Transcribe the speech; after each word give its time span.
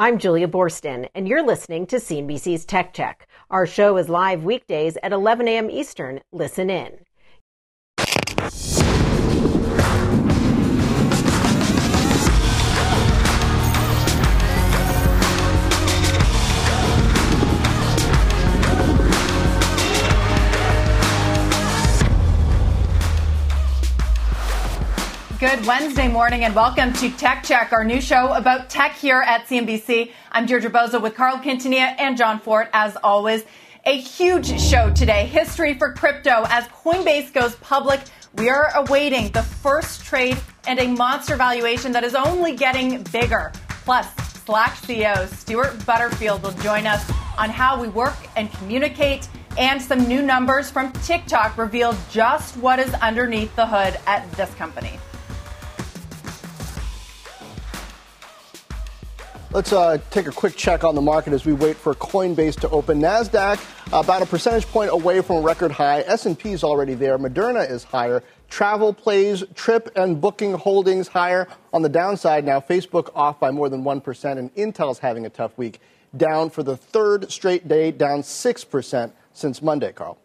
I'm 0.00 0.18
Julia 0.18 0.46
Boorstin, 0.46 1.08
and 1.16 1.26
you're 1.26 1.44
listening 1.44 1.84
to 1.88 1.96
CNBC's 1.96 2.64
Tech 2.64 2.94
Check. 2.94 3.26
Our 3.50 3.66
show 3.66 3.96
is 3.96 4.08
live 4.08 4.44
weekdays 4.44 4.96
at 5.02 5.12
11 5.12 5.48
a.m. 5.48 5.68
Eastern. 5.68 6.20
Listen 6.30 6.70
in. 6.70 7.00
Good 25.40 25.64
Wednesday 25.66 26.08
morning 26.08 26.42
and 26.42 26.52
welcome 26.52 26.92
to 26.94 27.10
Tech 27.10 27.44
Check, 27.44 27.72
our 27.72 27.84
new 27.84 28.00
show 28.00 28.32
about 28.32 28.68
tech 28.68 28.96
here 28.96 29.20
at 29.20 29.46
CNBC. 29.46 30.10
I'm 30.32 30.46
Deirdre 30.46 30.68
Bosa 30.68 31.00
with 31.00 31.14
Carl 31.14 31.36
Quintanilla 31.36 31.94
and 31.96 32.16
John 32.16 32.40
Fortt, 32.40 32.68
as 32.72 32.96
always. 33.04 33.44
A 33.86 34.00
huge 34.00 34.60
show 34.60 34.92
today, 34.92 35.26
history 35.26 35.74
for 35.78 35.92
crypto 35.92 36.44
as 36.48 36.66
Coinbase 36.66 37.32
goes 37.32 37.54
public. 37.56 38.00
We 38.34 38.48
are 38.50 38.72
awaiting 38.74 39.30
the 39.30 39.44
first 39.44 40.04
trade 40.04 40.36
and 40.66 40.80
a 40.80 40.88
monster 40.88 41.36
valuation 41.36 41.92
that 41.92 42.02
is 42.02 42.16
only 42.16 42.56
getting 42.56 43.04
bigger. 43.04 43.52
Plus, 43.84 44.12
Slack 44.44 44.72
CEO 44.72 45.28
Stewart 45.28 45.86
Butterfield 45.86 46.42
will 46.42 46.50
join 46.64 46.84
us 46.84 47.08
on 47.38 47.48
how 47.48 47.80
we 47.80 47.86
work 47.86 48.16
and 48.34 48.52
communicate. 48.54 49.28
And 49.56 49.80
some 49.80 50.08
new 50.08 50.20
numbers 50.20 50.68
from 50.68 50.90
TikTok 50.94 51.56
reveal 51.56 51.96
just 52.10 52.56
what 52.56 52.80
is 52.80 52.92
underneath 52.94 53.54
the 53.54 53.66
hood 53.66 54.00
at 54.08 54.28
this 54.32 54.52
company. 54.56 54.98
Let's 59.50 59.72
uh, 59.72 59.96
take 60.10 60.26
a 60.26 60.30
quick 60.30 60.56
check 60.56 60.84
on 60.84 60.94
the 60.94 61.00
market 61.00 61.32
as 61.32 61.46
we 61.46 61.54
wait 61.54 61.78
for 61.78 61.94
Coinbase 61.94 62.60
to 62.60 62.68
open. 62.68 63.00
Nasdaq 63.00 63.58
about 63.98 64.20
a 64.20 64.26
percentage 64.26 64.66
point 64.66 64.90
away 64.90 65.22
from 65.22 65.36
a 65.36 65.40
record 65.40 65.70
high. 65.70 66.00
S&P 66.02 66.52
is 66.52 66.62
already 66.62 66.92
there. 66.92 67.16
Moderna 67.18 67.68
is 67.68 67.82
higher. 67.82 68.22
Travel 68.50 68.92
plays, 68.92 69.42
Trip 69.54 69.90
and 69.96 70.20
Booking 70.20 70.52
Holdings 70.52 71.08
higher. 71.08 71.48
On 71.72 71.80
the 71.80 71.88
downside 71.88 72.44
now, 72.44 72.60
Facebook 72.60 73.10
off 73.14 73.40
by 73.40 73.50
more 73.50 73.70
than 73.70 73.84
1%, 73.84 74.38
and 74.38 74.54
Intel's 74.54 74.98
having 74.98 75.24
a 75.24 75.30
tough 75.30 75.56
week, 75.56 75.80
down 76.14 76.50
for 76.50 76.62
the 76.62 76.76
third 76.76 77.32
straight 77.32 77.66
day, 77.66 77.90
down 77.90 78.20
6% 78.20 79.12
since 79.32 79.62
Monday, 79.62 79.92
Carl. 79.92 80.18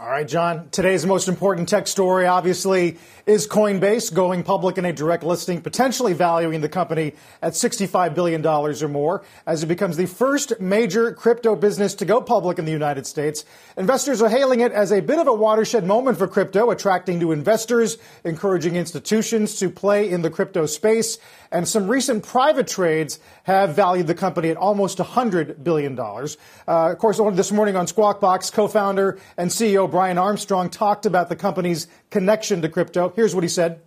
All 0.00 0.10
right, 0.10 0.26
John. 0.26 0.70
Today's 0.70 1.06
most 1.06 1.28
important 1.28 1.68
tech 1.68 1.86
story, 1.86 2.26
obviously, 2.26 2.98
is 3.26 3.46
Coinbase 3.46 4.12
going 4.12 4.42
public 4.42 4.76
in 4.76 4.84
a 4.84 4.92
direct 4.92 5.22
listing, 5.22 5.60
potentially 5.60 6.12
valuing 6.12 6.60
the 6.62 6.68
company 6.68 7.14
at 7.40 7.52
$65 7.52 8.12
billion 8.12 8.44
or 8.44 8.88
more 8.88 9.22
as 9.46 9.62
it 9.62 9.66
becomes 9.66 9.96
the 9.96 10.06
first 10.06 10.60
major 10.60 11.12
crypto 11.12 11.54
business 11.54 11.94
to 11.94 12.04
go 12.04 12.20
public 12.20 12.58
in 12.58 12.64
the 12.64 12.72
United 12.72 13.06
States. 13.06 13.44
Investors 13.76 14.20
are 14.20 14.28
hailing 14.28 14.60
it 14.60 14.72
as 14.72 14.90
a 14.90 15.00
bit 15.00 15.20
of 15.20 15.28
a 15.28 15.32
watershed 15.32 15.86
moment 15.86 16.18
for 16.18 16.26
crypto, 16.26 16.70
attracting 16.70 17.20
new 17.20 17.30
investors, 17.30 17.96
encouraging 18.24 18.74
institutions 18.74 19.54
to 19.60 19.70
play 19.70 20.10
in 20.10 20.22
the 20.22 20.30
crypto 20.30 20.66
space. 20.66 21.18
And 21.52 21.68
some 21.68 21.86
recent 21.86 22.24
private 22.24 22.66
trades 22.66 23.20
have 23.44 23.76
valued 23.76 24.08
the 24.08 24.14
company 24.14 24.50
at 24.50 24.56
almost 24.56 24.98
$100 24.98 25.62
billion. 25.62 25.96
Uh, 25.96 26.26
of 26.66 26.98
course, 26.98 27.20
this 27.34 27.52
morning 27.52 27.76
on 27.76 27.86
Squawk 27.86 28.20
Box, 28.20 28.50
co 28.50 28.66
founder 28.66 29.20
and 29.36 29.50
CEO 29.50 29.83
Brian 29.88 30.18
Armstrong 30.18 30.70
talked 30.70 31.06
about 31.06 31.28
the 31.28 31.36
company's 31.36 31.86
connection 32.10 32.62
to 32.62 32.68
crypto. 32.68 33.12
Here's 33.16 33.34
what 33.34 33.44
he 33.44 33.48
said. 33.48 33.80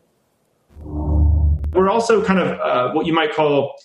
We're 0.84 1.90
also 1.90 2.24
kind 2.24 2.40
of 2.40 2.59
uh, 2.59 2.94
what 2.94 3.06
you 3.06 3.13
might 3.13 3.34
call 3.34 3.75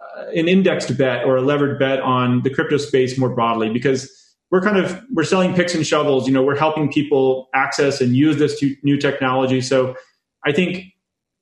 uh, 0.00 0.30
an 0.34 0.48
indexed 0.48 0.96
bet 0.96 1.24
or 1.24 1.36
a 1.36 1.42
levered 1.42 1.78
bet 1.78 2.00
on 2.00 2.42
the 2.42 2.50
crypto 2.50 2.76
space 2.76 3.18
more 3.18 3.30
broadly 3.30 3.70
because 3.70 4.10
we're 4.50 4.62
kind 4.62 4.78
of 4.78 5.02
we're 5.12 5.24
selling 5.24 5.54
picks 5.54 5.74
and 5.74 5.86
shovels 5.86 6.26
you 6.26 6.32
know 6.32 6.42
we're 6.42 6.56
helping 6.56 6.90
people 6.90 7.50
access 7.54 8.00
and 8.00 8.16
use 8.16 8.38
this 8.38 8.64
new 8.82 8.96
technology 8.96 9.60
so 9.60 9.94
i 10.46 10.52
think 10.52 10.94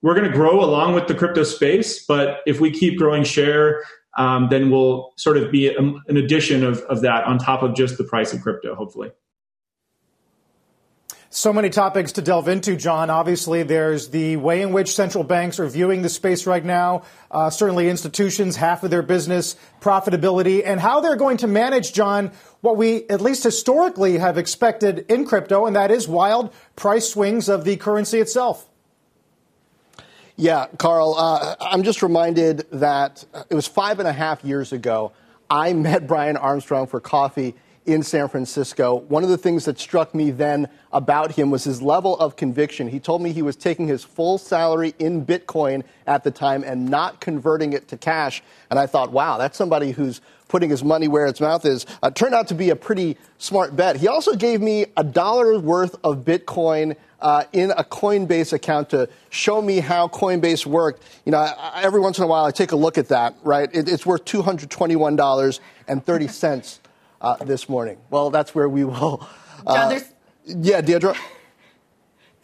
we're 0.02 0.14
going 0.14 0.30
to 0.30 0.36
grow 0.36 0.62
along 0.62 0.94
with 0.94 1.08
the 1.08 1.14
crypto 1.14 1.42
space, 1.42 2.04
but 2.04 2.38
if 2.46 2.60
we 2.60 2.70
keep 2.70 2.98
growing 2.98 3.24
share, 3.24 3.82
um, 4.16 4.48
then 4.50 4.70
we'll 4.70 5.12
sort 5.16 5.36
of 5.36 5.50
be 5.50 5.68
a, 5.68 5.78
an 5.78 6.16
addition 6.16 6.62
of, 6.62 6.78
of 6.82 7.00
that 7.00 7.24
on 7.24 7.38
top 7.38 7.62
of 7.62 7.74
just 7.74 7.98
the 7.98 8.04
price 8.04 8.32
of 8.32 8.40
crypto, 8.40 8.74
hopefully. 8.74 9.10
So 11.36 11.52
many 11.52 11.68
topics 11.68 12.12
to 12.12 12.22
delve 12.22 12.48
into, 12.48 12.76
John. 12.76 13.10
Obviously, 13.10 13.62
there's 13.62 14.08
the 14.08 14.38
way 14.38 14.62
in 14.62 14.72
which 14.72 14.94
central 14.94 15.22
banks 15.22 15.60
are 15.60 15.68
viewing 15.68 16.00
the 16.00 16.08
space 16.08 16.46
right 16.46 16.64
now. 16.64 17.02
Uh, 17.30 17.50
certainly, 17.50 17.90
institutions, 17.90 18.56
half 18.56 18.82
of 18.84 18.90
their 18.90 19.02
business, 19.02 19.54
profitability, 19.82 20.62
and 20.64 20.80
how 20.80 21.02
they're 21.02 21.14
going 21.14 21.36
to 21.36 21.46
manage, 21.46 21.92
John, 21.92 22.32
what 22.62 22.78
we 22.78 23.06
at 23.10 23.20
least 23.20 23.44
historically 23.44 24.16
have 24.16 24.38
expected 24.38 25.04
in 25.10 25.26
crypto, 25.26 25.66
and 25.66 25.76
that 25.76 25.90
is 25.90 26.08
wild 26.08 26.54
price 26.74 27.10
swings 27.10 27.50
of 27.50 27.66
the 27.66 27.76
currency 27.76 28.18
itself. 28.18 28.66
Yeah, 30.36 30.68
Carl, 30.78 31.16
uh, 31.18 31.56
I'm 31.60 31.82
just 31.82 32.02
reminded 32.02 32.66
that 32.70 33.26
it 33.50 33.54
was 33.54 33.66
five 33.66 33.98
and 33.98 34.08
a 34.08 34.12
half 34.14 34.42
years 34.42 34.72
ago. 34.72 35.12
I 35.50 35.74
met 35.74 36.06
Brian 36.06 36.38
Armstrong 36.38 36.86
for 36.86 36.98
coffee 36.98 37.56
in 37.86 38.02
San 38.02 38.28
Francisco. 38.28 38.94
One 38.94 39.22
of 39.22 39.28
the 39.28 39.38
things 39.38 39.64
that 39.64 39.78
struck 39.78 40.14
me 40.14 40.30
then 40.30 40.68
about 40.92 41.32
him 41.32 41.50
was 41.50 41.64
his 41.64 41.80
level 41.80 42.18
of 42.18 42.36
conviction. 42.36 42.88
He 42.88 43.00
told 43.00 43.22
me 43.22 43.32
he 43.32 43.42
was 43.42 43.56
taking 43.56 43.86
his 43.86 44.04
full 44.04 44.38
salary 44.38 44.94
in 44.98 45.24
Bitcoin 45.24 45.84
at 46.06 46.24
the 46.24 46.30
time 46.30 46.64
and 46.64 46.88
not 46.88 47.20
converting 47.20 47.72
it 47.72 47.88
to 47.88 47.96
cash. 47.96 48.42
And 48.70 48.78
I 48.78 48.86
thought, 48.86 49.12
wow, 49.12 49.38
that's 49.38 49.56
somebody 49.56 49.92
who's 49.92 50.20
putting 50.48 50.70
his 50.70 50.84
money 50.84 51.08
where 51.08 51.26
its 51.26 51.40
mouth 51.40 51.64
is. 51.64 51.86
Uh, 52.02 52.10
turned 52.10 52.34
out 52.34 52.48
to 52.48 52.54
be 52.54 52.70
a 52.70 52.76
pretty 52.76 53.16
smart 53.38 53.74
bet. 53.74 53.96
He 53.96 54.08
also 54.08 54.34
gave 54.34 54.60
me 54.60 54.86
a 54.96 55.04
dollar 55.04 55.58
worth 55.58 55.96
of 56.04 56.24
Bitcoin 56.24 56.96
uh, 57.20 57.44
in 57.52 57.70
a 57.72 57.84
Coinbase 57.84 58.52
account 58.52 58.90
to 58.90 59.08
show 59.30 59.62
me 59.62 59.80
how 59.80 60.06
Coinbase 60.08 60.66
worked. 60.66 61.02
You 61.24 61.32
know, 61.32 61.38
I, 61.38 61.80
every 61.82 62.00
once 62.00 62.18
in 62.18 62.24
a 62.24 62.26
while 62.26 62.44
I 62.44 62.50
take 62.50 62.72
a 62.72 62.76
look 62.76 62.98
at 62.98 63.08
that, 63.08 63.34
right? 63.42 63.70
It, 63.72 63.88
it's 63.88 64.04
worth 64.06 64.24
$221.30 64.24 66.78
uh, 67.20 67.36
this 67.44 67.68
morning. 67.68 67.98
Well, 68.10 68.30
that's 68.30 68.54
where 68.54 68.68
we 68.68 68.84
will. 68.84 69.26
Uh, 69.66 69.98
yeah, 70.44 70.80
Deirdre. 70.80 71.16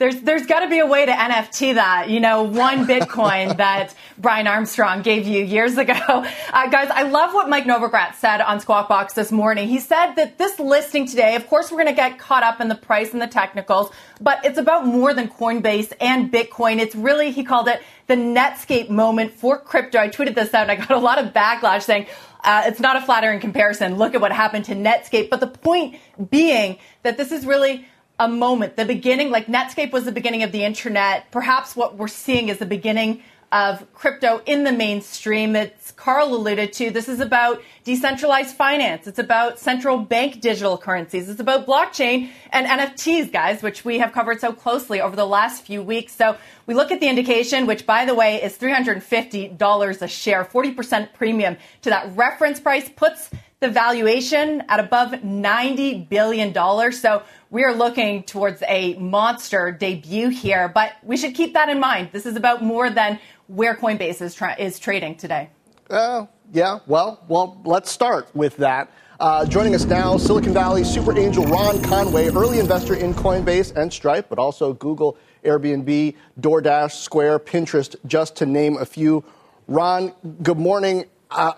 there's 0.02 0.20
there's 0.22 0.46
got 0.46 0.60
to 0.60 0.68
be 0.68 0.80
a 0.80 0.86
way 0.86 1.06
to 1.06 1.12
NFT 1.12 1.74
that. 1.74 2.10
You 2.10 2.18
know, 2.18 2.42
one 2.42 2.86
Bitcoin 2.86 3.56
that 3.58 3.94
Brian 4.18 4.48
Armstrong 4.48 5.02
gave 5.02 5.26
you 5.26 5.44
years 5.44 5.78
ago. 5.78 5.92
Uh, 6.52 6.68
guys, 6.68 6.90
I 6.90 7.02
love 7.02 7.32
what 7.32 7.48
Mike 7.48 7.64
Novogratz 7.64 8.16
said 8.16 8.42
on 8.42 8.60
Squawk 8.60 8.86
Box 8.86 9.14
this 9.14 9.32
morning. 9.32 9.68
He 9.68 9.78
said 9.78 10.14
that 10.16 10.36
this 10.36 10.58
listing 10.58 11.06
today, 11.06 11.34
of 11.34 11.46
course, 11.46 11.70
we're 11.70 11.78
going 11.78 11.88
to 11.88 11.94
get 11.94 12.18
caught 12.18 12.42
up 12.42 12.60
in 12.60 12.68
the 12.68 12.74
price 12.74 13.12
and 13.12 13.22
the 13.22 13.26
technicals, 13.26 13.90
but 14.20 14.44
it's 14.44 14.58
about 14.58 14.86
more 14.86 15.14
than 15.14 15.28
Coinbase 15.28 15.94
and 15.98 16.30
Bitcoin. 16.30 16.78
It's 16.78 16.94
really, 16.94 17.30
he 17.30 17.42
called 17.42 17.68
it 17.68 17.80
the 18.06 18.16
Netscape 18.16 18.90
moment 18.90 19.32
for 19.32 19.58
crypto. 19.58 19.98
I 19.98 20.08
tweeted 20.10 20.34
this 20.34 20.52
out 20.52 20.68
and 20.68 20.72
I 20.72 20.76
got 20.76 20.90
a 20.90 20.98
lot 20.98 21.18
of 21.18 21.32
backlash 21.32 21.82
saying, 21.82 22.06
uh, 22.44 22.64
it's 22.66 22.80
not 22.80 22.96
a 22.96 23.00
flattering 23.00 23.40
comparison. 23.40 23.96
Look 23.96 24.14
at 24.14 24.20
what 24.20 24.32
happened 24.32 24.64
to 24.66 24.74
Netscape. 24.74 25.30
But 25.30 25.40
the 25.40 25.46
point 25.46 25.96
being 26.30 26.78
that 27.02 27.16
this 27.16 27.30
is 27.32 27.46
really 27.46 27.86
a 28.18 28.28
moment, 28.28 28.76
the 28.76 28.84
beginning, 28.84 29.30
like 29.30 29.46
Netscape 29.46 29.92
was 29.92 30.04
the 30.04 30.12
beginning 30.12 30.42
of 30.42 30.52
the 30.52 30.64
internet. 30.64 31.30
Perhaps 31.30 31.76
what 31.76 31.96
we're 31.96 32.08
seeing 32.08 32.48
is 32.48 32.58
the 32.58 32.66
beginning 32.66 33.22
of 33.52 33.86
crypto 33.92 34.40
in 34.46 34.64
the 34.64 34.72
mainstream. 34.72 35.54
It's 35.54 35.92
Carl 35.92 36.34
alluded 36.34 36.72
to. 36.72 36.90
This 36.90 37.08
is 37.08 37.20
about 37.20 37.62
decentralized 37.84 38.56
finance. 38.56 39.06
It's 39.06 39.18
about 39.18 39.58
central 39.58 39.98
bank 39.98 40.40
digital 40.40 40.78
currencies. 40.78 41.28
It's 41.28 41.38
about 41.38 41.66
blockchain 41.66 42.30
and 42.50 42.66
NFTs, 42.66 43.30
guys, 43.30 43.62
which 43.62 43.84
we 43.84 43.98
have 43.98 44.12
covered 44.12 44.40
so 44.40 44.52
closely 44.52 45.02
over 45.02 45.14
the 45.14 45.26
last 45.26 45.64
few 45.64 45.82
weeks. 45.82 46.16
So 46.16 46.36
we 46.66 46.74
look 46.74 46.90
at 46.90 47.00
the 47.00 47.08
indication, 47.08 47.66
which 47.66 47.84
by 47.84 48.06
the 48.06 48.14
way 48.14 48.42
is 48.42 48.56
$350 48.56 50.02
a 50.02 50.08
share, 50.08 50.44
40% 50.44 51.12
premium 51.12 51.56
to 51.82 51.90
that 51.90 52.16
reference 52.16 52.58
price 52.58 52.88
puts 52.88 53.30
the 53.62 53.68
valuation 53.68 54.62
at 54.68 54.80
above 54.80 55.12
$90 55.12 56.08
billion. 56.08 56.92
So 56.92 57.22
we 57.48 57.62
are 57.62 57.72
looking 57.72 58.24
towards 58.24 58.60
a 58.66 58.94
monster 58.94 59.70
debut 59.70 60.30
here, 60.30 60.68
but 60.68 60.94
we 61.04 61.16
should 61.16 61.36
keep 61.36 61.54
that 61.54 61.68
in 61.68 61.78
mind. 61.78 62.08
This 62.10 62.26
is 62.26 62.34
about 62.34 62.62
more 62.62 62.90
than 62.90 63.20
where 63.46 63.74
Coinbase 63.74 64.22
is, 64.22 64.34
tra- 64.34 64.56
is 64.58 64.78
trading 64.78 65.16
today. 65.16 65.50
Uh, 65.90 66.26
Yeah, 66.52 66.80
well, 66.86 67.24
well, 67.28 67.60
let's 67.64 67.90
start 67.90 68.28
with 68.34 68.56
that. 68.58 68.90
Uh, 69.18 69.46
joining 69.46 69.74
us 69.74 69.84
now, 69.84 70.16
Silicon 70.16 70.52
Valley 70.52 70.84
super 70.84 71.16
angel 71.16 71.44
Ron 71.44 71.80
Conway, 71.82 72.28
early 72.28 72.58
investor 72.58 72.94
in 72.94 73.14
Coinbase 73.14 73.74
and 73.76 73.92
Stripe, 73.92 74.26
but 74.28 74.38
also 74.38 74.72
Google, 74.74 75.16
Airbnb, 75.44 76.14
DoorDash, 76.40 76.92
Square, 76.92 77.38
Pinterest, 77.40 77.94
just 78.06 78.36
to 78.36 78.46
name 78.46 78.76
a 78.76 78.84
few. 78.84 79.24
Ron, 79.68 80.12
good 80.42 80.58
morning. 80.58 81.04
Uh, 81.30 81.52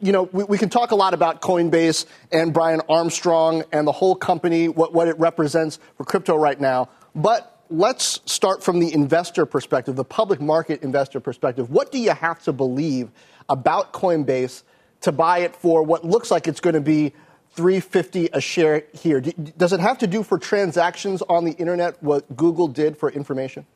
you 0.00 0.12
know, 0.12 0.24
we, 0.32 0.44
we, 0.44 0.58
can 0.58 0.68
talk 0.68 0.92
a 0.92 0.96
lot 0.96 1.12
about 1.12 1.42
Coinbase 1.42 2.06
and 2.30 2.54
Brian 2.54 2.80
Armstrong 2.88 3.64
and 3.72 3.86
the 3.86 3.92
whole 3.92 4.14
company, 4.14 4.68
what, 4.68 4.92
what 4.92 5.08
it 5.08 5.18
represents 5.18 5.78
for 5.96 6.04
crypto 6.04 6.36
right 6.36 6.60
now. 6.60 6.88
But 7.14 7.51
let's 7.72 8.20
start 8.26 8.62
from 8.62 8.78
the 8.78 8.92
investor 8.92 9.46
perspective, 9.46 9.96
the 9.96 10.04
public 10.04 10.40
market 10.40 10.82
investor 10.82 11.20
perspective. 11.20 11.70
What 11.70 11.90
do 11.90 11.98
you 11.98 12.10
have 12.12 12.42
to 12.44 12.52
believe 12.52 13.10
about 13.48 13.92
Coinbase 13.92 14.62
to 15.02 15.12
buy 15.12 15.38
it 15.38 15.54
for 15.56 15.82
what 15.82 16.04
looks 16.04 16.30
like 16.30 16.46
it's 16.46 16.60
going 16.60 16.74
to 16.74 16.80
be 16.80 17.12
350 17.54 18.30
a 18.32 18.40
share 18.40 18.84
here. 18.94 19.20
Does 19.20 19.72
it 19.72 19.80
have 19.80 19.98
to 19.98 20.06
do 20.06 20.22
for 20.22 20.38
transactions 20.38 21.22
on 21.28 21.44
the 21.44 21.52
internet 21.52 22.02
what 22.02 22.36
Google 22.36 22.66
did 22.66 22.96
for 22.96 23.10
information? 23.10 23.66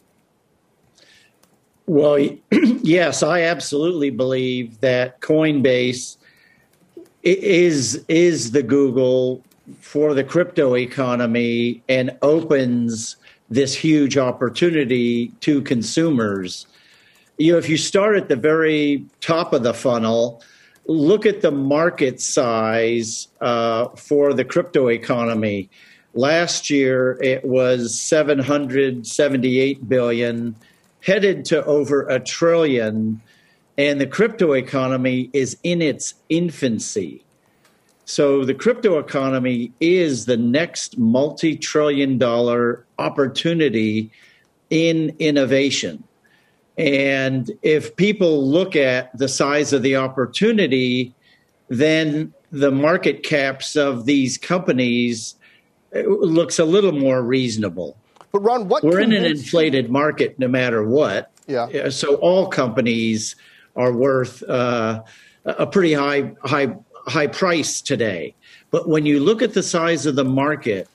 Well, 1.85 2.19
yes, 2.51 3.23
I 3.23 3.43
absolutely 3.43 4.11
believe 4.11 4.81
that 4.81 5.21
Coinbase 5.21 6.17
is 7.23 8.05
is 8.09 8.53
the 8.53 8.63
Google 8.63 9.43
for 9.81 10.15
the 10.15 10.25
crypto 10.25 10.77
economy 10.77 11.83
and 11.89 12.17
opens 12.23 13.17
this 13.49 13.75
huge 13.75 14.17
opportunity 14.17 15.29
to 15.41 15.63
consumers. 15.63 16.67
You 17.39 17.53
know, 17.53 17.59
if 17.59 17.69
you 17.69 17.77
start 17.77 18.17
at 18.17 18.29
the 18.29 18.37
very 18.37 19.05
top 19.21 19.53
of 19.53 19.63
the 19.63 19.75
funnel, 19.75 20.43
look 20.87 21.27
at 21.27 21.43
the 21.43 21.51
market 21.51 22.21
size 22.21 23.29
uh, 23.41 23.89
for 23.91 24.33
the 24.33 24.45
crypto 24.45 24.89
economy. 24.89 25.69
Last 26.15 26.71
year, 26.71 27.19
it 27.23 27.45
was 27.45 28.01
778 28.01 29.89
billion, 29.89 30.57
headed 31.03 31.45
to 31.47 31.63
over 31.65 32.09
a 32.09 32.19
trillion, 32.19 33.21
and 33.77 34.01
the 34.01 34.07
crypto 34.07 34.53
economy 34.53 35.29
is 35.35 35.59
in 35.63 35.83
its 35.83 36.15
infancy. 36.31 37.26
So, 38.09 38.45
the 38.45 38.55
crypto 38.55 38.99
economy 38.99 39.73
is 39.81 40.27
the 40.27 40.37
next 40.37 40.97
multi 40.97 41.57
trillion 41.57 42.19
dollar 42.19 42.87
opportunity 42.99 44.13
in 44.71 45.15
innovation. 45.19 46.05
And 46.79 47.51
if 47.63 47.97
people 47.97 48.49
look 48.49 48.77
at 48.77 49.17
the 49.19 49.29
size 49.29 49.73
of 49.73 49.83
the 49.83 49.97
opportunity, 49.97 51.15
then 51.69 52.33
the 52.53 52.71
market 52.71 53.25
caps 53.25 53.75
of 53.75 54.07
these 54.07 54.39
companies 54.39 55.35
uh, 55.95 56.01
looks 56.01 56.61
a 56.61 56.65
little 56.65 56.93
more 56.93 57.23
reasonable. 57.23 57.97
But 58.31 58.41
Ron, 58.41 58.69
what 58.69 58.85
we're 58.85 59.01
in 59.01 59.13
an 59.13 59.25
inflated 59.25 59.91
market 59.91 60.39
no 60.39 60.47
matter 60.47 60.87
what. 60.87 61.33
Yeah. 61.49 61.89
So 61.91 62.17
all 62.17 62.47
companies 62.47 63.35
are 63.75 63.93
worth 63.93 64.43
uh, 64.45 65.03
a 65.45 65.67
pretty 65.67 65.93
high 65.93 66.35
high 66.43 66.77
high 67.07 67.27
price 67.27 67.81
today. 67.81 68.35
But 68.71 68.89
when 68.89 69.07
you 69.07 69.21
look 69.21 69.43
at 69.43 69.55
the 69.55 69.63
size 69.63 70.07
of 70.07 70.17
the 70.17 70.25
market 70.25 70.89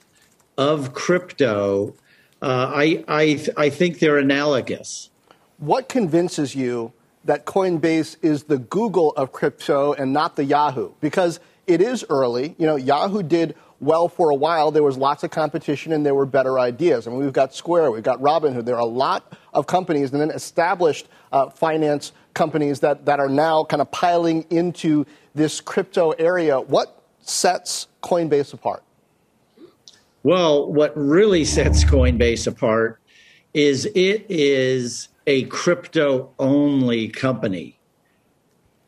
of 0.58 0.94
crypto, 0.94 1.96
uh, 2.42 2.72
I 2.74 3.04
I 3.08 3.46
I 3.58 3.70
think 3.70 4.00
they're 4.00 4.18
analogous. 4.18 5.10
What 5.58 5.90
convinces 5.90 6.56
you 6.56 6.94
that 7.24 7.46
Coinbase 7.46 8.18
is 8.22 8.44
the 8.44 8.58
Google 8.58 9.12
of 9.12 9.32
crypto 9.32 9.94
and 9.94 10.12
not 10.12 10.36
the 10.36 10.44
Yahoo? 10.44 10.92
Because 11.02 11.40
it 11.68 11.82
is 11.82 12.04
early. 12.10 12.56
You 12.58 12.66
know, 12.66 12.76
Yahoo 12.76 13.24
did 13.24 13.56
well 13.80 14.08
for 14.08 14.30
a 14.30 14.36
while. 14.36 14.72
There 14.72 14.84
was 14.84 14.98
lots 14.98 15.24
of 15.24 15.32
competition 15.32 15.92
and 15.92 16.06
there 16.06 16.16
were 16.16 16.26
better 16.26 16.60
ideas. 16.60 17.08
I 17.08 17.12
mean, 17.12 17.20
we've 17.20 17.34
got 17.34 17.54
Square, 17.54 17.92
we've 17.92 18.04
got 18.04 18.20
Robinhood. 18.20 18.66
There 18.66 18.76
are 18.76 18.82
a 18.82 18.86
lot 18.86 19.34
of 19.54 19.68
companies 19.68 20.12
and 20.12 20.22
then 20.22 20.32
established 20.32 21.08
uh, 21.32 21.50
finance 21.50 22.12
companies 22.34 22.80
that, 22.80 23.06
that 23.06 23.20
are 23.20 23.30
now 23.30 23.64
kind 23.64 23.82
of 23.82 23.92
piling 23.92 24.46
into 24.50 25.06
this 25.36 25.62
crypto 25.62 26.12
area. 26.12 26.60
What 26.60 27.04
sets 27.20 27.88
Coinbase 28.02 28.54
apart? 28.54 28.84
Well, 30.24 30.72
what 30.72 30.94
really 30.96 31.46
sets 31.46 31.84
Coinbase 31.84 32.48
apart 32.48 33.00
is 33.54 33.86
it 33.88 34.26
is 34.30 35.10
a 35.28 35.44
crypto 35.46 36.32
only 36.40 37.08
company. 37.08 37.80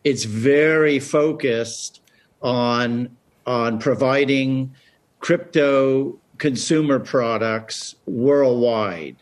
It's 0.04 0.26
very 0.26 1.00
focused 1.00 2.02
on 2.42 3.16
on 3.46 3.78
providing 3.80 4.74
crypto 5.20 6.18
consumer 6.38 7.00
products 7.00 7.96
worldwide. 8.06 9.18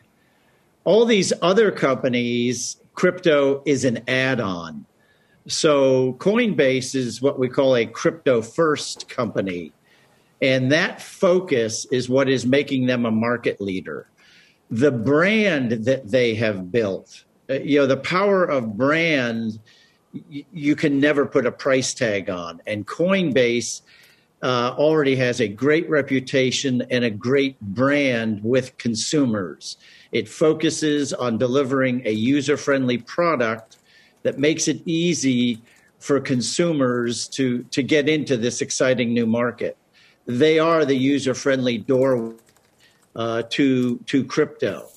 All 0.83 1.06
these 1.06 1.33
other 1.41 1.71
companies, 1.71 2.77
crypto 2.93 3.63
is 3.65 3.85
an 3.85 4.03
add-on. 4.07 4.85
So 5.47 6.13
Coinbase 6.13 6.95
is 6.95 7.21
what 7.21 7.39
we 7.39 7.49
call 7.49 7.75
a 7.75 7.85
crypto 7.85 8.41
first 8.41 9.09
company. 9.09 9.71
And 10.41 10.71
that 10.71 11.01
focus 11.01 11.85
is 11.91 12.09
what 12.09 12.29
is 12.29 12.45
making 12.45 12.88
them 12.88 13.05
a 13.05 13.11
market 13.11 13.61
leader 13.61 14.07
the 14.71 14.91
brand 14.91 15.71
that 15.71 16.09
they 16.09 16.33
have 16.33 16.71
built. 16.71 17.25
Uh, 17.49 17.55
you 17.55 17.79
know, 17.79 17.85
the 17.85 17.97
power 17.97 18.45
of 18.45 18.77
brand, 18.77 19.59
you 20.31 20.75
can 20.75 20.99
never 20.99 21.25
put 21.25 21.45
a 21.45 21.51
price 21.51 21.93
tag 21.93 22.29
on. 22.29 22.61
And 22.65 22.88
Coinbase 22.88 23.81
uh, 24.41 24.73
already 24.77 25.17
has 25.17 25.41
a 25.41 25.47
great 25.47 25.89
reputation 25.89 26.83
and 26.89 27.03
a 27.03 27.11
great 27.11 27.59
brand 27.59 28.41
with 28.43 28.77
consumers. 28.77 29.77
It 30.12 30.28
focuses 30.28 31.13
on 31.13 31.38
delivering 31.38 32.02
a 32.06 32.12
user 32.12 32.58
friendly 32.58 32.98
product 32.98 33.78
that 34.24 34.38
makes 34.38 34.68
it 34.68 34.81
easy 34.86 35.62
for 36.00 36.19
consumers 36.19 37.28
to, 37.30 37.63
to 37.63 37.84
get 37.84 38.10
into 38.10 38.36
this 38.38 38.62
exciting 38.62 39.13
new 39.13 39.25
market. 39.25 39.78
They 40.25 40.60
are 40.60 40.86
the 40.86 40.96
user 40.96 41.34
friendly 41.34 41.78
door 41.78 42.36
uh, 43.16 43.44
to 43.50 43.98
to 44.06 44.24
crypto. 44.24 44.88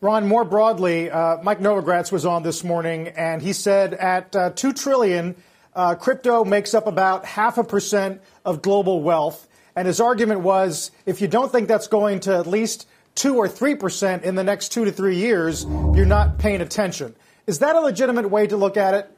Ron, 0.00 0.28
more 0.28 0.44
broadly, 0.44 1.10
uh, 1.10 1.38
Mike 1.42 1.58
Novogratz 1.58 2.12
was 2.12 2.24
on 2.24 2.44
this 2.44 2.62
morning, 2.62 3.08
and 3.08 3.42
he 3.42 3.52
said 3.52 3.94
at 3.94 4.36
uh, 4.36 4.50
two 4.50 4.72
trillion, 4.72 5.34
uh, 5.74 5.96
crypto 5.96 6.44
makes 6.44 6.72
up 6.72 6.86
about 6.86 7.24
half 7.24 7.58
a 7.58 7.64
percent 7.64 8.20
of 8.44 8.62
global 8.62 9.02
wealth. 9.02 9.47
And 9.78 9.86
his 9.86 10.00
argument 10.00 10.40
was, 10.40 10.90
if 11.06 11.20
you 11.20 11.28
don't 11.28 11.52
think 11.52 11.68
that's 11.68 11.86
going 11.86 12.18
to 12.20 12.34
at 12.34 12.48
least 12.48 12.88
two 13.14 13.36
or 13.36 13.46
three 13.46 13.76
percent 13.76 14.24
in 14.24 14.34
the 14.34 14.42
next 14.42 14.70
two 14.70 14.84
to 14.84 14.90
three 14.90 15.14
years, 15.14 15.64
you're 15.94 16.04
not 16.04 16.36
paying 16.36 16.60
attention. 16.60 17.14
Is 17.46 17.60
that 17.60 17.76
a 17.76 17.80
legitimate 17.80 18.28
way 18.28 18.48
to 18.48 18.56
look 18.56 18.76
at 18.76 18.94
it? 18.94 19.08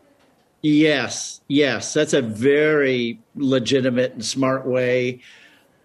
Yes, 0.61 1.41
yes, 1.49 1.95
that's 1.95 2.13
a 2.13 2.21
very 2.21 3.19
legitimate 3.37 4.13
and 4.13 4.23
smart 4.23 4.67
way 4.67 5.23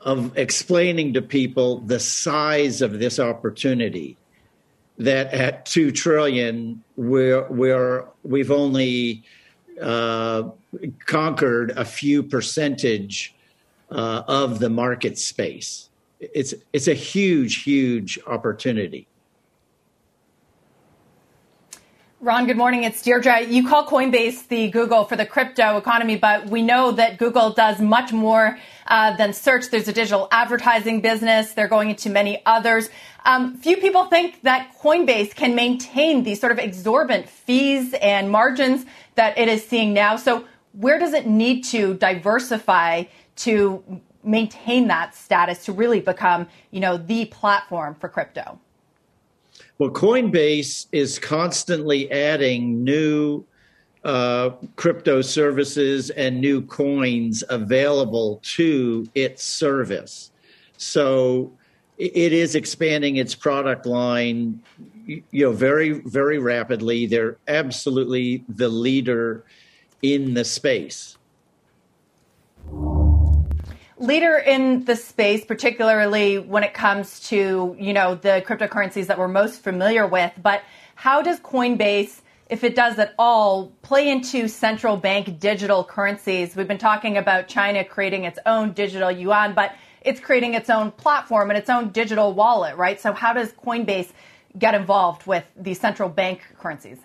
of 0.02 0.38
explaining 0.38 1.14
to 1.14 1.22
people 1.22 1.80
the 1.80 2.02
size 2.02 2.82
of 2.82 3.00
this 3.00 3.18
opportunity 3.18 4.18
that 4.98 5.34
at 5.34 5.66
2 5.68 5.92
trillion 5.92 6.84
we're, 6.98 7.48
we're 7.48 8.06
we've 8.24 8.52
only 8.52 9.24
uh, 9.82 10.44
conquered 11.06 11.72
a 11.72 11.86
few 11.86 12.22
percentage 12.24 13.35
uh, 13.92 14.24
of 14.28 14.60
the 14.60 14.70
market 14.70 15.18
space 15.18 15.90
it's 16.20 16.54
it's 16.74 16.88
a 16.88 16.94
huge 16.94 17.64
huge 17.64 18.20
opportunity 18.28 19.08
Ron, 22.26 22.48
good 22.48 22.58
morning. 22.58 22.84
It's 22.86 23.04
Deirdre. 23.04 23.42
You 23.42 23.68
call 23.68 23.86
Coinbase 23.86 24.48
the 24.48 24.70
Google 24.70 25.04
for 25.04 25.16
the 25.16 25.28
crypto 25.28 25.78
economy, 25.78 26.16
but 26.16 26.48
we 26.48 26.64
know 26.64 26.92
that 26.94 27.20
Google 27.20 27.52
does 27.52 27.80
much 27.80 28.12
more 28.12 28.58
uh, 28.88 29.16
than 29.16 29.32
search. 29.32 29.70
There's 29.70 29.88
a 29.88 29.94
digital 29.94 30.28
advertising 30.32 31.02
business. 31.02 31.54
They're 31.54 31.68
going 31.68 31.92
into 31.92 32.10
many 32.10 32.42
others. 32.48 32.90
Um, 33.26 33.58
few 33.58 33.78
people 33.78 34.06
think 34.06 34.42
that 34.42 34.74
Coinbase 34.82 35.36
can 35.36 35.54
maintain 35.54 36.24
these 36.24 36.40
sort 36.40 36.52
of 36.52 36.58
exorbitant 36.58 37.30
fees 37.30 37.94
and 38.02 38.32
margins 38.32 38.88
that 39.14 39.38
it 39.38 39.48
is 39.48 39.64
seeing 39.64 39.94
now. 39.94 40.16
So 40.16 40.46
where 40.72 40.98
does 40.98 41.14
it 41.14 41.28
need 41.28 41.64
to 41.66 41.94
diversify 41.94 43.04
to 43.38 44.02
maintain 44.24 44.88
that 44.88 45.16
status 45.16 45.66
to 45.66 45.72
really 45.72 46.00
become, 46.00 46.48
you 46.72 46.80
know, 46.80 46.98
the 46.98 47.26
platform 47.26 47.96
for 47.96 48.10
crypto? 48.10 48.60
Well, 49.78 49.92
Coinbase 49.92 50.88
is 50.92 51.20
constantly 51.20 52.12
adding 52.12 52.84
new 52.84 53.46
uh, 54.04 54.52
crypto 54.76 55.22
services 55.22 56.10
and 56.12 56.40
new 56.40 56.62
coins 56.62 57.44
available 57.50 58.40
to 58.44 59.08
its 59.16 59.44
service. 59.44 60.32
So 60.78 61.52
it 61.98 62.34
is 62.34 62.56
expanding 62.56 63.16
its 63.18 63.36
product 63.36 63.86
line 63.86 64.62
you 65.06 65.24
know 65.32 65.52
very 65.52 65.92
very 65.92 66.40
rapidly 66.40 67.06
they're 67.06 67.38
absolutely 67.48 68.44
the 68.50 68.68
leader 68.68 69.46
in 70.02 70.34
the 70.34 70.44
space 70.44 71.18
leader 73.98 74.38
in 74.38 74.84
the 74.86 74.96
space 74.96 75.46
particularly 75.46 76.38
when 76.38 76.64
it 76.64 76.74
comes 76.74 77.20
to 77.22 77.76
you 77.80 77.94
know 77.94 78.16
the 78.16 78.44
cryptocurrencies 78.46 79.08
that 79.08 79.18
we're 79.18 79.28
most 79.28 79.62
familiar 79.62 80.06
with 80.06 80.32
but 80.42 80.64
how 80.96 81.22
does 81.22 81.40
coinbase 81.40 82.22
if 82.50 82.64
it 82.64 82.76
does 82.76 83.00
at 83.00 83.16
all 83.18 83.72
play 83.82 84.10
into 84.10 84.48
central 84.48 84.98
bank 84.98 85.40
digital 85.40 85.84
currencies 85.84 86.56
we've 86.56 86.68
been 86.68 86.78
talking 86.78 87.16
about 87.16 87.48
china 87.48 87.86
creating 87.86 88.26
its 88.26 88.38
own 88.46 88.74
digital 88.74 89.10
yuan 89.10 89.54
but 89.54 89.74
it's 90.06 90.20
creating 90.20 90.54
its 90.54 90.70
own 90.70 90.92
platform 90.92 91.50
and 91.50 91.58
its 91.58 91.70
own 91.70 91.90
digital 91.90 92.32
wallet, 92.32 92.78
right? 92.78 93.02
So 93.02 93.12
how 93.12 93.34
does 93.34 93.52
Coinbase 93.52 94.12
get 94.58 94.76
involved 94.76 95.26
with 95.26 95.44
these 95.58 95.80
central 95.80 96.08
bank 96.08 96.42
currencies? 96.58 97.00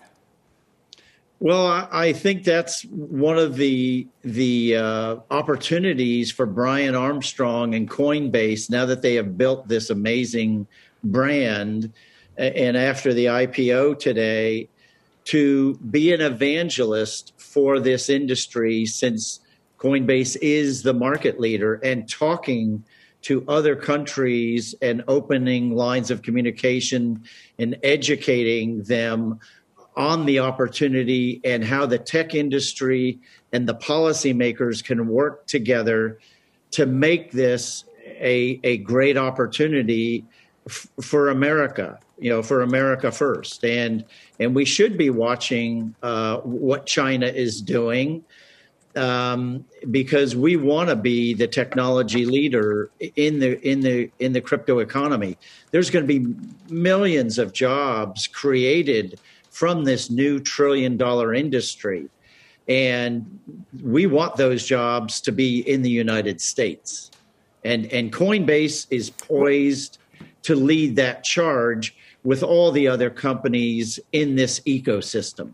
Well, 1.43 1.87
I 1.91 2.13
think 2.13 2.43
that's 2.43 2.83
one 2.83 3.39
of 3.39 3.55
the 3.55 4.07
the 4.21 4.77
uh, 4.77 5.15
opportunities 5.31 6.31
for 6.31 6.45
Brian 6.45 6.93
Armstrong 6.93 7.73
and 7.73 7.89
Coinbase 7.89 8.69
now 8.69 8.85
that 8.85 9.01
they 9.01 9.15
have 9.15 9.39
built 9.39 9.67
this 9.67 9.89
amazing 9.89 10.67
brand, 11.03 11.93
and 12.37 12.77
after 12.77 13.11
the 13.11 13.25
IPO 13.25 13.97
today, 13.97 14.69
to 15.25 15.73
be 15.77 16.13
an 16.13 16.21
evangelist 16.21 17.33
for 17.37 17.79
this 17.79 18.07
industry 18.07 18.85
since 18.85 19.39
Coinbase 19.79 20.37
is 20.43 20.83
the 20.83 20.93
market 20.93 21.39
leader 21.39 21.73
and 21.83 22.07
talking 22.07 22.83
to 23.23 23.43
other 23.47 23.75
countries 23.75 24.75
and 24.81 25.03
opening 25.07 25.75
lines 25.75 26.11
of 26.11 26.21
communication 26.21 27.23
and 27.57 27.77
educating 27.83 28.83
them 28.83 29.39
on 29.95 30.25
the 30.25 30.39
opportunity 30.39 31.41
and 31.43 31.63
how 31.63 31.85
the 31.85 31.97
tech 31.97 32.33
industry 32.33 33.19
and 33.51 33.67
the 33.67 33.75
policymakers 33.75 34.83
can 34.83 35.07
work 35.07 35.45
together 35.47 36.19
to 36.71 36.85
make 36.85 37.31
this 37.31 37.83
a, 38.05 38.59
a 38.63 38.77
great 38.77 39.17
opportunity 39.17 40.25
f- 40.67 40.87
for 41.01 41.29
America, 41.29 41.99
you 42.19 42.29
know, 42.29 42.41
for 42.41 42.61
America 42.61 43.11
first. 43.11 43.65
And, 43.65 44.05
and 44.39 44.55
we 44.55 44.63
should 44.63 44.97
be 44.97 45.09
watching 45.09 45.93
uh, 46.01 46.37
what 46.37 46.85
China 46.85 47.27
is 47.27 47.61
doing 47.61 48.23
um, 48.95 49.65
because 49.89 50.35
we 50.35 50.55
want 50.55 50.89
to 50.89 50.95
be 50.95 51.33
the 51.33 51.47
technology 51.47 52.25
leader 52.25 52.89
in 53.15 53.39
the 53.39 53.59
in 53.67 53.81
the 53.81 54.11
in 54.19 54.33
the 54.33 54.41
crypto 54.41 54.79
economy. 54.79 55.37
There's 55.71 55.89
going 55.89 56.05
to 56.05 56.19
be 56.19 56.35
millions 56.69 57.37
of 57.39 57.53
jobs 57.53 58.27
created 58.27 59.19
from 59.51 59.83
this 59.83 60.09
new 60.09 60.39
trillion 60.39 60.97
dollar 60.97 61.33
industry, 61.33 62.09
and 62.67 63.39
we 63.83 64.07
want 64.07 64.35
those 64.37 64.65
jobs 64.65 65.21
to 65.21 65.31
be 65.31 65.59
in 65.69 65.81
the 65.83 65.89
United 65.89 66.41
States. 66.41 67.11
And 67.63 67.85
and 67.91 68.11
Coinbase 68.11 68.87
is 68.89 69.11
poised 69.11 69.99
to 70.43 70.55
lead 70.55 70.95
that 70.95 71.23
charge 71.23 71.95
with 72.23 72.41
all 72.41 72.71
the 72.71 72.87
other 72.87 73.09
companies 73.09 73.99
in 74.11 74.35
this 74.35 74.59
ecosystem. 74.61 75.51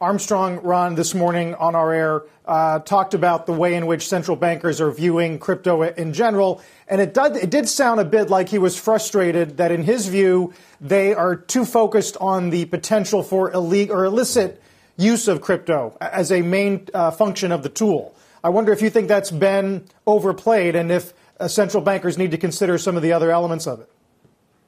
Armstrong, 0.00 0.60
Ron, 0.62 0.94
this 0.94 1.12
morning 1.12 1.56
on 1.56 1.74
our 1.74 1.92
air, 1.92 2.22
uh, 2.44 2.78
talked 2.78 3.14
about 3.14 3.46
the 3.46 3.52
way 3.52 3.74
in 3.74 3.86
which 3.86 4.06
central 4.06 4.36
bankers 4.36 4.80
are 4.80 4.92
viewing 4.92 5.40
crypto 5.40 5.82
in 5.82 6.12
general. 6.12 6.62
And 6.86 7.00
it 7.00 7.14
did, 7.14 7.36
it 7.36 7.50
did 7.50 7.68
sound 7.68 7.98
a 7.98 8.04
bit 8.04 8.30
like 8.30 8.48
he 8.48 8.58
was 8.58 8.76
frustrated 8.76 9.56
that, 9.56 9.72
in 9.72 9.82
his 9.82 10.06
view, 10.06 10.54
they 10.80 11.14
are 11.14 11.34
too 11.34 11.64
focused 11.64 12.16
on 12.20 12.50
the 12.50 12.66
potential 12.66 13.24
for 13.24 13.50
illegal 13.50 13.96
or 13.96 14.04
illicit 14.04 14.62
use 14.96 15.26
of 15.26 15.40
crypto 15.40 15.96
as 16.00 16.30
a 16.30 16.42
main 16.42 16.86
uh, 16.94 17.10
function 17.10 17.50
of 17.50 17.64
the 17.64 17.68
tool. 17.68 18.14
I 18.44 18.50
wonder 18.50 18.72
if 18.72 18.80
you 18.80 18.90
think 18.90 19.08
that's 19.08 19.32
been 19.32 19.84
overplayed 20.06 20.76
and 20.76 20.92
if 20.92 21.12
uh, 21.40 21.48
central 21.48 21.82
bankers 21.82 22.16
need 22.16 22.30
to 22.30 22.38
consider 22.38 22.78
some 22.78 22.96
of 22.96 23.02
the 23.02 23.12
other 23.12 23.32
elements 23.32 23.66
of 23.66 23.80
it. 23.80 23.90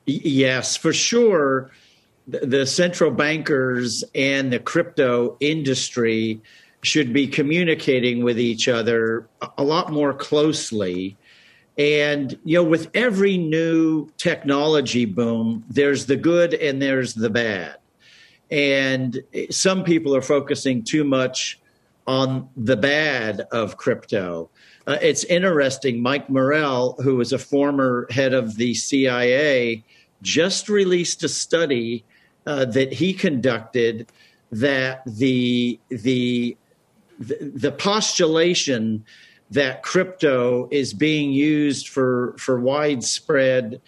Yes, 0.07 0.77
for 0.77 0.93
sure 0.93 1.71
the 2.31 2.67
central 2.67 3.11
bankers 3.11 4.05
and 4.15 4.53
the 4.53 4.59
crypto 4.59 5.37
industry 5.41 6.41
should 6.83 7.13
be 7.13 7.27
communicating 7.27 8.25
with 8.25 8.39
each 8.39 8.69
other 8.69 9.29
a 9.59 9.63
lot 9.63 9.93
more 9.93 10.15
closely. 10.15 11.17
And, 11.77 12.39
you 12.45 12.57
know, 12.57 12.65
with 12.65 12.91
every 12.95 13.37
new 13.37 14.09
technology 14.17 15.05
boom, 15.05 15.65
there's 15.69 16.07
the 16.07 16.17
good 16.17 16.55
and 16.55 16.81
there's 16.81 17.15
the 17.15 17.31
bad. 17.31 17.77
And 18.51 19.23
some 19.51 19.85
people 19.85 20.17
are 20.17 20.23
focusing 20.23 20.83
too 20.83 21.05
much 21.05 21.61
on 22.07 22.49
the 22.57 22.77
bad 22.77 23.43
of 23.53 23.77
crypto. 23.77 24.51
Uh, 24.87 24.99
it's 25.01 25.25
interesting. 25.25 26.03
Mike 26.03 26.29
Morell, 26.29 26.97
who 27.03 27.17
was 27.17 27.33
a 27.33 27.39
former 27.39 28.07
head 28.11 28.35
of 28.35 28.57
the 28.57 28.75
CIA, 28.75 29.85
just 30.23 30.69
released 30.69 31.23
a 31.23 31.29
study 31.29 32.05
uh, 32.51 32.65
that 32.65 32.93
he 32.93 33.15
conducted 33.15 34.09
that 34.51 35.03
the 35.07 35.79
the 35.89 36.57
the 37.21 37.71
postulation 37.71 39.05
that 39.53 39.85
crypto 39.85 40.69
is 40.73 40.93
being 40.93 41.31
used 41.31 41.89
for 41.89 42.35
for 42.39 42.59
widespread 42.59 43.81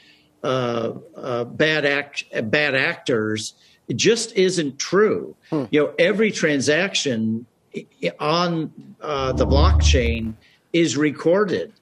uh, 0.45 0.93
uh, 1.17 1.43
bad 1.45 1.85
act 1.85 2.25
bad 2.51 2.77
actors 2.77 3.55
just 3.97 4.33
isn't 4.37 4.79
true. 4.79 5.35
Hmm. 5.51 5.65
You 5.73 5.81
know, 5.81 5.95
every 5.99 6.31
transaction 6.31 7.45
on 8.21 8.73
uh, 9.01 9.33
the 9.33 9.47
blockchain 9.47 10.35
is 10.73 10.97
recorded, 10.97 11.73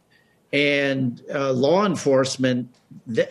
and 0.50 1.22
uh, 1.32 1.52
law 1.52 1.84
enforcement. 1.84 2.74
Th- 3.14 3.28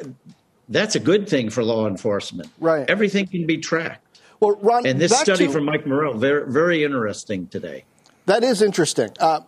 that's 0.69 0.95
a 0.95 0.99
good 0.99 1.27
thing 1.27 1.49
for 1.49 1.63
law 1.63 1.87
enforcement. 1.87 2.49
Right. 2.59 2.89
Everything 2.89 3.27
can 3.27 3.45
be 3.45 3.57
tracked. 3.57 4.21
Well, 4.39 4.57
Ron, 4.61 4.85
and 4.85 5.01
this 5.01 5.17
study 5.17 5.47
to, 5.47 5.51
from 5.51 5.65
Mike 5.65 5.85
Morell, 5.85 6.13
very, 6.13 6.49
very 6.49 6.83
interesting 6.83 7.47
today. 7.47 7.83
That 8.25 8.43
is 8.43 8.61
interesting. 8.61 9.09
Uh, 9.19 9.41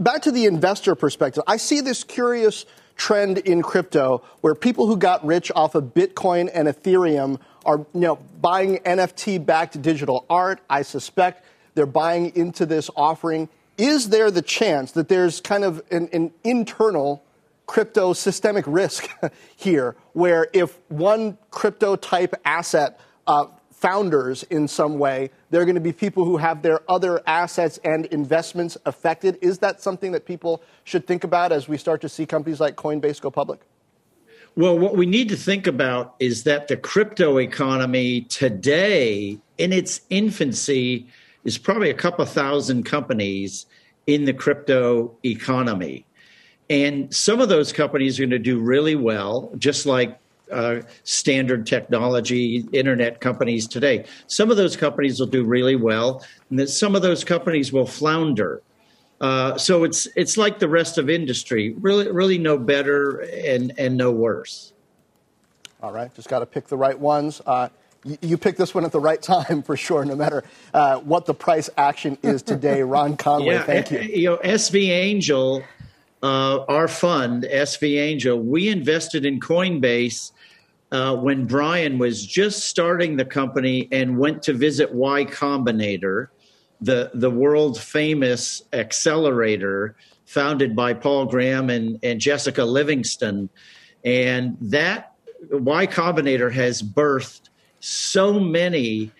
back 0.00 0.22
to 0.22 0.32
the 0.32 0.46
investor 0.46 0.94
perspective, 0.94 1.44
I 1.46 1.58
see 1.58 1.80
this 1.80 2.02
curious 2.02 2.64
trend 2.96 3.38
in 3.38 3.62
crypto 3.62 4.22
where 4.40 4.54
people 4.54 4.86
who 4.86 4.96
got 4.96 5.24
rich 5.24 5.52
off 5.54 5.74
of 5.74 5.94
Bitcoin 5.94 6.50
and 6.52 6.66
Ethereum 6.66 7.38
are 7.64 7.78
you 7.94 8.00
know, 8.00 8.16
buying 8.40 8.78
NFT 8.78 9.44
backed 9.44 9.80
digital 9.80 10.24
art. 10.28 10.60
I 10.68 10.82
suspect 10.82 11.44
they're 11.74 11.86
buying 11.86 12.34
into 12.34 12.66
this 12.66 12.90
offering. 12.96 13.48
Is 13.78 14.08
there 14.08 14.30
the 14.30 14.42
chance 14.42 14.92
that 14.92 15.08
there's 15.08 15.40
kind 15.40 15.64
of 15.64 15.82
an, 15.90 16.08
an 16.12 16.32
internal 16.44 17.22
crypto 17.66 18.12
systemic 18.12 18.64
risk 18.66 19.08
here, 19.56 19.96
where 20.12 20.48
if 20.52 20.78
one 20.88 21.38
crypto 21.50 21.96
type 21.96 22.34
asset 22.44 23.00
uh, 23.26 23.46
founders 23.70 24.44
in 24.44 24.68
some 24.68 24.98
way, 24.98 25.30
there 25.50 25.60
are 25.60 25.64
going 25.64 25.74
to 25.74 25.80
be 25.80 25.92
people 25.92 26.24
who 26.24 26.36
have 26.36 26.62
their 26.62 26.80
other 26.88 27.20
assets 27.26 27.80
and 27.82 28.06
investments 28.06 28.76
affected. 28.86 29.36
Is 29.42 29.58
that 29.58 29.82
something 29.82 30.12
that 30.12 30.24
people 30.24 30.62
should 30.84 31.06
think 31.06 31.24
about 31.24 31.50
as 31.50 31.68
we 31.68 31.76
start 31.76 32.00
to 32.02 32.08
see 32.08 32.24
companies 32.24 32.60
like 32.60 32.76
Coinbase 32.76 33.20
go 33.20 33.30
public? 33.30 33.60
Well, 34.54 34.78
what 34.78 34.96
we 34.96 35.06
need 35.06 35.30
to 35.30 35.36
think 35.36 35.66
about 35.66 36.14
is 36.20 36.44
that 36.44 36.68
the 36.68 36.76
crypto 36.76 37.38
economy 37.38 38.20
today, 38.22 39.40
in 39.56 39.72
its 39.72 40.02
infancy, 40.10 41.08
is 41.42 41.58
probably 41.58 41.90
a 41.90 41.94
couple 41.94 42.24
thousand 42.26 42.84
companies 42.84 43.66
in 44.06 44.26
the 44.26 44.34
crypto 44.34 45.16
economy. 45.24 46.04
And 46.72 47.14
some 47.14 47.42
of 47.42 47.50
those 47.50 47.70
companies 47.70 48.18
are 48.18 48.22
going 48.22 48.30
to 48.30 48.38
do 48.38 48.58
really 48.58 48.94
well, 48.94 49.52
just 49.58 49.84
like 49.84 50.18
uh, 50.50 50.80
standard 51.04 51.66
technology 51.66 52.66
internet 52.72 53.20
companies 53.20 53.68
today. 53.68 54.06
Some 54.26 54.50
of 54.50 54.56
those 54.56 54.74
companies 54.74 55.20
will 55.20 55.26
do 55.26 55.44
really 55.44 55.76
well, 55.76 56.24
and 56.48 56.58
then 56.58 56.66
some 56.66 56.96
of 56.96 57.02
those 57.02 57.24
companies 57.24 57.74
will 57.74 57.84
flounder. 57.84 58.62
Uh, 59.20 59.58
so 59.58 59.84
it's 59.84 60.08
it's 60.16 60.38
like 60.38 60.60
the 60.60 60.68
rest 60.68 60.96
of 60.96 61.10
industry, 61.10 61.74
really 61.78 62.10
really 62.10 62.38
no 62.38 62.56
better 62.56 63.18
and 63.20 63.74
and 63.78 63.98
no 63.98 64.10
worse. 64.10 64.72
All 65.82 65.92
right, 65.92 66.12
just 66.14 66.30
got 66.30 66.38
to 66.38 66.46
pick 66.46 66.68
the 66.68 66.78
right 66.78 66.98
ones. 66.98 67.42
Uh, 67.44 67.68
you, 68.02 68.16
you 68.22 68.38
picked 68.38 68.56
this 68.56 68.74
one 68.74 68.86
at 68.86 68.92
the 68.92 69.00
right 69.00 69.20
time 69.20 69.62
for 69.66 69.76
sure, 69.76 70.06
no 70.06 70.16
matter 70.16 70.42
uh, 70.72 71.00
what 71.00 71.26
the 71.26 71.34
price 71.34 71.68
action 71.76 72.16
is 72.22 72.40
today. 72.40 72.82
Ron 72.94 73.18
Conway, 73.18 73.56
yeah, 73.56 73.62
thank 73.62 73.90
you. 73.90 74.00
You 74.00 74.30
know, 74.30 74.36
SV 74.38 74.88
Angel 74.88 75.62
uh, 76.22 76.64
our 76.68 76.88
fund, 76.88 77.44
SV 77.44 78.00
Angel, 78.00 78.38
we 78.38 78.68
invested 78.68 79.26
in 79.26 79.40
Coinbase 79.40 80.32
uh, 80.92 81.16
when 81.16 81.46
Brian 81.46 81.98
was 81.98 82.24
just 82.24 82.64
starting 82.66 83.16
the 83.16 83.24
company 83.24 83.88
and 83.90 84.18
went 84.18 84.42
to 84.42 84.52
visit 84.52 84.92
Y 84.92 85.24
Combinator, 85.24 86.28
the, 86.80 87.10
the 87.14 87.30
world 87.30 87.80
famous 87.80 88.62
accelerator 88.72 89.96
founded 90.26 90.76
by 90.76 90.94
Paul 90.94 91.26
Graham 91.26 91.70
and, 91.70 91.98
and 92.02 92.20
Jessica 92.20 92.64
Livingston. 92.64 93.48
And 94.04 94.56
that 94.60 95.14
Y 95.50 95.86
Combinator 95.86 96.52
has 96.52 96.82
birthed 96.82 97.48
so 97.80 98.38
many 98.38 99.10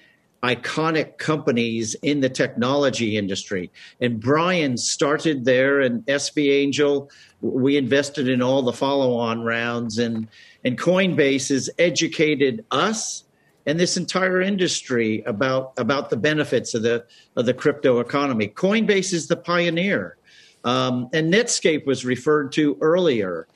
iconic 0.43 1.19
companies 1.19 1.95
in 2.03 2.21
the 2.21 2.29
technology 2.29 3.17
industry. 3.17 3.71
And 4.01 4.21
Brian 4.21 4.77
started 4.77 5.45
there, 5.45 5.81
and 5.81 6.05
SV 6.07 6.51
Angel, 6.51 7.11
we 7.41 7.77
invested 7.77 8.29
in 8.29 8.43
all 8.43 8.63
the 8.63 8.73
follow 8.73 9.17
on 9.17 9.43
rounds, 9.43 9.99
and, 9.99 10.27
and 10.65 10.79
Coinbase 10.79 11.51
has 11.51 11.71
educated 11.79 12.65
us 12.71 13.25
and 13.67 13.79
this 13.79 13.97
entire 13.97 14.41
industry 14.41 15.23
about, 15.27 15.73
about 15.77 16.11
the 16.11 16.17
benefits 16.17 16.75
of 16.75 16.83
the, 16.83 17.05
of 17.37 17.47
the 17.47 17.55
crypto 17.55 18.01
economy. 18.01 18.49
Coinbase 18.49 19.13
is 19.13 19.29
the 19.29 19.37
pioneer. 19.37 20.17
Um, 20.65 21.09
and 21.13 21.33
Netscape 21.33 21.87
was 21.87 22.05
referred 22.05 22.53
to 22.53 22.77
earlier. 22.81 23.47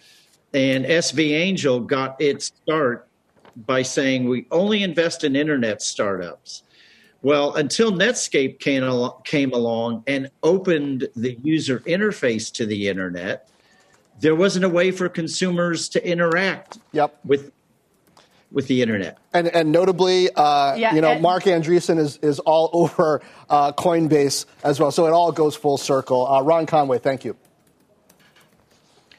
And 0.54 0.84
SV 0.84 1.32
Angel 1.32 1.80
got 1.80 2.20
its 2.20 2.46
start 2.46 3.08
by 3.56 3.82
saying 3.82 4.28
we 4.28 4.46
only 4.50 4.82
invest 4.82 5.24
in 5.24 5.34
internet 5.34 5.82
startups. 5.82 6.62
Well, 7.26 7.56
until 7.56 7.90
Netscape 7.90 8.60
came, 8.60 8.84
al- 8.84 9.20
came 9.24 9.52
along 9.52 10.04
and 10.06 10.30
opened 10.44 11.08
the 11.16 11.36
user 11.42 11.80
interface 11.80 12.52
to 12.52 12.64
the 12.64 12.86
internet, 12.86 13.50
there 14.20 14.36
wasn't 14.36 14.64
a 14.64 14.68
way 14.68 14.92
for 14.92 15.08
consumers 15.08 15.88
to 15.88 16.08
interact 16.08 16.78
yep. 16.92 17.18
with 17.24 17.50
with 18.52 18.68
the 18.68 18.80
internet. 18.80 19.18
And, 19.32 19.48
and 19.48 19.72
notably, 19.72 20.30
uh, 20.36 20.76
yeah, 20.76 20.94
you 20.94 21.00
know, 21.00 21.18
Marc 21.18 21.42
Andreessen 21.42 21.98
is, 21.98 22.16
is 22.18 22.38
all 22.38 22.70
over 22.72 23.20
uh, 23.50 23.72
Coinbase 23.72 24.46
as 24.62 24.78
well. 24.78 24.92
So 24.92 25.08
it 25.08 25.10
all 25.10 25.32
goes 25.32 25.56
full 25.56 25.78
circle. 25.78 26.28
Uh, 26.28 26.42
Ron 26.42 26.64
Conway, 26.66 27.00
thank 27.00 27.24
you. 27.24 27.36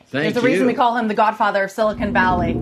Thank 0.08 0.28
you. 0.28 0.32
There's 0.32 0.38
a 0.38 0.48
reason 0.48 0.66
we 0.66 0.74
call 0.76 0.96
him 0.96 1.10
the 1.10 1.14
godfather 1.14 1.66
of 1.66 1.72
Silicon 1.72 2.14
Valley. 2.14 2.54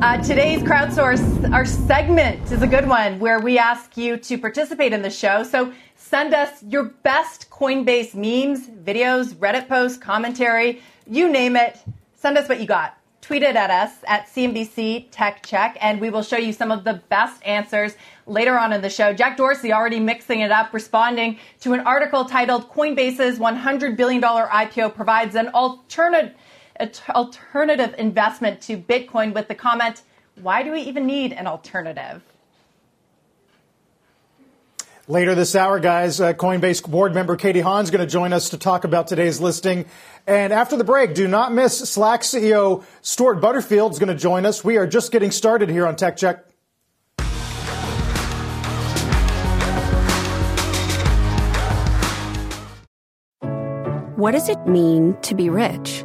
Uh, 0.00 0.16
today's 0.22 0.62
crowdsource, 0.62 1.52
our 1.52 1.64
segment 1.64 2.52
is 2.52 2.62
a 2.62 2.68
good 2.68 2.86
one 2.86 3.18
where 3.18 3.40
we 3.40 3.58
ask 3.58 3.96
you 3.96 4.16
to 4.16 4.38
participate 4.38 4.92
in 4.92 5.02
the 5.02 5.10
show. 5.10 5.42
So 5.42 5.72
send 5.96 6.34
us 6.34 6.62
your 6.62 6.84
best 6.84 7.50
Coinbase 7.50 8.14
memes, 8.14 8.68
videos, 8.68 9.34
Reddit 9.34 9.66
posts, 9.66 9.98
commentary, 9.98 10.80
you 11.08 11.28
name 11.28 11.56
it. 11.56 11.80
Send 12.14 12.38
us 12.38 12.48
what 12.48 12.60
you 12.60 12.66
got. 12.66 12.96
Tweet 13.22 13.42
it 13.42 13.56
at 13.56 13.70
us 13.70 13.90
at 14.06 14.28
CNBC 14.28 15.08
Tech 15.10 15.44
Check, 15.44 15.76
and 15.80 16.00
we 16.00 16.10
will 16.10 16.22
show 16.22 16.36
you 16.36 16.52
some 16.52 16.70
of 16.70 16.84
the 16.84 17.02
best 17.08 17.44
answers 17.44 17.96
later 18.24 18.56
on 18.56 18.72
in 18.72 18.82
the 18.82 18.90
show. 18.90 19.12
Jack 19.12 19.36
Dorsey 19.36 19.72
already 19.72 19.98
mixing 19.98 20.42
it 20.42 20.52
up, 20.52 20.72
responding 20.72 21.40
to 21.58 21.72
an 21.72 21.80
article 21.80 22.24
titled 22.24 22.70
Coinbase's 22.70 23.40
$100 23.40 23.96
billion 23.96 24.22
IPO 24.22 24.94
provides 24.94 25.34
an 25.34 25.48
alternative 25.48 26.36
alternative 27.10 27.94
investment 27.98 28.60
to 28.62 28.76
Bitcoin 28.76 29.34
with 29.34 29.48
the 29.48 29.54
comment, 29.54 30.02
why 30.40 30.62
do 30.62 30.72
we 30.72 30.80
even 30.82 31.06
need 31.06 31.32
an 31.32 31.46
alternative? 31.46 32.22
Later 35.10 35.34
this 35.34 35.56
hour, 35.56 35.80
guys, 35.80 36.20
uh, 36.20 36.34
Coinbase 36.34 36.86
board 36.86 37.14
member 37.14 37.34
Katie 37.34 37.60
Haun 37.60 37.82
is 37.82 37.90
going 37.90 38.06
to 38.06 38.10
join 38.10 38.34
us 38.34 38.50
to 38.50 38.58
talk 38.58 38.84
about 38.84 39.06
today's 39.06 39.40
listing. 39.40 39.86
And 40.26 40.52
after 40.52 40.76
the 40.76 40.84
break, 40.84 41.14
do 41.14 41.26
not 41.26 41.50
miss 41.50 41.78
Slack 41.78 42.20
CEO 42.20 42.84
Stewart 43.00 43.40
Butterfield 43.40 43.92
is 43.92 43.98
going 43.98 44.10
to 44.10 44.14
join 44.14 44.44
us. 44.44 44.62
We 44.62 44.76
are 44.76 44.86
just 44.86 45.10
getting 45.10 45.30
started 45.30 45.70
here 45.70 45.86
on 45.86 45.96
Tech 45.96 46.18
Check. 46.18 46.44
What 54.16 54.32
does 54.32 54.50
it 54.50 54.66
mean 54.66 55.16
to 55.22 55.34
be 55.34 55.48
rich? 55.48 56.04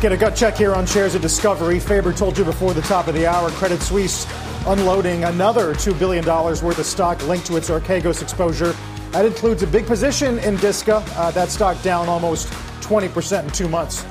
Get 0.00 0.12
a 0.12 0.16
gut 0.16 0.34
check 0.34 0.56
here 0.56 0.72
on 0.74 0.86
shares 0.86 1.14
of 1.14 1.20
Discovery. 1.20 1.78
Faber 1.78 2.14
told 2.14 2.38
you 2.38 2.42
before 2.42 2.72
the 2.72 2.80
top 2.80 3.06
of 3.06 3.12
the 3.12 3.26
hour, 3.26 3.50
Credit 3.50 3.82
Suisse 3.82 4.26
unloading 4.66 5.24
another 5.24 5.74
$2 5.74 5.98
billion 5.98 6.24
worth 6.24 6.78
of 6.78 6.86
stock 6.86 7.22
linked 7.26 7.46
to 7.48 7.56
its 7.56 7.68
Archegos 7.68 8.22
exposure. 8.22 8.74
That 9.10 9.26
includes 9.26 9.62
a 9.62 9.66
big 9.66 9.86
position 9.86 10.38
in 10.38 10.56
Disca. 10.56 11.06
Uh, 11.16 11.30
that 11.32 11.50
stock 11.50 11.82
down 11.82 12.08
almost 12.08 12.48
20% 12.80 13.44
in 13.44 13.50
two 13.50 13.68
months. 13.68 14.02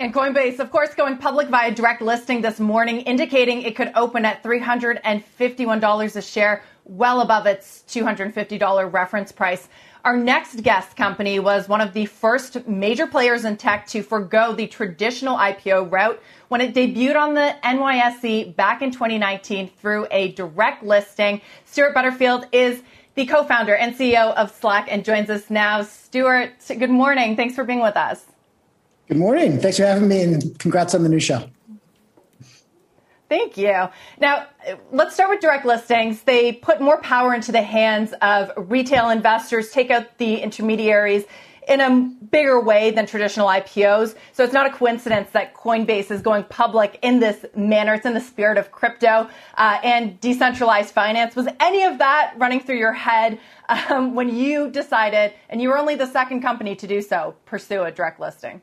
And 0.00 0.12
Coinbase, 0.12 0.58
of 0.58 0.72
course, 0.72 0.92
going 0.94 1.18
public 1.18 1.46
via 1.46 1.70
direct 1.72 2.02
listing 2.02 2.40
this 2.40 2.58
morning, 2.58 3.02
indicating 3.02 3.62
it 3.62 3.76
could 3.76 3.92
open 3.94 4.24
at 4.24 4.42
$351 4.42 6.16
a 6.16 6.22
share, 6.22 6.64
well 6.84 7.20
above 7.20 7.46
its 7.46 7.84
$250 7.86 8.92
reference 8.92 9.30
price. 9.30 9.68
Our 10.04 10.16
next 10.16 10.64
guest 10.64 10.96
company 10.96 11.38
was 11.38 11.68
one 11.68 11.80
of 11.80 11.92
the 11.92 12.06
first 12.06 12.66
major 12.66 13.06
players 13.06 13.44
in 13.44 13.56
tech 13.56 13.86
to 13.88 14.02
forego 14.02 14.52
the 14.52 14.66
traditional 14.66 15.36
IPO 15.36 15.92
route 15.92 16.20
when 16.48 16.60
it 16.60 16.74
debuted 16.74 17.14
on 17.14 17.34
the 17.34 17.54
NYSE 17.62 18.56
back 18.56 18.82
in 18.82 18.90
2019 18.90 19.70
through 19.80 20.08
a 20.10 20.32
direct 20.32 20.82
listing. 20.82 21.40
Stewart 21.66 21.94
Butterfield 21.94 22.46
is 22.50 22.82
the 23.14 23.26
co-founder 23.26 23.76
and 23.76 23.94
CEO 23.94 24.34
of 24.34 24.50
Slack 24.50 24.88
and 24.90 25.04
joins 25.04 25.30
us 25.30 25.48
now. 25.50 25.82
Stewart, 25.82 26.50
good 26.66 26.90
morning. 26.90 27.36
Thanks 27.36 27.54
for 27.54 27.62
being 27.62 27.80
with 27.80 27.96
us. 27.96 28.24
Good 29.06 29.18
morning. 29.18 29.60
Thanks 29.60 29.76
for 29.76 29.84
having 29.84 30.08
me 30.08 30.22
and 30.22 30.58
congrats 30.58 30.96
on 30.96 31.04
the 31.04 31.08
new 31.10 31.20
show. 31.20 31.48
Thank 33.32 33.56
you. 33.56 33.88
Now, 34.20 34.48
let's 34.90 35.14
start 35.14 35.30
with 35.30 35.40
direct 35.40 35.64
listings. 35.64 36.20
They 36.20 36.52
put 36.52 36.82
more 36.82 37.00
power 37.00 37.32
into 37.32 37.50
the 37.50 37.62
hands 37.62 38.12
of 38.20 38.52
retail 38.54 39.08
investors, 39.08 39.70
take 39.70 39.90
out 39.90 40.18
the 40.18 40.36
intermediaries 40.36 41.24
in 41.66 41.80
a 41.80 41.90
bigger 42.30 42.60
way 42.60 42.90
than 42.90 43.06
traditional 43.06 43.46
IPOs. 43.46 44.14
So 44.34 44.44
it's 44.44 44.52
not 44.52 44.66
a 44.66 44.70
coincidence 44.70 45.30
that 45.30 45.54
Coinbase 45.54 46.10
is 46.10 46.20
going 46.20 46.44
public 46.44 46.98
in 47.00 47.20
this 47.20 47.46
manner. 47.56 47.94
It's 47.94 48.04
in 48.04 48.12
the 48.12 48.20
spirit 48.20 48.58
of 48.58 48.70
crypto 48.70 49.30
uh, 49.54 49.78
and 49.82 50.20
decentralized 50.20 50.92
finance. 50.92 51.34
Was 51.34 51.48
any 51.58 51.84
of 51.84 51.96
that 52.00 52.34
running 52.36 52.60
through 52.60 52.80
your 52.80 52.92
head 52.92 53.38
um, 53.88 54.14
when 54.14 54.28
you 54.28 54.70
decided, 54.70 55.32
and 55.48 55.62
you 55.62 55.70
were 55.70 55.78
only 55.78 55.94
the 55.94 56.06
second 56.06 56.42
company 56.42 56.76
to 56.76 56.86
do 56.86 57.00
so, 57.00 57.34
pursue 57.46 57.84
a 57.84 57.90
direct 57.90 58.20
listing? 58.20 58.60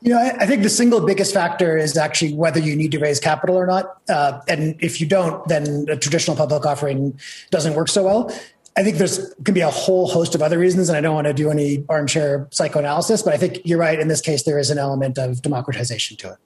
You 0.00 0.14
know, 0.14 0.18
I, 0.18 0.36
I, 0.40 0.46
think 0.46 0.62
the 0.62 0.70
single 0.70 1.00
biggest 1.04 1.34
factor 1.34 1.76
is 1.76 1.96
actually 1.96 2.34
whether 2.34 2.60
you 2.60 2.76
need 2.76 2.92
to 2.92 2.98
raise 2.98 3.20
capital 3.20 3.56
or 3.56 3.66
not. 3.66 4.00
Uh, 4.08 4.40
and 4.48 4.76
if 4.80 5.00
you 5.00 5.06
don't, 5.06 5.46
then 5.48 5.86
a 5.88 5.96
traditional 5.96 6.36
public 6.36 6.64
offering 6.64 7.18
doesn't 7.50 7.74
work 7.74 7.88
so 7.88 8.04
well. 8.04 8.34
I 8.76 8.82
think 8.82 8.96
there's 8.96 9.34
can 9.44 9.54
be 9.54 9.60
a 9.60 9.70
whole 9.70 10.08
host 10.08 10.34
of 10.34 10.42
other 10.42 10.58
reasons, 10.58 10.88
and 10.88 10.96
I 10.96 11.00
don't 11.00 11.14
want 11.14 11.28
to 11.28 11.32
do 11.32 11.50
any 11.50 11.84
armchair 11.88 12.48
psychoanalysis, 12.50 13.22
but 13.22 13.32
I 13.32 13.36
think 13.36 13.60
you're 13.64 13.78
right. 13.78 13.98
In 13.98 14.08
this 14.08 14.20
case, 14.20 14.42
there 14.42 14.58
is 14.58 14.70
an 14.70 14.78
element 14.78 15.16
of 15.16 15.42
democratization 15.42 16.16
to 16.18 16.32
it. 16.32 16.38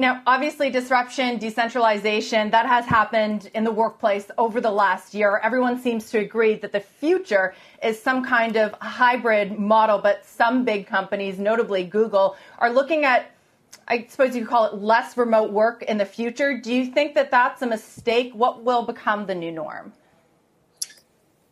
Now, 0.00 0.22
obviously, 0.26 0.70
disruption, 0.70 1.36
decentralization, 1.38 2.50
that 2.52 2.64
has 2.64 2.86
happened 2.86 3.50
in 3.52 3.64
the 3.64 3.70
workplace 3.70 4.30
over 4.38 4.58
the 4.58 4.70
last 4.70 5.12
year. 5.12 5.38
Everyone 5.42 5.78
seems 5.78 6.10
to 6.12 6.18
agree 6.18 6.54
that 6.54 6.72
the 6.72 6.80
future 6.80 7.54
is 7.82 8.00
some 8.00 8.24
kind 8.24 8.56
of 8.56 8.72
hybrid 8.80 9.58
model, 9.58 9.98
but 9.98 10.24
some 10.24 10.64
big 10.64 10.86
companies, 10.86 11.38
notably 11.38 11.84
Google, 11.84 12.36
are 12.58 12.70
looking 12.70 13.04
at 13.04 13.30
I 13.88 14.06
suppose 14.08 14.36
you 14.36 14.42
could 14.42 14.50
call 14.50 14.66
it 14.66 14.74
less 14.74 15.16
remote 15.16 15.50
work 15.50 15.82
in 15.82 15.98
the 15.98 16.04
future. 16.04 16.56
Do 16.56 16.72
you 16.72 16.86
think 16.86 17.14
that 17.16 17.32
that's 17.32 17.60
a 17.60 17.66
mistake? 17.66 18.32
What 18.34 18.62
will 18.62 18.84
become 18.84 19.26
the 19.26 19.34
new 19.34 19.50
norm? 19.50 19.92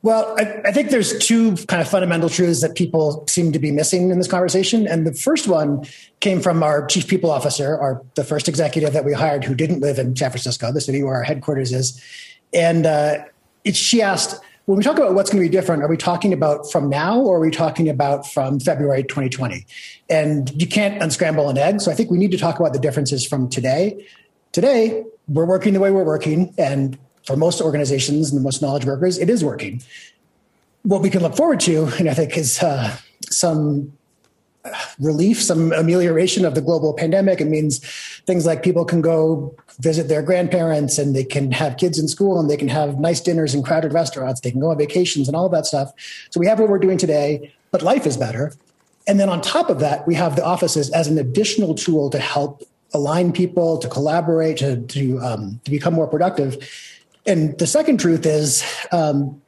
Well, 0.03 0.37
I, 0.39 0.69
I, 0.69 0.73
think 0.73 0.91
there's 0.91 1.19
two 1.19 1.57
kind 1.67 1.83
of 1.83 1.89
fundamental 1.89 2.29
truths 2.29 2.61
that 2.61 2.77
people 2.77 3.25
seem 3.27 3.51
to 3.51 3.59
be 3.59 3.73
missing 3.73 4.13
in 4.13 4.19
this 4.19 4.29
conversation. 4.29 4.87
And 4.87 5.05
the 5.05 5.13
first 5.13 5.49
one 5.49 5.85
came 6.21 6.41
from 6.41 6.63
our 6.63 6.87
chief 6.87 7.09
people 7.09 7.33
officer, 7.33 7.77
our 7.77 8.01
the 8.15 8.23
first 8.23 8.49
executive 8.49 8.93
that 8.93 9.05
we 9.05 9.13
hired 9.13 9.43
who 9.43 9.57
didn't 9.57 9.81
live 9.81 9.99
in 9.99 10.15
San 10.15 10.31
Francisco, 10.31 10.71
the 10.71 10.81
city 10.81 11.03
where 11.03 11.17
our 11.17 11.25
headquarters 11.25 11.73
is. 11.73 12.01
And 12.55 12.87
uh, 12.87 13.25
it, 13.65 13.75
she 13.75 14.01
asked, 14.01 14.41
when 14.69 14.77
we 14.77 14.85
talk 14.85 14.99
about 14.99 15.15
what's 15.15 15.31
going 15.31 15.43
to 15.43 15.49
be 15.49 15.51
different, 15.51 15.83
are 15.83 15.89
we 15.89 15.97
talking 15.97 16.31
about 16.31 16.71
from 16.71 16.91
now 16.91 17.19
or 17.19 17.39
are 17.39 17.41
we 17.41 17.51
talking 17.51 17.89
about 17.89 18.31
from 18.31 18.61
February 18.61 19.03
2020? 19.03 19.65
And 20.11 20.51
you 20.61 20.69
can't 20.69 21.03
unscramble 21.03 21.49
an 21.49 21.57
egg. 21.57 21.81
So 21.81 21.91
I 21.91 21.95
think 21.95 22.11
we 22.11 22.19
need 22.19 22.33
to 22.33 22.37
talk 22.37 22.61
about 22.61 22.75
the 22.75 22.79
differences 22.79 23.27
from 23.27 23.49
today. 23.49 24.07
Today, 24.53 25.05
we're 25.27 25.47
working 25.47 25.73
the 25.73 25.81
way 25.81 25.91
we're 25.91 26.05
working, 26.05 26.53
and 26.59 26.99
for 27.27 27.35
most 27.35 27.63
organizations 27.63 28.31
and 28.31 28.39
the 28.39 28.43
most 28.43 28.61
knowledge 28.61 28.85
workers, 28.85 29.17
it 29.17 29.31
is 29.31 29.43
working. 29.43 29.81
What 30.83 31.01
we 31.01 31.09
can 31.09 31.23
look 31.23 31.35
forward 31.35 31.61
to, 31.61 31.87
and 31.99 32.07
I 32.07 32.13
think, 32.13 32.37
is 32.37 32.63
uh, 32.63 32.95
some 33.31 33.97
relief, 34.99 35.41
some 35.43 35.73
amelioration 35.73 36.45
of 36.45 36.55
the 36.55 36.61
global 36.61 36.95
pandemic. 36.95 37.41
It 37.41 37.47
means 37.47 37.79
things 38.27 38.47
like 38.47 38.63
people 38.63 38.85
can 38.85 39.01
go 39.01 39.55
visit 39.81 40.09
their 40.09 40.23
grandparents 40.23 40.99
and 40.99 41.15
they 41.15 41.25
can 41.25 41.53
have 41.53 41.77
kids 41.77 41.99
in 41.99 42.09
school 42.09 42.41
and 42.41 42.51
they 42.51 42.57
can 42.57 42.69
have 42.69 42.99
nice 42.99 43.21
dinners 43.21 43.55
in 43.55 43.63
crowded 43.63 43.93
restaurants. 43.93 44.41
They 44.41 44.51
can 44.51 44.61
go 44.61 44.71
on 44.71 44.79
vacations 44.79 45.29
and 45.29 45.37
all 45.37 45.49
that 45.51 45.67
stuff. 45.67 45.93
So 46.31 46.41
we 46.41 46.47
have 46.47 46.59
what 46.59 46.69
we're 46.69 46.79
doing 46.79 46.99
today, 46.99 47.53
but 47.71 47.83
life 47.83 48.07
is 48.07 48.17
better. 48.17 48.53
And 49.07 49.19
then 49.19 49.29
on 49.29 49.41
top 49.41 49.71
of 49.71 49.81
that, 49.81 50.07
we 50.07 50.15
have 50.15 50.37
the 50.37 50.45
offices 50.45 50.91
as 50.91 51.07
an 51.07 51.17
additional 51.19 51.75
tool 51.75 52.11
to 52.11 52.19
help 52.19 52.63
align 52.93 53.33
people, 53.33 53.79
to 53.79 53.89
collaborate, 53.89 54.59
to, 54.59 54.81
to, 54.83 55.19
um, 55.21 55.61
to 55.65 55.71
become 55.71 55.95
more 55.95 56.07
productive. 56.07 56.57
And 57.27 57.59
the 57.59 57.67
second 57.67 58.01
truth 58.01 58.27
is 58.27 58.65
um, 58.93 59.41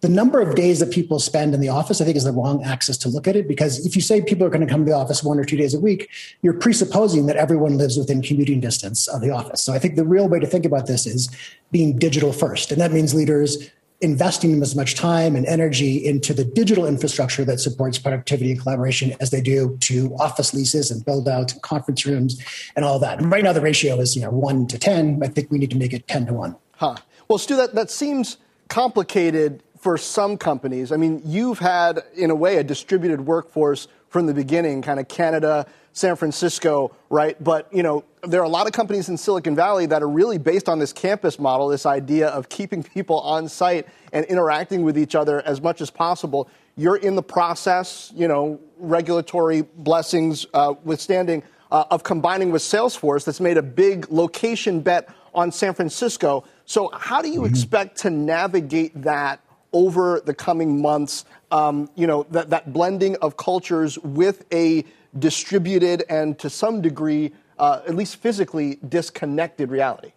the 0.00 0.08
number 0.08 0.40
of 0.40 0.54
days 0.54 0.80
that 0.80 0.90
people 0.90 1.18
spend 1.18 1.52
in 1.52 1.60
the 1.60 1.68
office, 1.68 2.00
I 2.00 2.04
think, 2.04 2.16
is 2.16 2.24
the 2.24 2.32
wrong 2.32 2.64
axis 2.64 2.96
to 2.98 3.08
look 3.08 3.28
at 3.28 3.36
it. 3.36 3.46
Because 3.46 3.84
if 3.84 3.94
you 3.94 4.02
say 4.02 4.22
people 4.22 4.46
are 4.46 4.50
going 4.50 4.66
to 4.66 4.72
come 4.72 4.84
to 4.84 4.90
the 4.90 4.96
office 4.96 5.22
one 5.22 5.38
or 5.38 5.44
two 5.44 5.56
days 5.56 5.74
a 5.74 5.80
week, 5.80 6.08
you're 6.42 6.54
presupposing 6.54 7.26
that 7.26 7.36
everyone 7.36 7.76
lives 7.76 7.98
within 7.98 8.22
commuting 8.22 8.60
distance 8.60 9.08
of 9.08 9.20
the 9.20 9.30
office. 9.30 9.62
So 9.62 9.74
I 9.74 9.78
think 9.78 9.96
the 9.96 10.06
real 10.06 10.28
way 10.28 10.40
to 10.40 10.46
think 10.46 10.64
about 10.64 10.86
this 10.86 11.06
is 11.06 11.28
being 11.70 11.98
digital 11.98 12.32
first. 12.32 12.72
And 12.72 12.80
that 12.80 12.92
means 12.92 13.14
leaders 13.14 13.70
investing 14.00 14.62
as 14.62 14.74
much 14.74 14.94
time 14.94 15.36
and 15.36 15.44
energy 15.44 16.06
into 16.06 16.32
the 16.32 16.44
digital 16.44 16.86
infrastructure 16.86 17.44
that 17.44 17.60
supports 17.60 17.98
productivity 17.98 18.52
and 18.52 18.60
collaboration 18.60 19.14
as 19.20 19.30
they 19.30 19.42
do 19.42 19.76
to 19.80 20.14
office 20.18 20.54
leases 20.54 20.90
and 20.90 21.04
build 21.04 21.28
out 21.28 21.52
and 21.52 21.60
conference 21.60 22.06
rooms 22.06 22.42
and 22.74 22.84
all 22.84 22.98
that. 22.98 23.18
And 23.18 23.30
right 23.30 23.44
now 23.44 23.52
the 23.52 23.60
ratio 23.60 24.00
is, 24.00 24.16
you 24.16 24.22
know, 24.22 24.30
one 24.30 24.66
to 24.68 24.78
10. 24.78 25.20
I 25.22 25.28
think 25.28 25.50
we 25.50 25.58
need 25.58 25.70
to 25.70 25.76
make 25.76 25.92
it 25.92 26.08
10 26.08 26.26
to 26.26 26.32
one. 26.32 26.56
Huh. 26.76 26.96
Well, 27.28 27.36
Stu, 27.36 27.56
that, 27.56 27.74
that 27.74 27.90
seems 27.90 28.38
complicated 28.68 29.62
for 29.80 29.96
some 29.96 30.36
companies. 30.36 30.92
I 30.92 30.96
mean, 30.96 31.22
you've 31.24 31.58
had, 31.58 32.04
in 32.14 32.30
a 32.30 32.34
way, 32.34 32.58
a 32.58 32.64
distributed 32.64 33.22
workforce 33.22 33.88
from 34.08 34.26
the 34.26 34.34
beginning, 34.34 34.82
kind 34.82 35.00
of 35.00 35.08
Canada, 35.08 35.66
San 35.92 36.16
Francisco, 36.16 36.94
right? 37.08 37.42
But, 37.42 37.72
you 37.72 37.82
know, 37.82 38.04
there 38.22 38.40
are 38.40 38.44
a 38.44 38.50
lot 38.50 38.66
of 38.66 38.72
companies 38.72 39.08
in 39.08 39.16
Silicon 39.16 39.56
Valley 39.56 39.86
that 39.86 40.02
are 40.02 40.08
really 40.08 40.36
based 40.36 40.68
on 40.68 40.78
this 40.78 40.92
campus 40.92 41.38
model, 41.38 41.68
this 41.68 41.86
idea 41.86 42.28
of 42.28 42.48
keeping 42.50 42.82
people 42.82 43.20
on 43.20 43.48
site 43.48 43.88
and 44.12 44.26
interacting 44.26 44.82
with 44.82 44.98
each 44.98 45.14
other 45.14 45.40
as 45.42 45.62
much 45.62 45.80
as 45.80 45.90
possible. 45.90 46.48
You're 46.76 46.96
in 46.96 47.16
the 47.16 47.22
process, 47.22 48.12
you 48.14 48.28
know, 48.28 48.60
regulatory 48.78 49.62
blessings 49.62 50.46
uh, 50.52 50.74
withstanding, 50.84 51.42
uh, 51.72 51.84
of 51.90 52.02
combining 52.02 52.50
with 52.50 52.62
Salesforce 52.62 53.24
that's 53.24 53.40
made 53.40 53.56
a 53.56 53.62
big 53.62 54.10
location 54.10 54.80
bet 54.80 55.08
on 55.34 55.52
San 55.52 55.72
Francisco. 55.72 56.44
So, 56.66 56.90
how 56.92 57.22
do 57.22 57.28
you 57.28 57.42
mm-hmm. 57.42 57.50
expect 57.50 57.98
to 57.98 58.10
navigate 58.10 59.02
that 59.02 59.40
over 59.72 60.20
the 60.24 60.34
coming 60.34 60.80
months, 60.80 61.24
um, 61.50 61.88
you 61.94 62.06
know, 62.06 62.24
that, 62.30 62.50
that 62.50 62.72
blending 62.72 63.16
of 63.16 63.36
cultures 63.36 63.98
with 63.98 64.44
a 64.52 64.84
distributed 65.18 66.04
and 66.08 66.38
to 66.38 66.48
some 66.48 66.80
degree, 66.80 67.32
uh, 67.58 67.80
at 67.86 67.94
least 67.94 68.16
physically, 68.16 68.78
disconnected 68.88 69.70
reality? 69.70 70.12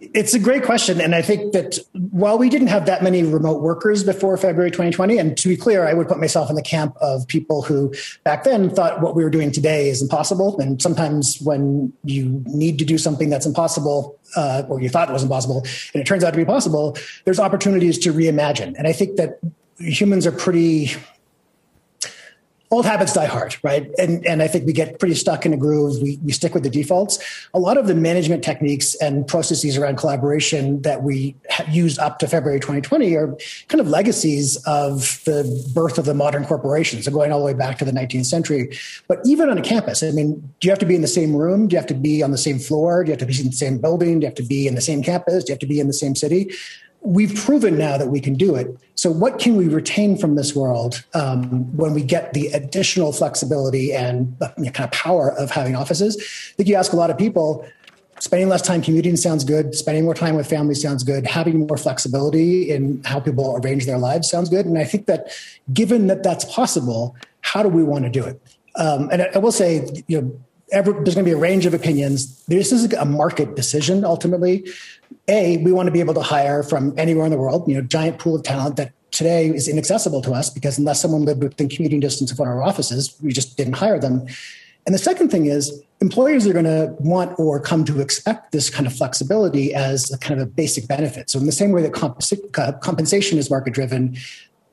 It's 0.00 0.32
a 0.32 0.38
great 0.38 0.62
question. 0.62 1.00
And 1.00 1.14
I 1.14 1.22
think 1.22 1.52
that 1.52 1.78
while 1.92 2.38
we 2.38 2.48
didn't 2.48 2.68
have 2.68 2.86
that 2.86 3.02
many 3.02 3.24
remote 3.24 3.62
workers 3.62 4.04
before 4.04 4.36
February 4.36 4.70
2020, 4.70 5.18
and 5.18 5.36
to 5.36 5.48
be 5.48 5.56
clear, 5.56 5.86
I 5.86 5.92
would 5.92 6.06
put 6.06 6.20
myself 6.20 6.48
in 6.50 6.56
the 6.56 6.62
camp 6.62 6.96
of 7.00 7.26
people 7.26 7.62
who 7.62 7.92
back 8.22 8.44
then 8.44 8.70
thought 8.70 9.00
what 9.00 9.16
we 9.16 9.24
were 9.24 9.30
doing 9.30 9.50
today 9.50 9.88
is 9.88 10.00
impossible. 10.00 10.58
And 10.60 10.80
sometimes 10.80 11.40
when 11.40 11.92
you 12.04 12.42
need 12.46 12.78
to 12.78 12.84
do 12.84 12.96
something 12.96 13.28
that's 13.28 13.46
impossible, 13.46 14.18
uh, 14.36 14.62
or 14.68 14.80
you 14.80 14.88
thought 14.88 15.08
it 15.08 15.12
was 15.12 15.24
impossible, 15.24 15.66
and 15.92 16.00
it 16.00 16.06
turns 16.06 16.22
out 16.22 16.30
to 16.30 16.36
be 16.36 16.44
possible, 16.44 16.96
there's 17.24 17.40
opportunities 17.40 17.98
to 17.98 18.12
reimagine. 18.12 18.74
And 18.78 18.86
I 18.86 18.92
think 18.92 19.16
that 19.16 19.40
humans 19.78 20.26
are 20.26 20.32
pretty 20.32 20.92
old 22.70 22.84
habits 22.84 23.14
die 23.14 23.26
hard, 23.26 23.56
right? 23.62 23.90
And 23.98 24.26
and 24.26 24.42
I 24.42 24.48
think 24.48 24.66
we 24.66 24.72
get 24.72 24.98
pretty 24.98 25.14
stuck 25.14 25.46
in 25.46 25.52
a 25.52 25.56
groove. 25.56 26.02
We 26.02 26.18
we 26.22 26.32
stick 26.32 26.54
with 26.54 26.62
the 26.62 26.70
defaults. 26.70 27.18
A 27.54 27.58
lot 27.58 27.78
of 27.78 27.86
the 27.86 27.94
management 27.94 28.44
techniques 28.44 28.94
and 28.96 29.26
processes 29.26 29.76
around 29.76 29.96
collaboration 29.96 30.82
that 30.82 31.02
we 31.02 31.34
used 31.70 31.98
up 31.98 32.18
to 32.18 32.28
February 32.28 32.60
2020 32.60 33.14
are 33.14 33.36
kind 33.68 33.80
of 33.80 33.88
legacies 33.88 34.56
of 34.66 35.20
the 35.24 35.44
birth 35.74 35.98
of 35.98 36.04
the 36.04 36.14
modern 36.14 36.44
corporation. 36.44 37.02
So 37.02 37.10
going 37.10 37.32
all 37.32 37.40
the 37.40 37.46
way 37.46 37.54
back 37.54 37.78
to 37.78 37.84
the 37.84 37.92
19th 37.92 38.26
century. 38.26 38.76
But 39.06 39.20
even 39.24 39.48
on 39.48 39.58
a 39.58 39.62
campus, 39.62 40.02
I 40.02 40.10
mean, 40.10 40.40
do 40.60 40.68
you 40.68 40.70
have 40.70 40.78
to 40.80 40.86
be 40.86 40.94
in 40.94 41.02
the 41.02 41.08
same 41.08 41.34
room? 41.34 41.68
Do 41.68 41.74
you 41.74 41.78
have 41.78 41.88
to 41.88 41.94
be 41.94 42.22
on 42.22 42.30
the 42.30 42.38
same 42.38 42.58
floor? 42.58 43.04
Do 43.04 43.08
you 43.08 43.12
have 43.12 43.20
to 43.20 43.26
be 43.26 43.40
in 43.40 43.46
the 43.46 43.52
same 43.52 43.78
building? 43.78 44.20
Do 44.20 44.24
you 44.24 44.28
have 44.28 44.36
to 44.36 44.42
be 44.42 44.66
in 44.66 44.74
the 44.74 44.80
same 44.80 45.02
campus? 45.02 45.44
Do 45.44 45.50
you 45.50 45.54
have 45.54 45.60
to 45.60 45.66
be 45.66 45.80
in 45.80 45.86
the 45.86 45.92
same 45.92 46.14
city? 46.14 46.50
We've 47.02 47.34
proven 47.34 47.78
now 47.78 47.96
that 47.96 48.08
we 48.08 48.20
can 48.20 48.34
do 48.34 48.54
it. 48.54 48.76
So, 48.94 49.10
what 49.10 49.38
can 49.38 49.56
we 49.56 49.68
retain 49.68 50.16
from 50.16 50.34
this 50.34 50.54
world 50.54 51.04
um, 51.14 51.76
when 51.76 51.94
we 51.94 52.02
get 52.02 52.32
the 52.32 52.48
additional 52.48 53.12
flexibility 53.12 53.92
and 53.92 54.36
kind 54.38 54.80
of 54.80 54.90
power 54.90 55.32
of 55.32 55.50
having 55.50 55.76
offices? 55.76 56.16
I 56.16 56.54
think 56.56 56.68
you 56.68 56.74
ask 56.74 56.92
a 56.92 56.96
lot 56.96 57.10
of 57.10 57.18
people. 57.18 57.66
Spending 58.20 58.48
less 58.48 58.62
time 58.62 58.82
commuting 58.82 59.14
sounds 59.16 59.44
good. 59.44 59.76
Spending 59.76 60.04
more 60.04 60.14
time 60.14 60.34
with 60.34 60.48
family 60.48 60.74
sounds 60.74 61.04
good. 61.04 61.24
Having 61.24 61.68
more 61.68 61.76
flexibility 61.76 62.68
in 62.68 63.00
how 63.04 63.20
people 63.20 63.60
arrange 63.62 63.86
their 63.86 63.98
lives 63.98 64.28
sounds 64.28 64.48
good. 64.48 64.66
And 64.66 64.76
I 64.76 64.82
think 64.82 65.06
that, 65.06 65.28
given 65.72 66.08
that 66.08 66.24
that's 66.24 66.44
possible, 66.46 67.14
how 67.42 67.62
do 67.62 67.68
we 67.68 67.84
want 67.84 68.06
to 68.06 68.10
do 68.10 68.24
it? 68.24 68.40
Um, 68.74 69.08
and 69.12 69.22
I, 69.22 69.30
I 69.36 69.38
will 69.38 69.52
say, 69.52 69.88
you 70.08 70.20
know, 70.20 70.40
There's 70.70 70.84
going 70.84 71.04
to 71.04 71.22
be 71.24 71.32
a 71.32 71.36
range 71.36 71.66
of 71.66 71.74
opinions. 71.74 72.44
This 72.44 72.72
is 72.72 72.92
a 72.92 73.04
market 73.04 73.56
decision 73.56 74.04
ultimately. 74.04 74.68
A, 75.28 75.58
we 75.58 75.72
want 75.72 75.86
to 75.86 75.92
be 75.92 76.00
able 76.00 76.14
to 76.14 76.22
hire 76.22 76.62
from 76.62 76.94
anywhere 76.98 77.24
in 77.24 77.30
the 77.30 77.38
world, 77.38 77.68
you 77.68 77.74
know, 77.74 77.82
giant 77.82 78.18
pool 78.18 78.36
of 78.36 78.42
talent 78.42 78.76
that 78.76 78.92
today 79.10 79.48
is 79.48 79.68
inaccessible 79.68 80.22
to 80.22 80.32
us 80.32 80.50
because 80.50 80.78
unless 80.78 81.00
someone 81.00 81.24
lived 81.24 81.42
within 81.42 81.68
commuting 81.68 82.00
distance 82.00 82.30
of 82.30 82.38
one 82.38 82.48
of 82.48 82.54
our 82.54 82.62
offices, 82.62 83.16
we 83.22 83.32
just 83.32 83.56
didn't 83.56 83.74
hire 83.74 83.98
them. 83.98 84.26
And 84.86 84.94
the 84.94 84.98
second 84.98 85.30
thing 85.30 85.46
is 85.46 85.82
employers 86.00 86.46
are 86.46 86.52
going 86.52 86.64
to 86.64 86.94
want 86.98 87.38
or 87.38 87.60
come 87.60 87.84
to 87.86 88.00
expect 88.00 88.52
this 88.52 88.70
kind 88.70 88.86
of 88.86 88.94
flexibility 88.94 89.74
as 89.74 90.10
a 90.12 90.18
kind 90.18 90.40
of 90.40 90.46
a 90.46 90.50
basic 90.50 90.88
benefit. 90.88 91.28
So 91.28 91.38
in 91.38 91.46
the 91.46 91.52
same 91.52 91.72
way 91.72 91.82
that 91.82 92.52
uh, 92.58 92.72
compensation 92.78 93.38
is 93.38 93.50
market 93.50 93.74
driven, 93.74 94.16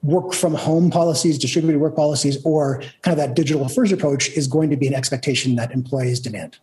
work 0.06 0.34
from 0.34 0.54
home 0.54 0.92
policies, 0.92 1.38
distributed 1.40 1.80
work 1.80 1.96
policies, 1.96 2.38
or 2.46 2.84
kind 3.02 3.14
of 3.14 3.18
that 3.18 3.36
digital 3.36 3.68
first 3.68 3.92
approach 3.92 4.30
is 4.30 4.48
going 4.48 4.70
to 4.70 4.78
be 4.78 4.88
an 4.88 4.94
expectation 4.94 5.56
that 5.56 5.72
employees 5.72 6.20
demand. 6.20 6.58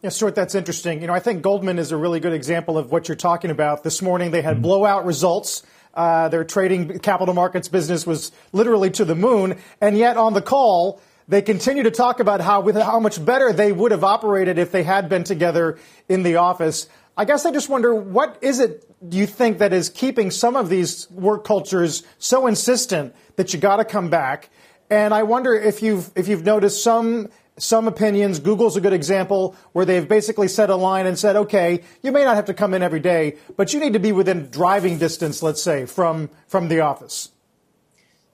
Yeah, 0.00 0.10
Stewart, 0.10 0.36
that's 0.36 0.54
interesting. 0.54 1.00
You 1.00 1.08
know, 1.08 1.12
I 1.12 1.18
think 1.18 1.42
Goldman 1.42 1.78
is 1.80 1.90
a 1.90 1.96
really 1.96 2.20
good 2.20 2.32
example 2.32 2.78
of 2.78 2.92
what 2.92 3.08
you're 3.08 3.16
talking 3.16 3.50
about. 3.50 3.82
This 3.82 4.00
morning 4.00 4.30
they 4.30 4.42
had 4.42 4.54
mm-hmm. 4.54 4.62
blowout 4.62 5.04
results. 5.04 5.64
Uh, 5.92 6.28
their 6.28 6.44
trading 6.44 7.00
capital 7.00 7.34
markets 7.34 7.66
business 7.66 8.06
was 8.06 8.30
literally 8.52 8.90
to 8.90 9.04
the 9.04 9.16
moon, 9.16 9.58
and 9.80 9.98
yet 9.98 10.16
on 10.16 10.34
the 10.34 10.42
call 10.42 11.00
they 11.26 11.42
continue 11.42 11.82
to 11.82 11.90
talk 11.90 12.20
about 12.20 12.40
how 12.40 12.60
with 12.60 12.76
how 12.76 13.00
much 13.00 13.22
better 13.22 13.52
they 13.52 13.70
would 13.70 13.90
have 13.90 14.04
operated 14.04 14.58
if 14.58 14.72
they 14.72 14.82
had 14.82 15.08
been 15.08 15.24
together 15.24 15.78
in 16.08 16.22
the 16.22 16.36
office. 16.36 16.88
I 17.18 17.24
guess 17.24 17.44
I 17.44 17.50
just 17.50 17.68
wonder 17.68 17.92
what 17.92 18.38
is 18.42 18.60
it 18.60 18.84
do 19.10 19.18
you 19.18 19.26
think 19.26 19.58
that 19.58 19.72
is 19.72 19.88
keeping 19.88 20.30
some 20.30 20.54
of 20.54 20.68
these 20.68 21.10
work 21.10 21.44
cultures 21.44 22.04
so 22.18 22.46
insistent 22.46 23.12
that 23.34 23.52
you 23.52 23.58
got 23.58 23.76
to 23.76 23.84
come 23.84 24.08
back? 24.08 24.50
And 24.88 25.12
I 25.12 25.24
wonder 25.24 25.52
if 25.52 25.82
you've 25.82 26.12
if 26.14 26.28
you've 26.28 26.44
noticed 26.44 26.80
some 26.80 27.28
some 27.58 27.88
opinions. 27.88 28.38
Google's 28.38 28.76
a 28.76 28.80
good 28.80 28.92
example 28.92 29.56
where 29.72 29.84
they've 29.84 30.08
basically 30.08 30.46
set 30.46 30.70
a 30.70 30.76
line 30.76 31.06
and 31.06 31.18
said, 31.18 31.34
okay, 31.34 31.82
you 32.02 32.12
may 32.12 32.22
not 32.22 32.36
have 32.36 32.44
to 32.44 32.54
come 32.54 32.72
in 32.72 32.84
every 32.84 33.00
day, 33.00 33.36
but 33.56 33.74
you 33.74 33.80
need 33.80 33.94
to 33.94 33.98
be 33.98 34.12
within 34.12 34.48
driving 34.50 34.98
distance, 34.98 35.42
let's 35.42 35.60
say, 35.60 35.86
from, 35.86 36.30
from 36.46 36.68
the 36.68 36.78
office. 36.80 37.30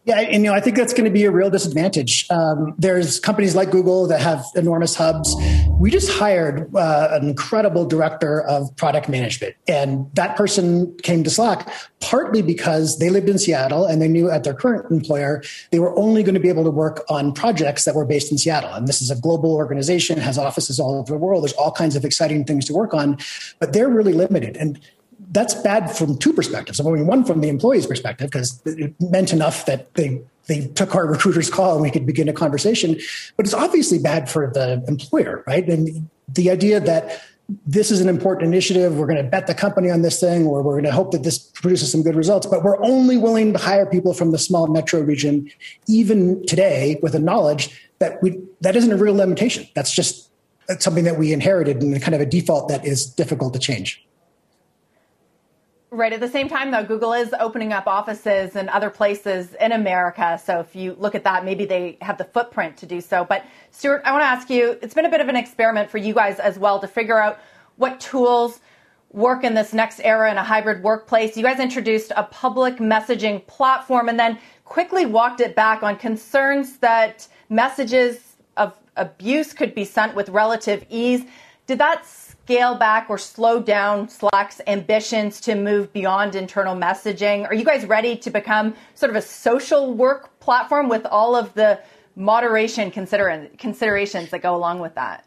Yeah, 0.06 0.20
and 0.20 0.44
you 0.44 0.50
know, 0.50 0.54
I 0.54 0.60
think 0.60 0.76
that's 0.76 0.92
going 0.92 1.06
to 1.06 1.10
be 1.10 1.24
a 1.24 1.30
real 1.30 1.48
disadvantage. 1.48 2.26
Um, 2.30 2.74
there's 2.76 3.18
companies 3.18 3.54
like 3.54 3.70
Google 3.70 4.06
that 4.08 4.20
have 4.20 4.44
enormous 4.54 4.94
hubs. 4.94 5.34
we 5.80 5.90
just 5.90 6.10
hired 6.10 6.74
uh, 6.76 7.08
an 7.12 7.26
incredible 7.26 7.86
director 7.86 8.42
of 8.42 8.74
product 8.76 9.08
management. 9.08 9.56
And 9.66 10.10
that 10.14 10.36
person 10.36 10.94
came 10.98 11.24
to 11.24 11.30
Slack 11.30 11.72
partly 12.00 12.42
because 12.42 12.98
they 12.98 13.08
lived 13.08 13.30
in 13.30 13.38
Seattle 13.38 13.86
and 13.86 14.02
they 14.02 14.08
knew 14.08 14.30
at 14.30 14.44
their 14.44 14.52
current 14.52 14.90
employer 14.90 15.42
they 15.70 15.78
were 15.78 15.96
only 15.98 16.22
going 16.22 16.34
to 16.34 16.40
be 16.40 16.50
able 16.50 16.64
to 16.64 16.70
work 16.70 17.02
on 17.08 17.32
projects 17.32 17.86
that 17.86 17.94
were 17.94 18.04
based 18.04 18.30
in 18.30 18.36
Seattle. 18.36 18.74
And 18.74 18.86
this 18.86 19.00
is 19.00 19.10
a 19.10 19.16
global 19.16 19.54
organization, 19.54 20.18
has 20.18 20.36
offices 20.36 20.78
all 20.78 20.98
over 20.98 21.12
the 21.12 21.18
world. 21.18 21.44
There's 21.44 21.54
all 21.54 21.72
kinds 21.72 21.96
of 21.96 22.04
exciting 22.04 22.44
things 22.44 22.66
to 22.66 22.74
work 22.74 22.92
on, 22.92 23.16
but 23.58 23.72
they're 23.72 23.88
really 23.88 24.12
limited. 24.12 24.58
And 24.58 24.78
that's 25.30 25.54
bad 25.54 25.90
from 25.90 26.18
two 26.18 26.32
perspectives. 26.32 26.80
I 26.80 26.84
mean, 26.84 27.06
one 27.06 27.24
from 27.24 27.40
the 27.40 27.48
employee's 27.48 27.86
perspective, 27.86 28.30
because 28.30 28.60
it 28.64 28.94
meant 29.00 29.32
enough 29.32 29.66
that 29.66 29.92
they 29.94 30.22
they 30.46 30.66
took 30.68 30.94
our 30.94 31.06
recruiter's 31.10 31.50
call 31.50 31.74
and 31.74 31.82
we 31.82 31.90
could 31.90 32.06
begin 32.06 32.28
a 32.28 32.32
conversation. 32.32 32.98
But 33.36 33.46
it's 33.46 33.54
obviously 33.54 33.98
bad 33.98 34.30
for 34.30 34.50
the 34.52 34.84
employer, 34.86 35.42
right? 35.46 35.68
And 35.68 36.08
the 36.28 36.50
idea 36.50 36.80
that 36.80 37.22
this 37.66 37.90
is 37.90 38.00
an 38.00 38.08
important 38.08 38.48
initiative. 38.48 38.96
We're 38.96 39.06
going 39.06 39.22
to 39.22 39.28
bet 39.28 39.46
the 39.46 39.54
company 39.54 39.90
on 39.90 40.02
this 40.02 40.18
thing, 40.18 40.46
or 40.46 40.62
we're 40.62 40.72
going 40.72 40.84
to 40.84 40.92
hope 40.92 41.12
that 41.12 41.24
this 41.24 41.38
produces 41.38 41.92
some 41.92 42.02
good 42.02 42.16
results. 42.16 42.46
But 42.46 42.62
we're 42.62 42.82
only 42.82 43.18
willing 43.18 43.52
to 43.52 43.58
hire 43.58 43.84
people 43.84 44.14
from 44.14 44.30
the 44.30 44.38
small 44.38 44.66
metro 44.66 45.00
region, 45.00 45.50
even 45.86 46.44
today, 46.46 46.98
with 47.02 47.12
the 47.12 47.18
knowledge 47.18 47.90
that 47.98 48.22
we 48.22 48.40
that 48.62 48.76
isn't 48.76 48.92
a 48.92 48.96
real 48.96 49.14
limitation. 49.14 49.68
That's 49.74 49.94
just 49.94 50.30
something 50.78 51.04
that 51.04 51.18
we 51.18 51.32
inherited 51.32 51.82
and 51.82 52.00
kind 52.00 52.14
of 52.14 52.22
a 52.22 52.26
default 52.26 52.68
that 52.68 52.84
is 52.86 53.06
difficult 53.06 53.52
to 53.52 53.58
change. 53.58 54.04
Right. 55.94 56.12
At 56.12 56.18
the 56.18 56.28
same 56.28 56.48
time, 56.48 56.72
though, 56.72 56.82
Google 56.82 57.12
is 57.12 57.32
opening 57.38 57.72
up 57.72 57.86
offices 57.86 58.56
in 58.56 58.68
other 58.68 58.90
places 58.90 59.54
in 59.60 59.70
America. 59.70 60.40
So 60.44 60.58
if 60.58 60.74
you 60.74 60.96
look 60.98 61.14
at 61.14 61.22
that, 61.22 61.44
maybe 61.44 61.66
they 61.66 61.98
have 62.00 62.18
the 62.18 62.24
footprint 62.24 62.76
to 62.78 62.86
do 62.86 63.00
so. 63.00 63.24
But 63.24 63.44
Stewart, 63.70 64.02
I 64.04 64.10
want 64.10 64.22
to 64.22 64.26
ask 64.26 64.50
you 64.50 64.76
it's 64.82 64.92
been 64.92 65.06
a 65.06 65.08
bit 65.08 65.20
of 65.20 65.28
an 65.28 65.36
experiment 65.36 65.88
for 65.88 65.98
you 65.98 66.12
guys 66.12 66.40
as 66.40 66.58
well 66.58 66.80
to 66.80 66.88
figure 66.88 67.20
out 67.20 67.38
what 67.76 68.00
tools 68.00 68.58
work 69.12 69.44
in 69.44 69.54
this 69.54 69.72
next 69.72 70.00
era 70.00 70.32
in 70.32 70.36
a 70.36 70.42
hybrid 70.42 70.82
workplace. 70.82 71.36
You 71.36 71.44
guys 71.44 71.60
introduced 71.60 72.10
a 72.16 72.24
public 72.24 72.78
messaging 72.78 73.46
platform 73.46 74.08
and 74.08 74.18
then 74.18 74.40
quickly 74.64 75.06
walked 75.06 75.40
it 75.40 75.54
back 75.54 75.84
on 75.84 75.96
concerns 75.96 76.78
that 76.78 77.28
messages 77.50 78.34
of 78.56 78.76
abuse 78.96 79.52
could 79.52 79.76
be 79.76 79.84
sent 79.84 80.16
with 80.16 80.28
relative 80.28 80.84
ease. 80.90 81.24
Did 81.68 81.78
that 81.78 82.04
scale 82.44 82.74
back 82.74 83.08
or 83.08 83.16
slow 83.16 83.58
down 83.58 84.06
Slack's 84.06 84.60
ambitions 84.66 85.40
to 85.40 85.54
move 85.54 85.90
beyond 85.94 86.34
internal 86.34 86.76
messaging? 86.76 87.48
Are 87.48 87.54
you 87.54 87.64
guys 87.64 87.86
ready 87.86 88.16
to 88.18 88.30
become 88.30 88.74
sort 88.94 89.08
of 89.08 89.16
a 89.16 89.22
social 89.22 89.94
work 89.94 90.38
platform 90.40 90.90
with 90.90 91.06
all 91.06 91.34
of 91.34 91.54
the 91.54 91.80
moderation 92.16 92.90
consider- 92.90 93.48
considerations 93.56 94.28
that 94.28 94.42
go 94.42 94.54
along 94.54 94.80
with 94.80 94.94
that? 94.94 95.26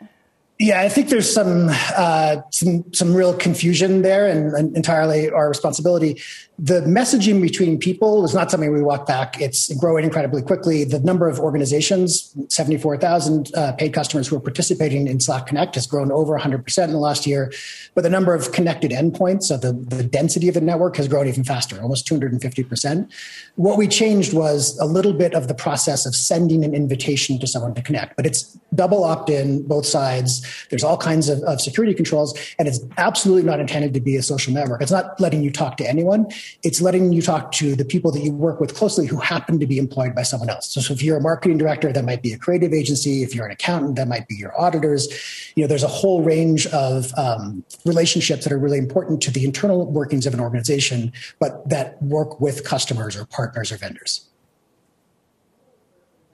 Yeah, 0.60 0.82
I 0.82 0.90
think 0.90 1.10
there's 1.10 1.32
some 1.32 1.68
uh, 1.70 2.38
some 2.50 2.92
some 2.92 3.14
real 3.14 3.36
confusion 3.36 4.02
there, 4.02 4.26
and, 4.28 4.52
and, 4.54 4.76
entirely 4.76 5.30
our 5.30 5.48
responsibility. 5.48 6.20
The 6.58 6.82
messaging 6.82 7.40
between 7.44 7.78
people 7.78 8.26
is 8.26 8.34
not 8.34 8.50
something 8.50 8.74
we 8.74 8.82
walk 8.82 9.06
back. 9.06 9.40
It's 9.40 9.72
growing 9.76 10.04
incredibly 10.04 10.42
quickly. 10.42 10.84
The 10.84 11.00
number 11.02 11.30
of 11.30 11.40
organizations, 11.40 12.36
seventy 12.50 12.78
four 12.78 12.98
thousand 12.98 13.54
uh, 13.54 13.74
paid 13.74 13.94
customers 13.94 14.28
who 14.28 14.36
are 14.36 14.40
participating 14.40 15.06
in 15.06 15.20
Slack 15.20 15.46
Connect, 15.46 15.76
has 15.76 15.86
grown 15.86 16.12
over 16.12 16.36
hundred 16.38 16.64
percent 16.64 16.90
in 16.90 16.94
the 16.94 17.00
last 17.00 17.28
year. 17.28 17.54
But 17.94 18.02
the 18.02 18.10
number 18.10 18.34
of 18.34 18.52
connected 18.52 18.90
endpoints, 18.90 19.44
so 19.44 19.58
the 19.58 19.74
the 19.74 20.04
density 20.04 20.48
of 20.48 20.56
the 20.56 20.62
network, 20.62 20.96
has 20.96 21.08
grown 21.08 21.28
even 21.28 21.44
faster, 21.44 21.80
almost 21.80 22.08
two 22.08 22.16
hundred 22.16 22.32
and 22.32 22.42
fifty 22.42 22.64
percent. 22.64 23.12
What 23.58 23.78
we 23.78 23.88
changed 23.88 24.34
was 24.34 24.76
a 24.80 24.86
little 24.86 25.14
bit 25.14 25.36
of 25.36 25.48
the 25.48 25.54
process 25.54 26.08
of 26.08 26.16
sending 26.16 26.66
an 26.66 26.74
invitation 26.74 27.38
to 27.42 27.46
someone 27.46 27.76
to 27.76 27.84
connect, 27.84 28.16
but 28.16 28.26
it's 28.26 28.58
double 28.74 29.04
opt 29.04 29.30
in 29.30 29.68
both 29.68 29.86
sides 29.86 30.47
there's 30.70 30.84
all 30.84 30.98
kinds 30.98 31.30
of, 31.30 31.42
of 31.44 31.62
security 31.62 31.94
controls, 31.94 32.38
and 32.60 32.68
it's 32.68 32.80
absolutely 32.98 33.44
not 33.44 33.60
intended 33.60 33.94
to 33.94 34.02
be 34.02 34.16
a 34.16 34.24
social 34.24 34.54
network. 34.54 34.82
It's 34.82 34.92
not 34.92 35.20
letting 35.20 35.44
you 35.44 35.52
talk 35.52 35.78
to 35.78 35.88
anyone. 35.88 36.28
It's 36.64 36.82
letting 36.82 37.14
you 37.14 37.22
talk 37.22 37.52
to 37.54 37.76
the 37.76 37.86
people 37.86 38.12
that 38.12 38.22
you 38.22 38.32
work 38.32 38.60
with 38.60 38.76
closely 38.76 39.08
who 39.08 39.18
happen 39.18 39.60
to 39.60 39.68
be 39.68 39.78
employed 39.78 40.16
by 40.16 40.24
someone 40.24 40.50
else. 40.50 40.70
So, 40.70 40.82
so 40.82 40.94
if 40.94 41.04
you're 41.04 41.18
a 41.18 41.22
marketing 41.22 41.58
director, 41.58 41.92
that 41.92 42.06
might 42.06 42.22
be 42.22 42.34
a 42.34 42.38
creative 42.38 42.74
agency. 42.74 43.24
If 43.24 43.36
you're 43.36 43.46
an 43.46 43.52
accountant, 43.52 43.96
that 43.96 44.08
might 44.08 44.28
be 44.28 44.36
your 44.36 44.60
auditors. 44.60 45.08
You 45.56 45.64
know, 45.64 45.68
there's 45.68 45.84
a 45.84 45.88
whole 45.88 46.24
range 46.24 46.68
of 46.68 47.12
um, 47.18 47.64
relationships 47.86 48.44
that 48.44 48.54
are 48.54 48.60
really 48.60 48.78
important 48.78 49.22
to 49.24 49.32
the 49.32 49.44
internal 49.46 49.86
workings 49.86 50.26
of 50.26 50.34
an 50.34 50.40
organization, 50.40 51.12
but 51.40 51.68
that 51.70 52.02
work 52.02 52.40
with 52.40 52.64
customers 52.64 53.16
or 53.16 53.26
partners 53.26 53.72
or 53.72 53.78
vendors. 53.78 54.28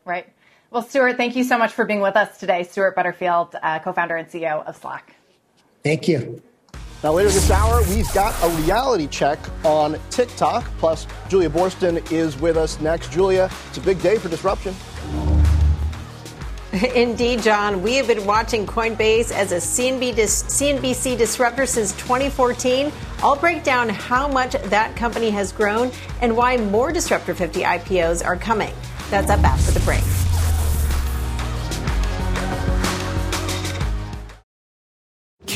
Right. 0.05 0.27
Well, 0.73 0.81
Stewart, 0.81 1.17
thank 1.17 1.35
you 1.35 1.43
so 1.43 1.59
much 1.59 1.71
for 1.71 1.85
being 1.85 2.01
with 2.01 2.17
us 2.17 2.39
today. 2.39 2.63
Stewart 2.63 2.95
Butterfield, 2.95 3.55
uh, 3.61 3.77
co 3.77 3.93
founder 3.93 4.15
and 4.15 4.27
CEO 4.27 4.65
of 4.65 4.75
Slack. 4.75 5.15
Thank 5.83 6.07
you. 6.07 6.41
Now, 7.03 7.11
later 7.11 7.29
this 7.29 7.51
hour, 7.51 7.83
we've 7.89 8.11
got 8.11 8.33
a 8.43 8.49
reality 8.63 9.05
check 9.05 9.37
on 9.63 9.99
TikTok. 10.09 10.63
Plus, 10.79 11.05
Julia 11.29 11.51
Boorstin 11.51 12.11
is 12.11 12.39
with 12.41 12.57
us 12.57 12.81
next. 12.81 13.11
Julia, 13.11 13.51
it's 13.69 13.77
a 13.77 13.81
big 13.81 14.01
day 14.01 14.17
for 14.17 14.29
disruption. 14.29 14.73
Indeed, 16.95 17.43
John. 17.43 17.83
We 17.83 17.93
have 17.97 18.07
been 18.07 18.25
watching 18.25 18.65
Coinbase 18.65 19.31
as 19.31 19.51
a 19.51 19.57
CNBC 19.57 21.17
disruptor 21.19 21.67
since 21.67 21.91
2014. 21.97 22.91
I'll 23.19 23.35
break 23.35 23.63
down 23.63 23.89
how 23.89 24.27
much 24.27 24.53
that 24.53 24.95
company 24.95 25.29
has 25.29 25.51
grown 25.51 25.91
and 26.21 26.35
why 26.35 26.57
more 26.57 26.91
Disruptor 26.91 27.35
50 27.35 27.61
IPOs 27.61 28.25
are 28.25 28.37
coming. 28.37 28.73
That's 29.11 29.29
up 29.29 29.43
after 29.43 29.71
the 29.71 29.79
break. 29.81 30.01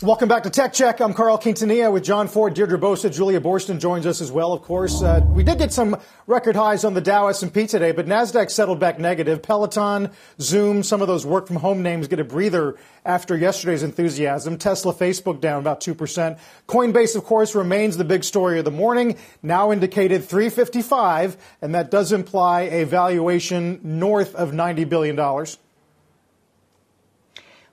Welcome 0.00 0.28
back 0.28 0.44
to 0.44 0.50
Tech 0.50 0.72
Check. 0.72 1.00
I'm 1.00 1.12
Carl 1.12 1.38
Quintanilla 1.38 1.92
with 1.92 2.04
John 2.04 2.28
Fortt, 2.28 2.54
Deirdre 2.54 2.78
Bosa, 2.78 3.12
Julia 3.12 3.40
Boorstin 3.40 3.80
joins 3.80 4.06
us 4.06 4.20
as 4.20 4.30
well. 4.30 4.52
Of 4.52 4.62
course, 4.62 5.02
uh, 5.02 5.26
we 5.26 5.42
did 5.42 5.58
get 5.58 5.72
some 5.72 5.96
record 6.28 6.54
highs 6.54 6.84
on 6.84 6.94
the 6.94 7.00
Dow 7.00 7.26
S&P 7.26 7.66
today, 7.66 7.90
but 7.90 8.06
Nasdaq 8.06 8.48
settled 8.48 8.78
back 8.78 9.00
negative. 9.00 9.42
Peloton, 9.42 10.12
Zoom, 10.40 10.84
some 10.84 11.02
of 11.02 11.08
those 11.08 11.26
work 11.26 11.48
from 11.48 11.56
home 11.56 11.82
names 11.82 12.06
get 12.06 12.20
a 12.20 12.24
breather 12.24 12.76
after 13.04 13.36
yesterday's 13.36 13.82
enthusiasm. 13.82 14.56
Tesla, 14.56 14.94
Facebook 14.94 15.40
down 15.40 15.58
about 15.58 15.80
two 15.80 15.96
percent. 15.96 16.38
Coinbase, 16.68 17.16
of 17.16 17.24
course, 17.24 17.56
remains 17.56 17.96
the 17.96 18.04
big 18.04 18.22
story 18.22 18.60
of 18.60 18.64
the 18.64 18.70
morning. 18.70 19.16
Now 19.42 19.72
indicated 19.72 20.24
355, 20.24 21.36
and 21.60 21.74
that 21.74 21.90
does 21.90 22.12
imply 22.12 22.60
a 22.60 22.84
valuation 22.84 23.80
north 23.82 24.36
of 24.36 24.54
90 24.54 24.84
billion 24.84 25.16
dollars. 25.16 25.58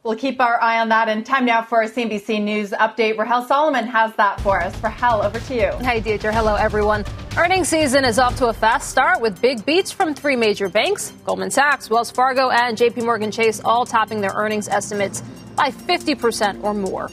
We'll 0.05 0.15
keep 0.15 0.39
our 0.39 0.61
eye 0.61 0.79
on 0.81 0.89
that. 0.89 1.09
And 1.09 1.25
time 1.25 1.45
now 1.45 1.63
for 1.63 1.81
a 1.81 1.89
CNBC 1.89 2.39
News 2.43 2.69
update. 2.69 3.17
Rahel 3.17 3.43
Solomon 3.43 3.87
has 3.87 4.15
that 4.17 4.39
for 4.41 4.61
us. 4.61 4.71
Rahel, 4.83 5.23
over 5.23 5.39
to 5.39 5.55
you. 5.55 5.71
Hey, 5.83 5.99
Deirdre. 5.99 6.31
Hello, 6.31 6.53
everyone. 6.53 7.03
Earnings 7.35 7.69
season 7.69 8.05
is 8.05 8.19
off 8.19 8.35
to 8.35 8.49
a 8.49 8.53
fast 8.53 8.91
start 8.91 9.19
with 9.19 9.41
big 9.41 9.65
beats 9.65 9.91
from 9.91 10.13
three 10.13 10.35
major 10.35 10.69
banks 10.69 11.11
Goldman 11.25 11.49
Sachs, 11.49 11.89
Wells 11.89 12.11
Fargo, 12.11 12.51
and 12.51 12.77
JP 12.77 13.03
Morgan 13.03 13.31
Chase 13.31 13.59
all 13.65 13.83
topping 13.83 14.21
their 14.21 14.33
earnings 14.35 14.67
estimates 14.67 15.23
by 15.55 15.71
50% 15.71 16.63
or 16.63 16.75
more. 16.75 17.09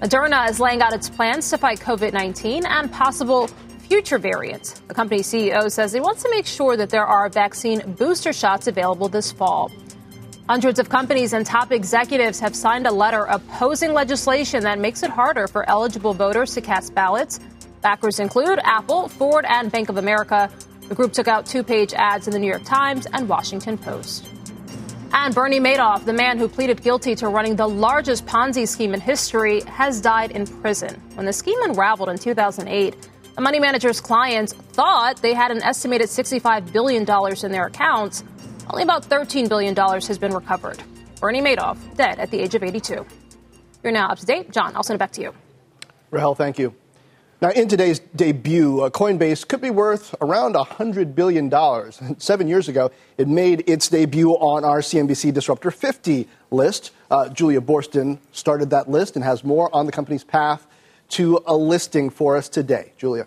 Moderna 0.00 0.48
is 0.48 0.60
laying 0.60 0.80
out 0.80 0.92
its 0.92 1.10
plans 1.10 1.50
to 1.50 1.58
fight 1.58 1.80
COVID 1.80 2.12
19 2.12 2.66
and 2.66 2.92
possible 2.92 3.48
future 3.80 4.18
variants. 4.18 4.78
The 4.86 4.94
company's 4.94 5.26
CEO 5.26 5.68
says 5.72 5.92
he 5.92 5.98
wants 5.98 6.22
to 6.22 6.30
make 6.30 6.46
sure 6.46 6.76
that 6.76 6.90
there 6.90 7.04
are 7.04 7.28
vaccine 7.28 7.80
booster 7.94 8.32
shots 8.32 8.68
available 8.68 9.08
this 9.08 9.32
fall. 9.32 9.72
Hundreds 10.48 10.78
of 10.78 10.88
companies 10.88 11.34
and 11.34 11.44
top 11.44 11.72
executives 11.72 12.40
have 12.40 12.56
signed 12.56 12.86
a 12.86 12.90
letter 12.90 13.24
opposing 13.24 13.92
legislation 13.92 14.62
that 14.62 14.78
makes 14.78 15.02
it 15.02 15.10
harder 15.10 15.46
for 15.46 15.68
eligible 15.68 16.14
voters 16.14 16.54
to 16.54 16.62
cast 16.62 16.94
ballots. 16.94 17.38
Backers 17.82 18.18
include 18.18 18.58
Apple, 18.64 19.08
Ford, 19.08 19.44
and 19.46 19.70
Bank 19.70 19.90
of 19.90 19.98
America. 19.98 20.50
The 20.88 20.94
group 20.94 21.12
took 21.12 21.28
out 21.28 21.44
two 21.44 21.62
page 21.62 21.92
ads 21.92 22.28
in 22.28 22.32
the 22.32 22.38
New 22.38 22.46
York 22.46 22.64
Times 22.64 23.06
and 23.12 23.28
Washington 23.28 23.76
Post. 23.76 24.30
And 25.12 25.34
Bernie 25.34 25.60
Madoff, 25.60 26.06
the 26.06 26.14
man 26.14 26.38
who 26.38 26.48
pleaded 26.48 26.82
guilty 26.82 27.14
to 27.16 27.28
running 27.28 27.56
the 27.56 27.68
largest 27.68 28.24
Ponzi 28.24 28.66
scheme 28.66 28.94
in 28.94 29.00
history, 29.00 29.60
has 29.64 30.00
died 30.00 30.30
in 30.30 30.46
prison. 30.46 30.98
When 31.14 31.26
the 31.26 31.32
scheme 31.34 31.62
unraveled 31.62 32.08
in 32.08 32.16
2008, 32.16 32.96
The 33.38 33.42
money 33.42 33.60
manager's 33.60 34.00
clients 34.00 34.52
thought 34.52 35.22
they 35.22 35.32
had 35.32 35.52
an 35.52 35.62
estimated 35.62 36.08
$65 36.08 36.72
billion 36.72 37.06
in 37.44 37.52
their 37.52 37.66
accounts. 37.66 38.24
Only 38.70 38.82
about 38.82 39.02
$13 39.08 39.48
billion 39.48 39.74
has 39.74 40.18
been 40.18 40.34
recovered. 40.34 40.82
Bernie 41.20 41.40
Madoff, 41.40 41.78
dead 41.96 42.18
at 42.18 42.30
the 42.30 42.38
age 42.38 42.54
of 42.54 42.62
82. 42.62 43.04
You're 43.82 43.92
now 43.92 44.08
up 44.08 44.18
to 44.18 44.26
date. 44.26 44.50
John, 44.50 44.76
I'll 44.76 44.82
send 44.82 44.96
it 44.96 44.98
back 44.98 45.12
to 45.12 45.22
you. 45.22 45.34
Rahel, 46.10 46.34
thank 46.34 46.58
you. 46.58 46.74
Now, 47.40 47.50
in 47.50 47.68
today's 47.68 48.00
debut, 48.00 48.80
uh, 48.80 48.90
Coinbase 48.90 49.46
could 49.46 49.60
be 49.60 49.70
worth 49.70 50.14
around 50.20 50.56
$100 50.56 51.14
billion. 51.14 51.50
Seven 52.20 52.48
years 52.48 52.68
ago, 52.68 52.90
it 53.16 53.28
made 53.28 53.68
its 53.68 53.88
debut 53.88 54.32
on 54.32 54.64
our 54.64 54.80
CNBC 54.80 55.32
Disruptor 55.32 55.70
50 55.70 56.26
list. 56.50 56.90
Uh, 57.10 57.28
Julia 57.28 57.60
Boorstin 57.60 58.18
started 58.32 58.70
that 58.70 58.90
list 58.90 59.14
and 59.14 59.24
has 59.24 59.44
more 59.44 59.74
on 59.74 59.86
the 59.86 59.92
company's 59.92 60.24
path 60.24 60.66
to 61.10 61.40
a 61.46 61.56
listing 61.56 62.10
for 62.10 62.36
us 62.36 62.48
today. 62.48 62.92
Julia. 62.98 63.26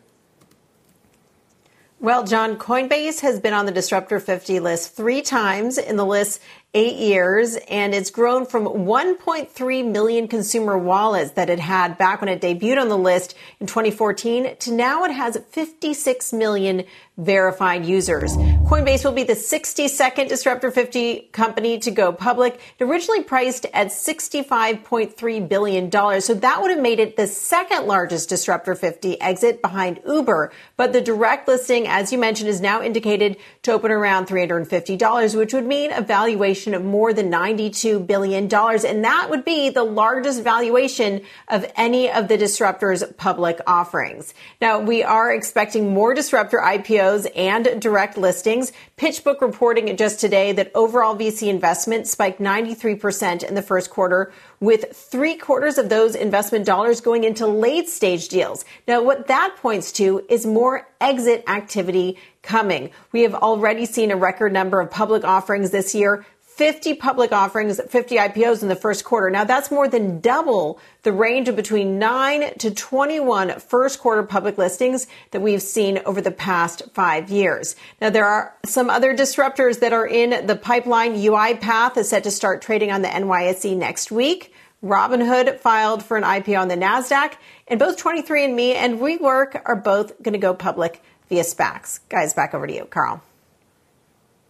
Well, 2.01 2.23
John, 2.23 2.57
Coinbase 2.57 3.19
has 3.19 3.39
been 3.39 3.53
on 3.53 3.67
the 3.67 3.71
Disruptor 3.71 4.19
50 4.19 4.59
list 4.59 4.95
three 4.95 5.21
times 5.21 5.77
in 5.77 5.97
the 5.97 6.03
list 6.03 6.41
eight 6.73 6.95
years, 6.95 7.57
and 7.69 7.93
it's 7.93 8.09
grown 8.09 8.47
from 8.47 8.65
1.3 8.65 9.91
million 9.91 10.27
consumer 10.27 10.79
wallets 10.79 11.33
that 11.33 11.51
it 11.51 11.59
had 11.59 11.99
back 11.99 12.19
when 12.19 12.27
it 12.27 12.41
debuted 12.41 12.81
on 12.81 12.89
the 12.89 12.97
list 12.97 13.35
in 13.59 13.67
2014 13.67 14.55
to 14.61 14.71
now 14.73 15.03
it 15.03 15.11
has 15.11 15.37
56 15.51 16.33
million 16.33 16.85
verified 17.17 17.85
users. 17.85 18.35
Coinbase 18.37 19.03
will 19.03 19.11
be 19.11 19.23
the 19.23 19.33
62nd 19.33 20.29
Disruptor 20.29 20.71
50 20.71 21.29
company 21.33 21.77
to 21.79 21.91
go 21.91 22.11
public. 22.11 22.59
It 22.79 22.83
originally 22.83 23.23
priced 23.23 23.65
at 23.73 23.87
$65.3 23.87 25.49
billion, 25.49 25.91
so 26.21 26.33
that 26.33 26.61
would 26.61 26.71
have 26.71 26.79
made 26.79 26.99
it 26.99 27.17
the 27.17 27.27
second 27.27 27.85
largest 27.85 28.29
Disruptor 28.29 28.75
50 28.75 29.19
exit 29.19 29.61
behind 29.61 29.99
Uber. 30.07 30.51
But 30.77 30.93
the 30.93 31.01
direct 31.01 31.47
listing, 31.47 31.87
as 31.87 32.11
you 32.11 32.17
mentioned, 32.17 32.49
is 32.49 32.61
now 32.61 32.81
indicated 32.81 33.37
to 33.63 33.73
open 33.73 33.91
around 33.91 34.27
$350, 34.27 35.37
which 35.37 35.53
would 35.53 35.65
mean 35.65 35.91
a 35.91 36.01
valuation 36.01 36.73
of 36.73 36.83
more 36.83 37.13
than 37.13 37.29
$92 37.29 38.07
billion. 38.07 38.43
And 38.43 39.03
that 39.03 39.27
would 39.29 39.45
be 39.45 39.69
the 39.69 39.83
largest 39.83 40.43
valuation 40.43 41.21
of 41.49 41.69
any 41.75 42.09
of 42.09 42.29
the 42.29 42.37
disruptors 42.37 43.15
public 43.17 43.59
offerings. 43.67 44.33
Now, 44.61 44.79
we 44.79 45.03
are 45.03 45.33
expecting 45.33 45.93
more 45.93 46.13
disruptor 46.13 46.61
IPOs 47.01 47.29
and 47.35 47.81
direct 47.81 48.17
listings. 48.17 48.71
PitchBook 48.97 49.41
reporting 49.41 49.95
just 49.97 50.19
today 50.19 50.51
that 50.53 50.71
overall 50.75 51.15
VC 51.15 51.47
investment 51.47 52.07
spiked 52.07 52.39
93% 52.39 53.43
in 53.43 53.55
the 53.55 53.61
first 53.61 53.89
quarter 53.89 54.31
with 54.59 54.95
three 54.95 55.35
quarters 55.35 55.77
of 55.77 55.89
those 55.89 56.15
investment 56.15 56.65
dollars 56.65 57.01
going 57.01 57.23
into 57.23 57.47
late 57.47 57.89
stage 57.89 58.27
deals. 58.27 58.65
Now, 58.87 59.01
what 59.01 59.27
that 59.27 59.55
points 59.57 59.91
to 59.93 60.25
is 60.29 60.45
more 60.45 60.87
exit 60.99 61.43
activity 61.47 62.17
coming. 62.43 62.91
We 63.11 63.21
have 63.21 63.35
already 63.35 63.85
seen 63.85 64.11
a 64.11 64.15
record 64.15 64.53
number 64.53 64.79
of 64.81 64.91
public 64.91 65.23
offerings 65.23 65.71
this 65.71 65.95
year. 65.95 66.25
50 66.55 66.95
public 66.95 67.31
offerings, 67.31 67.79
50 67.89 68.17
IPOs 68.17 68.61
in 68.61 68.67
the 68.67 68.75
first 68.75 69.05
quarter. 69.05 69.29
Now 69.29 69.45
that's 69.45 69.71
more 69.71 69.87
than 69.87 70.19
double 70.19 70.79
the 71.03 71.11
range 71.11 71.47
of 71.47 71.55
between 71.55 71.97
9 71.97 72.57
to 72.59 72.71
21 72.71 73.59
first 73.59 73.99
quarter 73.99 74.21
public 74.23 74.57
listings 74.57 75.07
that 75.31 75.41
we've 75.41 75.61
seen 75.61 75.99
over 76.05 76.19
the 76.21 76.31
past 76.31 76.83
five 76.93 77.29
years. 77.29 77.75
Now 78.01 78.09
there 78.09 78.25
are 78.25 78.53
some 78.65 78.89
other 78.89 79.15
disruptors 79.15 79.79
that 79.79 79.93
are 79.93 80.05
in 80.05 80.45
the 80.45 80.55
pipeline. 80.55 81.15
UiPath 81.15 81.97
is 81.97 82.09
set 82.09 82.23
to 82.25 82.31
start 82.31 82.61
trading 82.61 82.91
on 82.91 83.01
the 83.01 83.07
NYSE 83.07 83.75
next 83.77 84.11
week. 84.11 84.53
Robinhood 84.83 85.59
filed 85.59 86.03
for 86.03 86.17
an 86.17 86.23
IPO 86.23 86.59
on 86.59 86.67
the 86.67 86.75
NASDAQ, 86.75 87.35
and 87.67 87.79
both 87.79 88.01
23andMe 88.01 88.73
and 88.73 88.99
WeWork 88.99 89.61
are 89.65 89.75
both 89.75 90.21
going 90.21 90.33
to 90.33 90.39
go 90.39 90.53
public 90.53 91.03
via 91.29 91.43
SPACs. 91.43 91.99
Guys, 92.09 92.33
back 92.33 92.53
over 92.53 92.67
to 92.67 92.73
you, 92.73 92.85
Carl. 92.85 93.21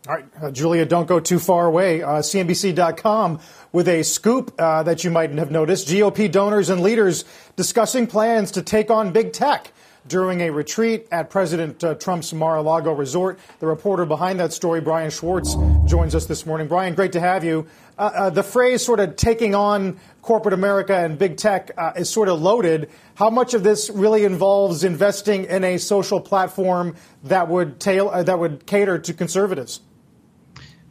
All 0.07 0.15
right, 0.15 0.25
uh, 0.41 0.49
Julia, 0.49 0.83
don't 0.83 1.07
go 1.07 1.19
too 1.19 1.37
far 1.37 1.67
away. 1.67 2.01
Uh, 2.01 2.23
CNBC.com 2.23 3.39
with 3.71 3.87
a 3.87 4.01
scoop 4.01 4.51
uh, 4.57 4.81
that 4.81 5.03
you 5.03 5.11
might 5.11 5.29
have 5.33 5.51
noticed. 5.51 5.89
GOP 5.89 6.31
donors 6.31 6.71
and 6.71 6.81
leaders 6.81 7.23
discussing 7.55 8.07
plans 8.07 8.49
to 8.51 8.63
take 8.63 8.89
on 8.89 9.11
big 9.11 9.31
tech 9.31 9.71
during 10.07 10.41
a 10.41 10.49
retreat 10.49 11.07
at 11.11 11.29
President 11.29 11.83
uh, 11.83 11.93
Trump's 11.93 12.33
Mar-a-Lago 12.33 12.93
resort. 12.93 13.37
The 13.59 13.67
reporter 13.67 14.07
behind 14.07 14.39
that 14.39 14.53
story, 14.53 14.81
Brian 14.81 15.11
Schwartz, 15.11 15.55
joins 15.85 16.15
us 16.15 16.25
this 16.25 16.47
morning. 16.47 16.67
Brian, 16.67 16.95
great 16.95 17.11
to 17.11 17.19
have 17.19 17.43
you. 17.43 17.67
Uh, 17.99 18.09
uh, 18.15 18.29
the 18.31 18.41
phrase 18.41 18.83
sort 18.83 18.99
of 18.99 19.15
taking 19.17 19.53
on 19.53 19.99
corporate 20.23 20.55
America 20.55 20.97
and 20.97 21.19
big 21.19 21.37
tech 21.37 21.69
is 21.95 22.09
sort 22.09 22.27
of 22.27 22.41
loaded. 22.41 22.89
How 23.13 23.29
much 23.29 23.53
of 23.53 23.61
this 23.61 23.91
really 23.91 24.23
involves 24.23 24.83
investing 24.83 25.45
in 25.45 25.63
a 25.63 25.77
social 25.77 26.19
platform 26.19 26.95
that 27.25 27.49
would, 27.49 27.79
tail, 27.79 28.23
that 28.23 28.39
would 28.39 28.65
cater 28.65 28.97
to 28.97 29.13
conservatives? 29.13 29.81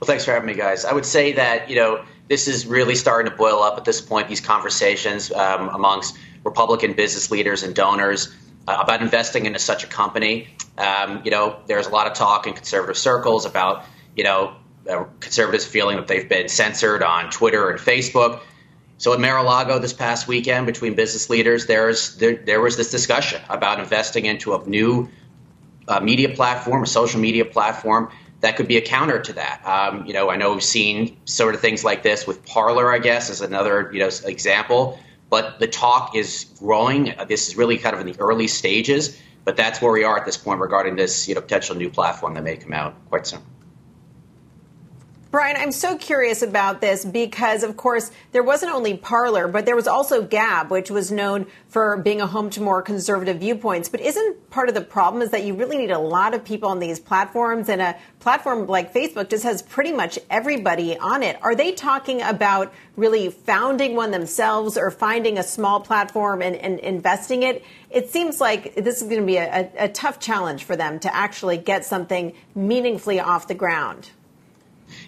Well, 0.01 0.07
thanks 0.07 0.25
for 0.25 0.33
having 0.33 0.47
me, 0.47 0.55
guys. 0.55 0.87
I 0.87 0.95
would 0.95 1.05
say 1.05 1.33
that, 1.33 1.69
you 1.69 1.77
know, 1.77 2.03
this 2.29 2.49
is 2.49 2.67
really 2.67 2.95
starting 2.95 3.31
to 3.31 3.37
boil 3.37 3.63
up 3.63 3.77
at 3.77 3.85
this 3.85 4.01
point, 4.01 4.29
these 4.29 4.41
conversations 4.41 5.31
um, 5.31 5.69
amongst 5.69 6.17
Republican 6.43 6.95
business 6.95 7.31
leaders 7.31 7.63
and 7.63 7.75
donors 7.75 8.35
uh, 8.67 8.79
about 8.81 9.03
investing 9.03 9.45
into 9.45 9.59
such 9.59 9.85
a 9.85 9.87
company. 9.87 10.49
Um, 10.79 11.21
you 11.25 11.31
know, 11.31 11.61
there's 11.67 11.87
a 11.87 11.91
lot 11.91 12.07
of 12.07 12.15
talk 12.15 12.47
in 12.47 12.55
conservative 12.55 12.97
circles 12.97 13.45
about, 13.45 13.85
you 14.17 14.25
know, 14.25 14.55
uh, 14.89 15.05
conservatives 15.21 15.67
feeling 15.67 15.97
that 15.97 16.09
they've 16.09 16.29
been 16.29 16.49
censored 16.49 17.03
on 17.03 17.31
Twitter 17.31 17.69
and 17.69 17.79
Facebook. 17.79 18.41
So 18.97 19.13
at 19.13 19.21
Mar-a-Lago 19.21 19.79
this 19.81 19.93
past 19.93 20.27
weekend, 20.27 20.65
between 20.65 20.95
business 20.95 21.29
leaders, 21.29 21.67
there's 21.67 22.17
there, 22.17 22.37
there 22.37 22.61
was 22.63 22.79
this 22.79 22.91
discussion 22.91 23.43
about 23.51 23.81
investing 23.81 24.25
into 24.25 24.55
a 24.55 24.67
new 24.67 25.11
uh, 25.89 26.01
media 26.01 26.31
platform, 26.31 26.83
a 26.85 26.87
social 26.87 27.21
media 27.21 27.45
platform 27.45 28.11
that 28.41 28.57
could 28.57 28.69
be 28.69 28.77
a 28.77 28.81
counter 28.81 29.21
to 29.21 29.33
that. 29.35 29.63
Um, 29.65 30.07
you 30.07 30.13
know, 30.13 30.31
I 30.31 30.37
know 30.37 30.53
we've 30.53 30.63
seen 30.63 31.17
sort 31.27 31.55
of 31.55 31.61
things 31.61 31.85
like 31.85 32.03
this 32.03 32.27
with 32.27 32.45
Parler, 32.47 32.93
I 32.93 32.99
guess, 32.99 33.31
as 33.31 33.41
another 33.41 33.91
you 33.93 34.01
know 34.01 34.11
example. 34.25 34.99
But 35.29 35.61
the 35.61 35.69
talk 35.69 36.17
is 36.17 36.47
growing. 36.59 37.15
This 37.29 37.49
is 37.49 37.57
really 37.57 37.79
kind 37.79 37.95
of 37.95 38.01
in 38.01 38.07
the 38.07 38.19
early 38.19 38.49
stages, 38.49 39.17
but 39.45 39.57
that's 39.57 39.81
where 39.81 39.93
we 39.93 40.03
are 40.03 40.19
at 40.19 40.27
this 40.27 40.37
point 40.37 40.61
regarding 40.61 40.97
this 40.97 41.29
you 41.29 41.35
know 41.35 41.41
potential 41.41 41.77
new 41.77 41.91
platform 41.91 42.35
that 42.35 42.43
may 42.43 42.57
come 42.57 42.73
out 42.73 42.95
quite 43.09 43.27
soon. 43.27 43.43
Brian, 45.31 45.57
I'm 45.57 45.71
so 45.71 45.97
curious 45.97 46.43
about 46.43 46.81
this 46.81 47.05
because, 47.05 47.63
of 47.63 47.77
course, 47.77 48.11
there 48.33 48.43
wasn't 48.43 48.73
only 48.73 48.97
Parler, 48.97 49.47
but 49.47 49.65
there 49.65 49.77
was 49.77 49.87
also 49.87 50.23
Gab, 50.23 50.73
which 50.73 50.91
was 50.91 51.13
known 51.13 51.47
for 51.69 51.97
being 51.99 52.21
a 52.21 52.27
home 52.27 52.51
to 52.51 52.61
more 52.61 52.83
conservative 52.83 53.39
viewpoints. 53.39 53.89
But 53.89 54.01
isn't 54.01 54.51
part 54.51 54.69
of 54.69 54.75
the 54.75 54.81
problem 54.81 55.23
is 55.23 55.31
that 55.31 55.45
you 55.45 55.55
really 55.55 55.79
need 55.79 55.93
a 55.93 56.01
lot 56.01 56.35
of 56.35 56.45
people 56.45 56.69
on 56.69 56.81
these 56.81 56.99
platforms, 56.99 57.69
and 57.69 57.81
a 57.81 57.97
platform 58.19 58.67
like 58.67 58.93
Facebook 58.93 59.31
just 59.31 59.45
has 59.45 59.63
pretty 59.63 59.93
much 59.93 60.19
everybody 60.31 60.99
on 60.99 61.23
it. 61.23 61.39
Are 61.45 61.55
they 61.55 61.71
talking 61.71 62.23
about 62.23 62.73
really 62.97 63.31
founding 63.31 63.95
one 63.95 64.11
themselves 64.11 64.77
or 64.77 64.91
finding 64.91 65.39
a 65.39 65.45
small 65.45 65.79
platform 65.79 66.43
and, 66.43 66.57
and 66.57 66.81
investing 66.81 67.45
it? 67.45 67.65
It 67.89 68.11
seems 68.11 68.41
like 68.41 68.75
this 68.75 68.97
is 69.01 69.05
going 69.05 69.21
to 69.21 69.27
be 69.27 69.37
a, 69.37 69.71
a, 69.79 69.85
a 69.85 69.89
tough 69.89 70.19
challenge 70.19 70.65
for 70.65 70.75
them 70.75 70.99
to 70.99 71.15
actually 71.15 71.59
get 71.59 71.85
something 71.85 72.33
meaningfully 72.57 73.21
off 73.21 73.47
the 73.47 73.55
ground. 73.55 74.11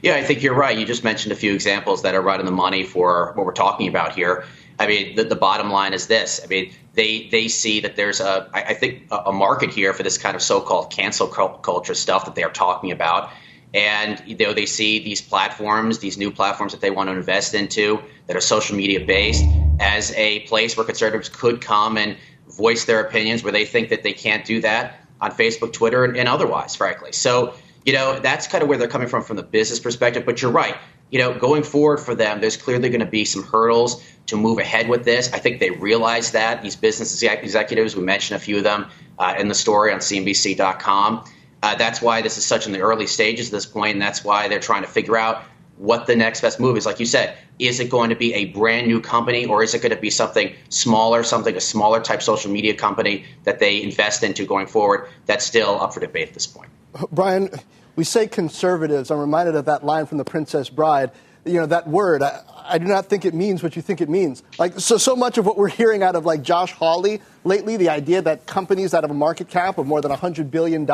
Yeah, 0.03 0.15
I 0.15 0.23
think 0.23 0.43
you're 0.43 0.55
right. 0.55 0.77
You 0.77 0.87
just 0.87 1.05
mentioned 1.05 1.33
a 1.33 1.37
few 1.37 1.55
examples 1.55 2.03
that 2.03 2.15
are 2.15 2.23
right 2.23 2.39
on 2.39 2.47
the 2.47 2.53
money 2.53 2.85
for 2.85 3.33
what 3.35 3.47
we're 3.47 3.53
talking 3.53 3.89
about 3.89 4.15
here. 4.15 4.45
I 4.79 4.87
mean, 4.87 5.17
the, 5.17 5.25
the 5.25 5.37
bottom 5.37 5.71
line 5.71 5.93
is 5.93 6.07
this. 6.07 6.41
I 6.43 6.47
mean, 6.47 6.73
they 6.95 7.29
they 7.31 7.49
see 7.49 7.81
that 7.81 7.97
there's 7.97 8.21
a 8.21 8.49
I, 8.53 8.63
I 8.63 8.75
think 8.75 9.07
a, 9.11 9.17
a 9.27 9.33
market 9.33 9.71
here 9.71 9.93
for 9.93 10.03
this 10.03 10.19
kind 10.19 10.35
of 10.35 10.43
so-called 10.43 10.91
cancel 10.91 11.29
culture 11.29 11.95
stuff 11.95 12.25
that 12.25 12.35
they 12.35 12.43
are 12.43 12.51
talking 12.51 12.91
about, 12.91 13.31
and 13.75 14.23
you 14.27 14.37
know 14.37 14.53
they 14.53 14.67
see 14.67 14.99
these 15.03 15.21
platforms, 15.21 15.99
these 15.99 16.19
new 16.19 16.31
platforms 16.31 16.73
that 16.73 16.81
they 16.81 16.91
want 16.91 17.09
to 17.11 17.15
invest 17.15 17.55
into 17.55 18.03
that 18.27 18.37
are 18.37 18.41
social 18.41 18.77
media 18.77 19.01
based, 19.01 19.45
as 19.79 20.13
a 20.13 20.41
place 20.41 20.77
where 20.77 20.85
conservatives 20.85 21.29
could 21.29 21.61
come 21.61 21.97
and 21.97 22.17
voice 22.49 22.85
their 22.85 23.01
opinions, 23.01 23.43
where 23.43 23.53
they 23.53 23.65
think 23.65 23.91
that 23.91 24.03
they 24.03 24.13
can't 24.13 24.45
do 24.45 24.61
that 24.61 24.99
on 25.21 25.31
Facebook, 25.31 25.73
Twitter, 25.73 26.05
and, 26.05 26.17
and 26.17 26.29
otherwise, 26.29 26.75
frankly. 26.75 27.13
So 27.13 27.55
you 27.85 27.93
know, 27.93 28.19
that's 28.19 28.47
kind 28.47 28.63
of 28.63 28.69
where 28.69 28.79
they're 28.79 28.89
coming 28.89 29.09
from 29.09 29.23
from 29.23 29.37
the 29.37 29.43
business 29.43 29.81
perspective. 29.81 30.25
But 30.25 30.43
you're 30.43 30.51
right. 30.51 30.77
You 31.11 31.19
know, 31.19 31.39
going 31.39 31.63
forward 31.63 31.99
for 31.99 32.15
them, 32.15 32.41
there's 32.41 32.57
clearly 32.57 32.89
going 32.89 33.01
to 33.01 33.07
be 33.07 33.25
some 33.25 33.43
hurdles 33.43 34.03
to 34.27 34.37
move 34.37 34.59
ahead 34.59 34.89
with 34.89 35.05
this. 35.05 35.33
I 35.33 35.39
think 35.39 35.61
they 35.61 35.71
realize 35.71 36.33
that. 36.33 36.63
These 36.63 36.77
business 36.77 37.23
executives, 37.23 37.95
we 37.95 38.03
mentioned 38.03 38.41
a 38.41 38.45
few 38.45 38.59
of 38.59 38.65
them 38.65 38.87
uh, 39.19 39.35
in 39.39 39.49
the 39.49 39.55
story 39.55 39.93
on 39.93 39.99
CNBC.com. 39.99 41.25
Uh, 41.63 41.75
that's 41.77 42.01
why 42.01 42.23
this 42.23 42.39
is 42.39 42.45
such 42.45 42.67
in 42.67 42.73
the 42.73 42.81
early 42.81 43.07
stages 43.07 43.49
at 43.49 43.53
this 43.53 43.67
point, 43.67 43.93
and 43.93 44.03
that's 44.03 44.25
why 44.25 44.49
they're 44.49 44.59
trying 44.59 44.83
to 44.83 44.89
figure 44.89 45.17
out 45.17 45.45
what 45.83 46.07
the 46.07 46.15
next 46.15 46.43
best 46.43 46.61
move 46.61 46.77
is. 46.77 46.87
Like 46.87 47.01
you 47.01 47.07
said, 47.07 47.37
is 47.59 47.81
it 47.81 47.91
going 47.91 48.11
to 48.11 48.17
be 48.17 48.33
a 48.35 48.45
brand 48.47 48.87
new 48.87 49.01
company, 49.01 49.47
or 49.47 49.65
is 49.65 49.75
it 49.75 49.83
going 49.83 49.95
to 49.95 50.01
be 50.01 50.11
something 50.11 50.55
smaller, 50.69 51.25
something 51.25 51.57
a 51.57 51.61
smaller 51.61 52.01
type 52.01 52.23
social 52.23 52.53
media 52.53 52.73
company 52.73 53.25
that 53.43 53.59
they 53.59 53.83
invest 53.83 54.23
into 54.23 54.47
going 54.47 54.69
forward? 54.69 55.09
That's 55.27 55.45
still 55.45 55.81
up 55.81 55.93
for 55.93 55.99
debate 55.99 56.29
at 56.29 56.35
this 56.35 56.47
point. 56.47 56.71
Brian, 57.11 57.51
we 57.97 58.05
say 58.05 58.29
conservatives. 58.29 59.11
I'm 59.11 59.19
reminded 59.19 59.57
of 59.57 59.65
that 59.65 59.85
line 59.85 60.07
from 60.07 60.19
The 60.19 60.25
Princess 60.25 60.69
Bride. 60.69 61.11
you 61.45 61.55
know, 61.55 61.67
that 61.67 61.89
word. 61.89 62.23
I, 62.23 62.43
I 62.65 62.79
do 62.79 62.85
not 62.85 63.07
think 63.07 63.25
it 63.25 63.35
means 63.35 63.61
what 63.61 63.75
you 63.75 63.83
think 63.83 64.01
it 64.01 64.09
means. 64.09 64.45
Like, 64.61 64.79
so, 64.79 64.99
so 64.99 65.17
much 65.17 65.37
of 65.37 65.47
what 65.47 65.59
we're 65.59 65.67
hearing 65.67 66.05
out 66.05 66.15
of 66.15 66.25
like 66.25 66.43
Josh 66.43 66.71
Hawley 66.71 67.21
lately, 67.43 67.77
the 67.77 67.89
idea 67.89 68.23
that 68.23 68.47
companies 68.47 68.93
that 68.93 69.03
have 69.03 69.11
a 69.11 69.15
market 69.15 69.49
cap 69.49 69.79
of 69.79 69.87
more 69.89 70.01
than 70.01 70.13
$100 70.13 70.49
billion 70.53 70.87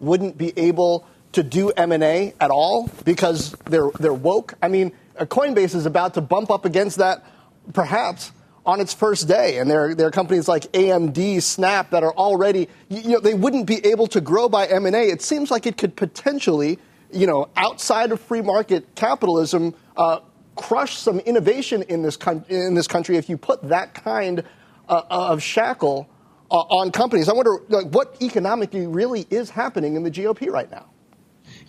wouldn't 0.00 0.36
be 0.36 0.52
able 0.58 1.06
to 1.32 1.42
do 1.42 1.70
M&A 1.70 2.34
at 2.40 2.50
all 2.50 2.90
because 3.04 3.52
they're, 3.64 3.90
they're 3.98 4.12
woke. 4.12 4.54
I 4.62 4.68
mean, 4.68 4.92
Coinbase 5.16 5.74
is 5.74 5.86
about 5.86 6.14
to 6.14 6.20
bump 6.20 6.50
up 6.50 6.64
against 6.64 6.98
that 6.98 7.24
perhaps 7.72 8.32
on 8.64 8.80
its 8.80 8.94
first 8.94 9.26
day. 9.26 9.58
And 9.58 9.70
there, 9.70 9.94
there 9.94 10.06
are 10.06 10.10
companies 10.10 10.48
like 10.48 10.64
AMD, 10.72 11.42
Snap 11.42 11.90
that 11.90 12.02
are 12.02 12.14
already, 12.14 12.68
you 12.88 13.10
know, 13.10 13.20
they 13.20 13.34
wouldn't 13.34 13.66
be 13.66 13.84
able 13.86 14.06
to 14.08 14.20
grow 14.20 14.48
by 14.48 14.66
M&A. 14.66 15.08
It 15.08 15.22
seems 15.22 15.50
like 15.50 15.66
it 15.66 15.76
could 15.76 15.96
potentially, 15.96 16.78
you 17.12 17.26
know, 17.26 17.48
outside 17.56 18.12
of 18.12 18.20
free 18.20 18.42
market 18.42 18.94
capitalism, 18.94 19.74
uh, 19.96 20.20
crush 20.54 20.96
some 20.98 21.18
innovation 21.20 21.82
in 21.82 22.02
this, 22.02 22.16
con- 22.16 22.44
in 22.48 22.74
this 22.74 22.86
country 22.86 23.16
if 23.16 23.28
you 23.28 23.36
put 23.36 23.62
that 23.68 23.94
kind 23.94 24.44
uh, 24.88 25.02
of 25.10 25.42
shackle 25.42 26.08
uh, 26.50 26.54
on 26.54 26.92
companies. 26.92 27.28
I 27.28 27.32
wonder 27.32 27.58
like, 27.68 27.86
what 27.86 28.16
economically 28.22 28.86
really 28.86 29.26
is 29.30 29.50
happening 29.50 29.96
in 29.96 30.02
the 30.02 30.10
GOP 30.10 30.50
right 30.50 30.70
now. 30.70 30.91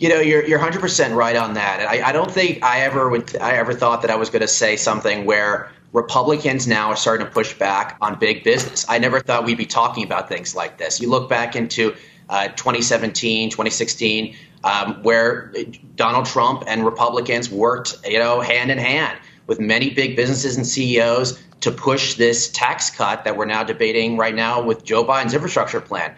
You 0.03 0.09
know, 0.09 0.19
you're 0.19 0.45
you're 0.45 0.59
100 0.59 0.81
percent 0.81 1.13
right 1.13 1.37
on 1.37 1.53
that. 1.53 1.79
And 1.79 1.87
I, 1.87 2.09
I 2.09 2.11
don't 2.11 2.29
think 2.29 2.61
I 2.61 2.81
ever 2.81 3.07
would 3.07 3.37
I 3.37 3.53
ever 3.53 3.73
thought 3.73 4.01
that 4.01 4.11
I 4.11 4.17
was 4.17 4.29
going 4.29 4.41
to 4.41 4.49
say 4.49 4.75
something 4.75 5.23
where 5.23 5.71
Republicans 5.93 6.67
now 6.67 6.89
are 6.89 6.97
starting 6.97 7.25
to 7.25 7.31
push 7.31 7.57
back 7.57 7.95
on 8.01 8.19
big 8.19 8.43
business. 8.43 8.85
I 8.89 8.97
never 8.97 9.21
thought 9.21 9.45
we'd 9.45 9.57
be 9.57 9.65
talking 9.65 10.03
about 10.03 10.27
things 10.27 10.57
like 10.57 10.77
this. 10.77 10.99
You 10.99 11.09
look 11.09 11.29
back 11.29 11.55
into 11.55 11.95
uh, 12.27 12.49
2017, 12.49 13.49
2016, 13.49 14.35
um, 14.65 15.01
where 15.03 15.53
Donald 15.95 16.25
Trump 16.25 16.65
and 16.67 16.83
Republicans 16.83 17.49
worked, 17.49 17.95
you 18.05 18.19
know, 18.19 18.41
hand 18.41 18.71
in 18.71 18.79
hand 18.79 19.17
with 19.47 19.61
many 19.61 19.89
big 19.89 20.17
businesses 20.17 20.57
and 20.57 20.67
CEOs 20.67 21.41
to 21.61 21.71
push 21.71 22.15
this 22.15 22.49
tax 22.49 22.89
cut 22.89 23.23
that 23.23 23.37
we're 23.37 23.45
now 23.45 23.63
debating 23.63 24.17
right 24.17 24.35
now 24.35 24.61
with 24.61 24.83
Joe 24.83 25.05
Biden's 25.05 25.33
infrastructure 25.33 25.79
plan. 25.79 26.13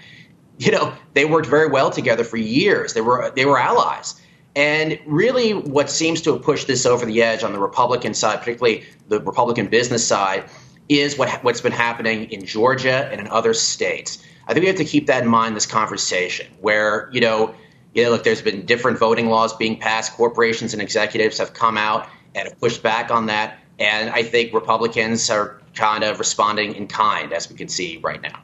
You 0.57 0.71
know, 0.71 0.93
they 1.13 1.25
worked 1.25 1.47
very 1.47 1.69
well 1.69 1.89
together 1.89 2.23
for 2.23 2.37
years. 2.37 2.93
They 2.93 3.01
were 3.01 3.31
they 3.35 3.45
were 3.45 3.59
allies. 3.59 4.19
And 4.55 4.97
really, 5.05 5.53
what 5.53 5.89
seems 5.89 6.21
to 6.21 6.33
have 6.33 6.43
pushed 6.43 6.67
this 6.67 6.85
over 6.85 7.05
the 7.05 7.21
edge 7.21 7.43
on 7.43 7.51
the 7.51 7.59
Republican 7.59 8.13
side, 8.13 8.39
particularly 8.39 8.85
the 9.09 9.19
Republican 9.19 9.67
business 9.67 10.07
side, 10.07 10.45
is 10.87 11.17
what, 11.17 11.43
what's 11.43 11.59
been 11.59 11.73
happening 11.73 12.31
in 12.31 12.45
Georgia 12.45 13.09
and 13.11 13.19
in 13.19 13.27
other 13.27 13.53
states. 13.53 14.23
I 14.47 14.53
think 14.53 14.63
we 14.63 14.67
have 14.67 14.77
to 14.77 14.85
keep 14.85 15.07
that 15.07 15.23
in 15.23 15.29
mind 15.29 15.49
in 15.49 15.53
this 15.55 15.65
conversation, 15.65 16.47
where, 16.61 17.09
you 17.11 17.19
know, 17.19 17.53
you 17.93 18.03
know, 18.03 18.11
look, 18.11 18.23
there's 18.23 18.41
been 18.41 18.65
different 18.65 18.97
voting 18.97 19.27
laws 19.27 19.53
being 19.53 19.77
passed. 19.77 20.13
Corporations 20.13 20.71
and 20.71 20.81
executives 20.81 21.37
have 21.37 21.53
come 21.53 21.77
out 21.77 22.07
and 22.33 22.47
have 22.47 22.59
pushed 22.59 22.81
back 22.81 23.11
on 23.11 23.25
that. 23.25 23.59
And 23.79 24.09
I 24.09 24.23
think 24.23 24.53
Republicans 24.53 25.29
are 25.29 25.61
kind 25.73 26.03
of 26.03 26.19
responding 26.19 26.75
in 26.75 26.87
kind, 26.87 27.33
as 27.33 27.49
we 27.49 27.57
can 27.57 27.67
see 27.67 27.97
right 27.97 28.21
now. 28.21 28.41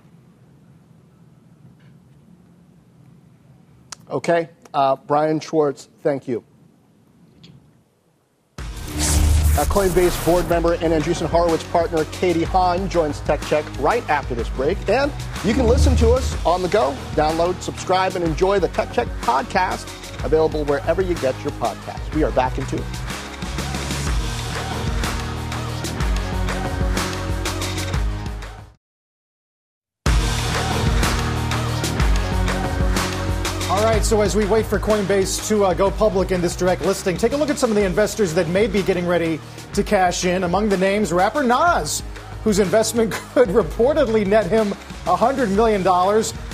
Okay. 4.12 4.50
Uh, 4.74 4.96
Brian 4.96 5.40
Schwartz, 5.40 5.90
thank 6.02 6.28
you. 6.28 6.44
Coinbase 9.72 10.26
board 10.26 10.50
member 10.50 10.74
and 10.74 10.92
Andreessen 10.92 11.28
Horowitz 11.28 11.64
partner 11.64 12.04
Katie 12.12 12.44
Haun 12.44 12.90
joins 12.90 13.22
Tech 13.22 13.42
Check 13.44 13.64
right 13.80 14.08
after 14.10 14.36
this 14.36 14.50
break. 14.50 14.78
And 14.90 15.10
you 15.46 15.54
can 15.54 15.66
listen 15.66 15.96
to 15.96 16.12
us 16.12 16.46
on 16.46 16.62
the 16.62 16.68
go. 16.68 16.94
Download, 17.14 17.60
subscribe, 17.62 18.18
and 18.18 18.26
enjoy 18.26 18.60
the 18.60 18.68
Tech 18.68 18.92
Check 18.92 19.08
podcast, 19.22 19.86
available 20.26 20.66
wherever 20.66 21.02
you 21.02 21.16
get 21.16 21.42
your 21.42 21.54
podcasts. 21.54 22.14
We 22.14 22.24
are 22.24 22.32
back 22.32 22.58
in 22.58 22.66
two. 22.66 22.84
Right, 34.02 34.08
so 34.08 34.22
as 34.22 34.36
we 34.36 34.46
wait 34.46 34.66
for 34.66 34.80
Coinbase 34.80 35.48
to 35.48 35.64
uh, 35.64 35.74
go 35.76 35.92
public 35.92 36.32
in 36.32 36.42
this 36.42 36.56
direct 36.56 36.82
listing, 36.84 37.16
take 37.18 37.34
a 37.34 37.38
look 37.38 37.52
at 37.52 37.60
some 37.60 37.70
of 37.70 37.76
the 37.76 37.86
investors 37.86 38.34
that 38.34 38.48
may 38.48 38.66
be 38.66 38.82
getting 38.82 39.06
ready 39.06 39.40
to 39.74 39.84
cash 39.84 40.26
in. 40.26 40.44
Among 40.44 40.70
the 40.70 40.78
names, 40.78 41.14
rapper 41.14 41.44
Nas, 41.44 42.02
whose 42.44 42.58
investment 42.58 43.12
could 43.34 43.50
reportedly 43.50 44.26
net 44.26 44.48
him 44.48 44.70
$100 45.06 45.56
million. 45.56 45.84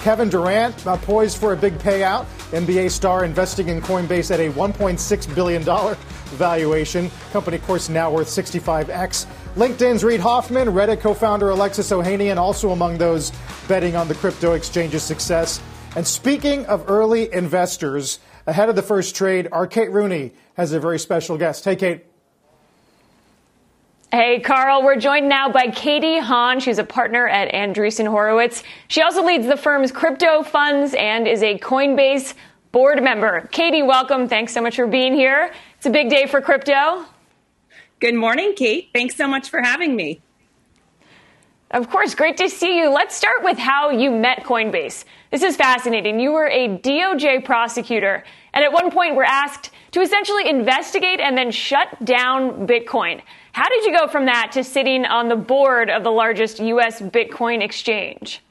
Kevin 0.02 0.30
Durant, 0.30 0.86
uh, 0.86 0.98
poised 0.98 1.38
for 1.38 1.54
a 1.54 1.56
big 1.56 1.78
payout. 1.80 2.26
NBA 2.52 2.92
star 2.92 3.24
investing 3.24 3.70
in 3.70 3.82
Coinbase 3.82 4.30
at 4.30 4.42
a 4.42 4.52
$1.6 4.52 5.36
billion 5.36 5.64
valuation. 6.36 7.10
Company, 7.32 7.56
of 7.56 7.64
course, 7.64 7.88
now 7.88 8.12
worth 8.12 8.28
65x. 8.28 9.26
LinkedIn's 9.56 10.04
Reid 10.04 10.20
Hoffman, 10.20 10.68
Reddit 10.68 11.00
co 11.00 11.14
founder 11.14 11.50
Alexis 11.50 11.92
Ohanian, 11.92 12.36
also 12.36 12.72
among 12.72 12.98
those 12.98 13.32
betting 13.70 13.96
on 13.96 14.10
the 14.10 14.16
crypto 14.16 14.52
exchange's 14.54 15.04
success. 15.04 15.62
And 15.96 16.06
speaking 16.06 16.66
of 16.68 16.90
early 16.90 17.34
investors, 17.34 18.20
ahead 18.46 18.70
of 18.70 18.76
the 18.76 18.82
first 18.82 19.16
trade, 19.16 19.48
our 19.52 19.66
Kate 19.66 19.92
Rooney 19.92 20.34
has 20.56 20.72
a 20.72 20.80
very 20.80 21.00
special 21.00 21.38
guest. 21.38 21.66
Hey, 21.66 21.76
Kate. 21.76 22.06
Hey, 24.12 24.40
Carl. 24.40 24.84
We're 24.84 24.96
joined 24.96 25.28
now 25.28 25.52
by 25.52 25.68
Katie 25.68 26.20
Haun. 26.20 26.60
She's 26.60 26.78
a 26.78 26.84
partner 26.84 27.28
at 27.28 27.52
Andreessen 27.54 28.08
Horowitz. 28.08 28.64
She 28.88 29.02
also 29.02 29.24
leads 29.24 29.48
the 29.48 29.58
firm's 29.58 29.92
crypto 29.92 30.44
funds 30.44 30.94
and 30.94 31.28
is 31.28 31.44
a 31.44 31.58
Coinbase 31.60 32.34
board 32.72 33.04
member. 33.04 33.50
Katie, 33.52 33.84
welcome. 33.84 34.30
Thanks 34.30 34.54
so 34.54 34.62
much 34.62 34.76
for 34.76 34.88
being 34.88 35.14
here. 35.14 35.52
It's 35.78 35.88
a 35.88 35.90
big 35.90 36.10
day 36.10 36.26
for 36.26 36.42
crypto. 36.42 37.06
Good 38.00 38.16
morning, 38.16 38.54
Kate. 38.56 38.90
Thanks 38.94 39.16
so 39.16 39.28
much 39.28 39.50
for 39.50 39.62
having 39.62 39.96
me. 39.96 40.22
Of 41.72 41.90
course, 41.90 42.16
great 42.16 42.38
to 42.38 42.50
see 42.50 42.78
you. 42.78 42.90
Let's 42.90 43.14
start 43.14 43.44
with 43.44 43.58
how 43.58 43.90
you 43.90 44.10
met 44.10 44.46
Coinbase. 44.46 45.04
This 45.32 45.44
is 45.44 45.58
fascinating. 45.58 46.18
You 46.18 46.32
were 46.32 46.48
a 46.48 46.70
DOJ 46.78 47.44
prosecutor 47.44 48.24
and 48.54 48.64
at 48.64 48.72
one 48.72 48.90
point 48.90 49.16
were 49.16 49.26
asked 49.26 49.72
to 49.92 50.00
essentially 50.00 50.48
investigate 50.48 51.20
and 51.20 51.38
then 51.38 51.52
shut 51.52 52.06
down 52.06 52.66
Bitcoin. 52.66 53.22
How 53.52 53.68
did 53.68 53.84
you 53.84 53.92
go 53.92 54.08
from 54.08 54.28
that 54.28 54.54
to 54.54 54.64
sitting 54.64 55.04
on 55.04 55.28
the 55.28 55.36
board 55.36 55.90
of 55.90 56.06
the 56.06 56.10
largest 56.12 56.60
U.S. 56.62 57.02
Bitcoin 57.02 57.62
exchange? 57.62 58.42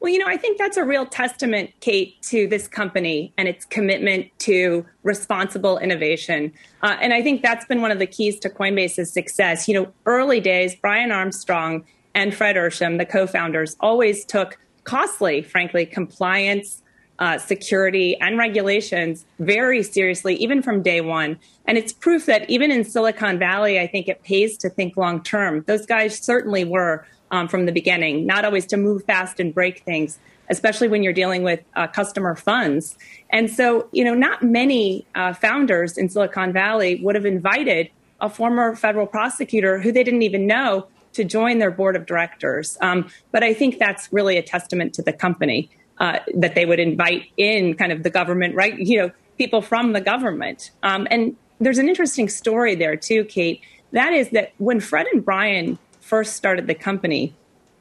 Well, 0.00 0.10
you 0.10 0.18
know, 0.18 0.26
I 0.26 0.36
think 0.36 0.58
that's 0.58 0.76
a 0.76 0.82
real 0.82 1.06
testament, 1.06 1.70
Kate, 1.78 2.20
to 2.22 2.48
this 2.48 2.66
company 2.66 3.32
and 3.38 3.46
its 3.46 3.64
commitment 3.64 4.36
to 4.40 4.84
responsible 5.04 5.78
innovation. 5.78 6.52
Uh, 6.82 6.96
and 7.00 7.14
I 7.14 7.22
think 7.22 7.40
that's 7.40 7.66
been 7.66 7.80
one 7.80 7.92
of 7.92 8.00
the 8.00 8.06
keys 8.08 8.40
to 8.40 8.50
Coinbase's 8.50 9.12
success. 9.12 9.68
You 9.68 9.74
know, 9.74 9.92
early 10.06 10.40
days, 10.40 10.74
Brian 10.74 11.12
Armstrong 11.12 11.84
and 12.14 12.34
Fred 12.34 12.56
Ehrsam, 12.56 12.98
the 12.98 13.06
co 13.06 13.26
founders, 13.26 13.76
always 13.80 14.24
took 14.24 14.58
costly, 14.84 15.42
frankly, 15.42 15.86
compliance, 15.86 16.82
uh, 17.18 17.38
security, 17.38 18.16
and 18.20 18.36
regulations 18.36 19.24
very 19.38 19.82
seriously, 19.82 20.34
even 20.36 20.62
from 20.62 20.82
day 20.82 21.00
one. 21.00 21.38
And 21.66 21.78
it's 21.78 21.92
proof 21.92 22.26
that 22.26 22.48
even 22.50 22.70
in 22.70 22.84
Silicon 22.84 23.38
Valley, 23.38 23.78
I 23.78 23.86
think 23.86 24.08
it 24.08 24.22
pays 24.22 24.56
to 24.58 24.68
think 24.68 24.96
long 24.96 25.22
term. 25.22 25.62
Those 25.66 25.86
guys 25.86 26.18
certainly 26.18 26.64
were 26.64 27.06
um, 27.30 27.48
from 27.48 27.66
the 27.66 27.72
beginning, 27.72 28.26
not 28.26 28.44
always 28.44 28.66
to 28.66 28.76
move 28.76 29.04
fast 29.04 29.40
and 29.40 29.54
break 29.54 29.80
things, 29.80 30.18
especially 30.50 30.88
when 30.88 31.02
you're 31.02 31.12
dealing 31.12 31.42
with 31.42 31.60
uh, 31.76 31.86
customer 31.86 32.34
funds. 32.34 32.96
And 33.30 33.50
so, 33.50 33.88
you 33.92 34.04
know, 34.04 34.14
not 34.14 34.42
many 34.42 35.06
uh, 35.14 35.32
founders 35.32 35.96
in 35.96 36.08
Silicon 36.08 36.52
Valley 36.52 36.96
would 36.96 37.14
have 37.14 37.24
invited 37.24 37.90
a 38.20 38.28
former 38.28 38.76
federal 38.76 39.06
prosecutor 39.06 39.80
who 39.80 39.90
they 39.90 40.04
didn't 40.04 40.22
even 40.22 40.46
know 40.46 40.86
to 41.12 41.24
join 41.24 41.58
their 41.58 41.70
board 41.70 41.96
of 41.96 42.06
directors. 42.06 42.78
Um, 42.80 43.08
but 43.30 43.42
I 43.42 43.54
think 43.54 43.78
that's 43.78 44.12
really 44.12 44.36
a 44.36 44.42
testament 44.42 44.94
to 44.94 45.02
the 45.02 45.12
company 45.12 45.70
uh, 45.98 46.18
that 46.34 46.54
they 46.54 46.66
would 46.66 46.80
invite 46.80 47.26
in 47.36 47.74
kind 47.74 47.92
of 47.92 48.02
the 48.02 48.10
government, 48.10 48.54
right? 48.54 48.78
You 48.78 48.98
know, 48.98 49.10
people 49.38 49.62
from 49.62 49.92
the 49.92 50.00
government. 50.00 50.70
Um, 50.82 51.06
and 51.10 51.36
there's 51.60 51.78
an 51.78 51.88
interesting 51.88 52.28
story 52.28 52.74
there 52.74 52.96
too, 52.96 53.24
Kate. 53.24 53.60
That 53.92 54.12
is 54.12 54.30
that 54.30 54.52
when 54.58 54.80
Fred 54.80 55.06
and 55.12 55.24
Brian 55.24 55.78
first 56.00 56.34
started 56.34 56.66
the 56.66 56.74
company, 56.74 57.34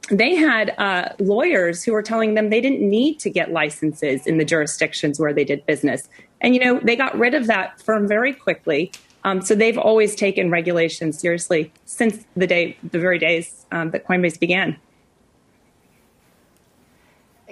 they 0.10 0.36
had 0.36 0.72
uh, 0.78 1.10
lawyers 1.20 1.84
who 1.84 1.94
were 1.94 2.02
telling 2.02 2.34
them 2.34 2.50
they 2.50 2.62
didn't 2.62 2.82
need 2.82 3.20
to 3.20 3.30
get 3.30 3.52
licenses 3.52 4.28
in 4.28 4.38
the 4.38 4.46
jurisdictions 4.46 5.20
where 5.20 5.34
they 5.34 5.46
did 5.46 5.66
business. 5.66 6.10
And, 6.42 6.54
you 6.54 6.60
know, 6.64 6.80
they 6.80 6.96
got 6.96 7.18
rid 7.18 7.34
of 7.34 7.48
that 7.48 7.82
firm 7.82 8.08
very 8.08 8.34
quickly. 8.34 8.92
Um, 9.24 9.42
so 9.42 9.56
they've 9.56 9.78
always 9.78 10.16
taken 10.16 10.50
regulation 10.50 11.14
seriously 11.14 11.72
since 11.86 12.26
the 12.36 12.48
day, 12.48 12.78
the 12.84 13.00
very 13.00 13.20
days 13.20 13.66
um, 13.72 13.92
that 13.92 14.08
Coinbase 14.08 14.40
began. 14.40 14.78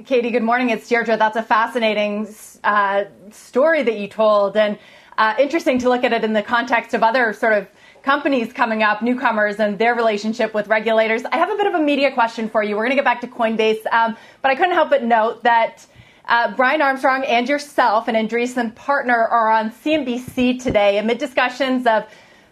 Katie, 0.06 0.32
good 0.32 0.44
morning. 0.44 0.70
It's 0.70 0.88
Deirdre. 0.88 1.18
That's 1.18 1.36
a 1.36 1.44
fascinating 1.44 2.34
uh, 2.64 3.04
story 3.32 3.84
that 3.84 3.98
you 3.98 4.08
told, 4.08 4.56
and 4.56 4.80
uh, 5.18 5.36
interesting 5.38 5.78
to 5.80 5.90
look 5.90 6.06
at 6.06 6.14
it 6.14 6.24
in 6.24 6.32
the 6.32 6.42
context 6.42 6.94
of 6.94 7.04
other 7.04 7.34
sort 7.34 7.52
of 7.52 7.68
companies 8.02 8.54
coming 8.54 8.82
up, 8.82 9.02
newcomers, 9.02 9.60
and 9.60 9.78
their 9.78 9.94
relationship 9.94 10.54
with 10.54 10.70
regulators. 10.70 11.24
I 11.26 11.38
have 11.38 11.50
a 11.50 11.58
bit 11.58 11.68
of 11.68 11.74
a 11.74 11.82
media 11.82 12.14
question 12.14 12.50
for 12.50 12.64
you. 12.64 12.78
We're 12.78 12.84
going 12.84 12.92
to 12.92 12.96
get 12.96 13.04
back 13.04 13.20
to 13.22 13.28
Coinbase, 13.28 13.86
um, 13.92 14.16
but 14.42 14.52
I 14.52 14.56
couldn't 14.56 14.74
help 14.74 14.90
but 14.90 15.04
note 15.04 15.44
that 15.44 15.86
Uh, 16.30 16.54
Brian 16.56 16.80
Armstrong 16.80 17.26
and 17.26 17.50
yourself, 17.50 18.08
an 18.08 18.14
Andreessen 18.14 18.76
partner, 18.76 19.18
are 19.18 19.50
on 19.50 19.72
CNBC 19.72 20.62
today 20.62 21.00
amid 21.00 21.18
discussions 21.18 21.88
of 21.88 22.06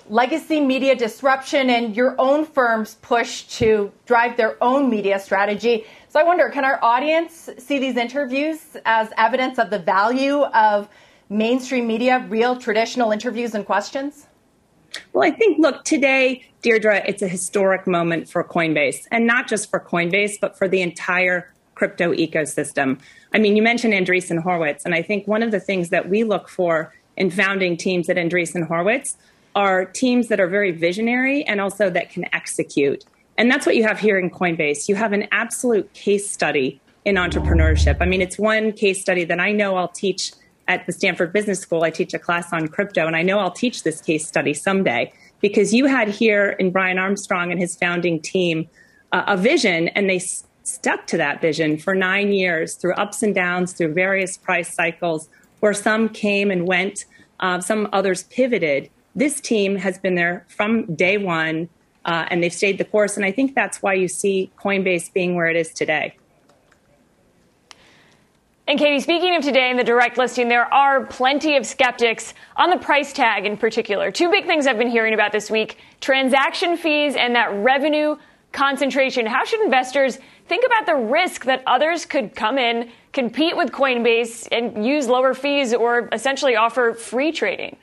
legacy 0.10 0.60
media 0.60 0.96
disruption 0.96 1.70
and 1.70 1.96
your 1.96 2.16
own 2.18 2.44
firm's 2.44 2.96
push 3.04 3.44
to 3.44 3.92
drive 4.08 4.36
their 4.36 4.62
own 4.64 4.90
media 4.90 5.20
strategy. 5.20 5.86
So 6.10 6.20
I 6.20 6.24
wonder, 6.24 6.50
can 6.50 6.66
our 6.66 6.84
audience 6.84 7.52
see 7.60 7.78
these 7.78 7.98
interviews 7.98 8.78
as 8.84 9.10
evidence 9.16 9.60
of 9.60 9.70
the 9.70 9.78
value 9.78 10.42
of 10.42 10.90
mainstream 11.30 11.86
media, 11.86 12.26
real 12.30 12.56
traditional 12.56 13.12
interviews 13.12 13.54
and 13.54 13.64
questions? 13.64 14.26
Well, 15.14 15.32
I 15.32 15.36
think, 15.36 15.60
look, 15.60 15.84
today, 15.84 16.44
Deirdre, 16.64 17.04
it's 17.08 17.22
a 17.22 17.28
historic 17.28 17.86
moment 17.86 18.28
for 18.28 18.44
Coinbase, 18.44 19.06
and 19.12 19.28
not 19.28 19.48
just 19.48 19.70
for 19.70 19.80
Coinbase, 19.80 20.40
but 20.42 20.58
for 20.58 20.68
the 20.68 20.82
entire 20.82 21.54
crypto 21.78 22.12
ecosystem. 22.14 23.00
I 23.34 23.38
mean, 23.38 23.56
you 23.56 23.62
mentioned 23.62 23.94
Andreessen 23.94 24.42
Horowitz, 24.42 24.84
and 24.84 24.96
I 24.96 25.04
think 25.04 25.28
one 25.28 25.44
of 25.44 25.52
the 25.52 25.60
things 25.60 25.90
that 25.90 26.10
we 26.10 26.24
look 26.24 26.50
for 26.50 26.94
in 27.16 27.30
founding 27.30 27.78
teams 27.78 28.10
at 28.10 28.18
Andreessen 28.18 28.68
Horowitz 28.68 29.16
are 29.56 29.86
teams 29.86 30.28
that 30.30 30.40
are 30.40 30.48
very 30.48 30.72
visionary 30.72 31.44
and 31.44 31.62
also 31.62 31.90
that 31.90 32.10
can 32.10 32.26
execute. 32.34 33.06
And 33.38 33.52
that's 33.52 33.66
what 33.66 33.76
you 33.76 33.84
have 33.84 34.00
here 34.00 34.18
in 34.18 34.30
Coinbase. 34.32 34.90
You 34.90 34.96
have 34.96 35.14
an 35.14 35.28
absolute 35.32 35.94
case 35.94 36.30
study 36.30 36.82
in 37.06 37.16
entrepreneurship. 37.16 37.98
I 38.02 38.06
mean, 38.06 38.22
it's 38.22 38.40
one 38.40 38.72
case 38.72 39.00
study 39.00 39.24
that 39.26 39.40
I 39.40 39.52
know 39.52 39.76
I'll 39.76 39.88
teach 39.88 40.32
at 40.68 40.86
the 40.86 40.92
Stanford 40.92 41.32
Business 41.32 41.60
School. 41.60 41.84
I 41.84 41.92
teach 41.92 42.14
a 42.14 42.20
class 42.20 42.52
on 42.52 42.68
crypto, 42.68 43.06
and 43.06 43.16
I 43.16 43.22
know 43.22 43.40
I'll 43.40 43.52
teach 43.52 43.84
this 43.84 44.02
case 44.02 44.28
study 44.28 44.54
someday 44.54 45.14
because 45.40 45.74
you 45.74 45.86
had 45.86 46.08
here 46.08 46.50
in 46.60 46.72
Brian 46.72 46.98
Armstrong 46.98 47.52
and 47.52 47.60
his 47.60 47.76
founding 47.76 48.20
team 48.20 48.68
uh, 49.12 49.24
a 49.28 49.38
vision, 49.38 49.88
and 49.90 50.10
they 50.10 50.20
stuck 50.68 51.08
to 51.08 51.18
that 51.18 51.42
vision 51.42 51.78
for 51.78 51.96
nine 51.96 52.34
years 52.34 52.76
through 52.76 52.94
ups 52.94 53.24
and 53.24 53.34
downs, 53.34 53.74
through 53.74 53.94
various 53.94 54.38
price 54.38 54.74
cycles, 54.74 55.30
where 55.62 55.74
some 55.74 56.10
came 56.10 56.52
and 56.52 56.68
went, 56.68 57.06
uh, 57.40 57.60
some 57.62 57.88
others 57.94 58.24
pivoted. 58.24 58.90
This 59.16 59.40
team 59.40 59.78
has 59.78 59.98
been 59.98 60.16
there 60.16 60.46
from 60.50 60.94
day 60.94 61.18
one, 61.18 61.70
uh, 62.06 62.26
and 62.30 62.44
they've 62.44 62.54
stayed 62.54 62.78
the 62.78 62.86
course. 62.86 63.16
And 63.16 63.26
I 63.26 63.32
think 63.32 63.56
that's 63.56 63.82
why 63.82 63.94
you 63.94 64.08
see 64.08 64.52
Coinbase 64.60 65.12
being 65.14 65.36
where 65.36 65.48
it 65.48 65.56
is 65.56 65.74
today. 65.74 66.16
And 68.68 68.78
Katie, 68.78 69.00
speaking 69.00 69.34
of 69.38 69.44
today 69.44 69.72
in 69.72 69.78
the 69.78 69.84
direct 69.86 70.18
listing, 70.18 70.50
there 70.50 70.72
are 70.74 71.06
plenty 71.06 71.56
of 71.56 71.66
skeptics 71.66 72.34
on 72.58 72.70
the 72.70 72.78
price 72.78 73.14
tag 73.14 73.46
in 73.46 73.56
particular. 73.56 74.12
Two 74.12 74.30
big 74.30 74.46
things 74.46 74.68
I've 74.68 74.78
been 74.78 74.90
hearing 74.90 75.14
about 75.14 75.32
this 75.32 75.50
week 75.50 75.78
transaction 76.02 76.76
fees 76.76 77.16
and 77.16 77.34
that 77.36 77.54
revenue 77.54 78.18
concentration. 78.58 79.28
How 79.28 79.46
should 79.46 79.62
investors 79.62 80.18
think 80.48 80.66
about 80.66 80.88
the 80.88 80.96
risk 80.96 81.46
that 81.46 81.62
others 81.68 82.06
could 82.06 82.36
come 82.36 82.58
in, 82.58 82.90
compete 83.14 83.56
with 83.56 83.72
Coinbase, 83.72 84.48
and 84.52 84.84
use 84.84 85.08
lower 85.08 85.36
fees 85.36 85.76
or 85.76 86.10
essentially 86.12 86.56
offer 86.56 86.94
free 86.96 87.32
trading? 87.32 87.78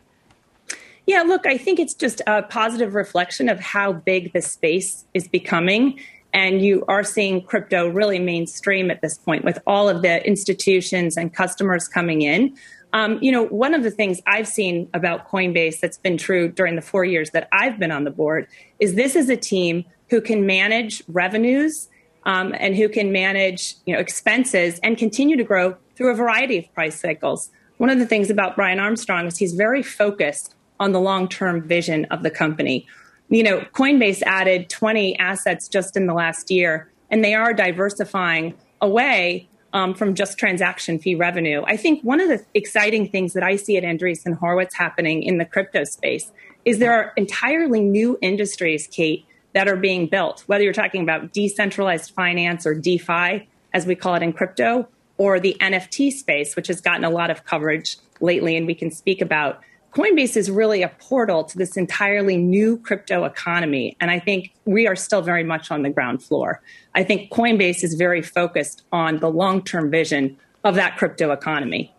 Yeah, 1.06 1.22
look, 1.22 1.46
I 1.46 1.58
think 1.58 1.78
it's 1.78 1.94
just 1.94 2.22
a 2.26 2.42
positive 2.42 2.94
reflection 2.96 3.48
of 3.48 3.60
how 3.60 3.92
big 3.92 4.32
the 4.32 4.42
space 4.42 5.04
is 5.14 5.28
becoming. 5.28 6.00
And 6.32 6.60
you 6.60 6.84
are 6.88 7.04
seeing 7.04 7.42
crypto 7.42 7.86
really 7.86 8.18
mainstream 8.18 8.90
at 8.90 9.00
this 9.00 9.16
point 9.16 9.44
with 9.44 9.60
all 9.68 9.88
of 9.88 10.02
the 10.02 10.26
institutions 10.26 11.16
and 11.16 11.32
customers 11.32 11.86
coming 11.86 12.22
in. 12.22 12.56
Um, 12.92 13.18
you 13.20 13.30
know, 13.30 13.44
one 13.46 13.74
of 13.74 13.84
the 13.84 13.90
things 13.90 14.20
I've 14.26 14.48
seen 14.48 14.88
about 14.94 15.30
Coinbase 15.30 15.78
that's 15.78 15.98
been 15.98 16.16
true 16.16 16.48
during 16.48 16.74
the 16.74 16.82
four 16.82 17.04
years 17.04 17.30
that 17.30 17.48
I've 17.52 17.78
been 17.78 17.92
on 17.92 18.02
the 18.02 18.10
board 18.10 18.48
is 18.80 18.94
this 18.94 19.14
is 19.14 19.28
a 19.28 19.36
team 19.36 19.84
who 20.14 20.20
can 20.20 20.46
manage 20.46 21.02
revenues 21.08 21.88
um, 22.24 22.54
and 22.60 22.76
who 22.76 22.88
can 22.88 23.10
manage 23.10 23.74
you 23.84 23.92
know 23.92 23.98
expenses 23.98 24.78
and 24.84 24.96
continue 24.96 25.36
to 25.36 25.42
grow 25.42 25.76
through 25.96 26.12
a 26.12 26.14
variety 26.14 26.56
of 26.56 26.72
price 26.72 27.00
cycles. 27.00 27.50
One 27.78 27.90
of 27.90 27.98
the 27.98 28.06
things 28.06 28.30
about 28.30 28.54
Brian 28.54 28.78
Armstrong 28.78 29.26
is 29.26 29.38
he's 29.38 29.54
very 29.54 29.82
focused 29.82 30.54
on 30.78 30.92
the 30.92 31.00
long-term 31.00 31.66
vision 31.66 32.04
of 32.12 32.22
the 32.22 32.30
company. 32.30 32.86
You 33.28 33.42
know, 33.42 33.60
Coinbase 33.74 34.22
added 34.22 34.68
20 34.68 35.18
assets 35.18 35.66
just 35.66 35.96
in 35.96 36.06
the 36.06 36.14
last 36.14 36.48
year, 36.48 36.88
and 37.10 37.24
they 37.24 37.34
are 37.34 37.52
diversifying 37.52 38.54
away 38.80 39.48
um, 39.72 39.94
from 39.94 40.14
just 40.14 40.38
transaction 40.38 41.00
fee 41.00 41.16
revenue. 41.16 41.64
I 41.66 41.76
think 41.76 42.04
one 42.04 42.20
of 42.20 42.28
the 42.28 42.44
exciting 42.54 43.08
things 43.08 43.32
that 43.32 43.42
I 43.42 43.56
see 43.56 43.76
at 43.76 43.82
Andreessen 43.82 44.38
Horowitz 44.38 44.76
happening 44.76 45.24
in 45.24 45.38
the 45.38 45.44
crypto 45.44 45.82
space 45.82 46.30
is 46.64 46.78
there 46.78 46.92
are 46.92 47.12
entirely 47.16 47.80
new 47.80 48.16
industries, 48.22 48.86
Kate, 48.86 49.26
that 49.54 49.68
are 49.68 49.76
being 49.76 50.06
built, 50.06 50.44
whether 50.46 50.62
you're 50.62 50.72
talking 50.72 51.02
about 51.02 51.32
decentralized 51.32 52.12
finance 52.12 52.66
or 52.66 52.74
DeFi, 52.74 53.48
as 53.72 53.86
we 53.86 53.94
call 53.94 54.14
it 54.14 54.22
in 54.22 54.32
crypto, 54.32 54.86
or 55.16 55.40
the 55.40 55.56
NFT 55.60 56.12
space, 56.12 56.56
which 56.56 56.66
has 56.66 56.80
gotten 56.80 57.04
a 57.04 57.10
lot 57.10 57.30
of 57.30 57.44
coverage 57.44 57.96
lately 58.20 58.56
and 58.56 58.66
we 58.66 58.74
can 58.74 58.90
speak 58.90 59.20
about. 59.20 59.60
Coinbase 59.92 60.36
is 60.36 60.50
really 60.50 60.82
a 60.82 60.88
portal 60.88 61.44
to 61.44 61.56
this 61.56 61.76
entirely 61.76 62.36
new 62.36 62.76
crypto 62.78 63.24
economy. 63.24 63.96
And 64.00 64.10
I 64.10 64.18
think 64.18 64.52
we 64.64 64.88
are 64.88 64.96
still 64.96 65.22
very 65.22 65.44
much 65.44 65.70
on 65.70 65.82
the 65.82 65.90
ground 65.90 66.20
floor. 66.20 66.60
I 66.96 67.04
think 67.04 67.30
Coinbase 67.30 67.84
is 67.84 67.94
very 67.94 68.20
focused 68.20 68.82
on 68.90 69.20
the 69.20 69.30
long 69.30 69.62
term 69.62 69.92
vision 69.92 70.36
of 70.64 70.74
that 70.74 70.96
crypto 70.96 71.30
economy. 71.30 71.94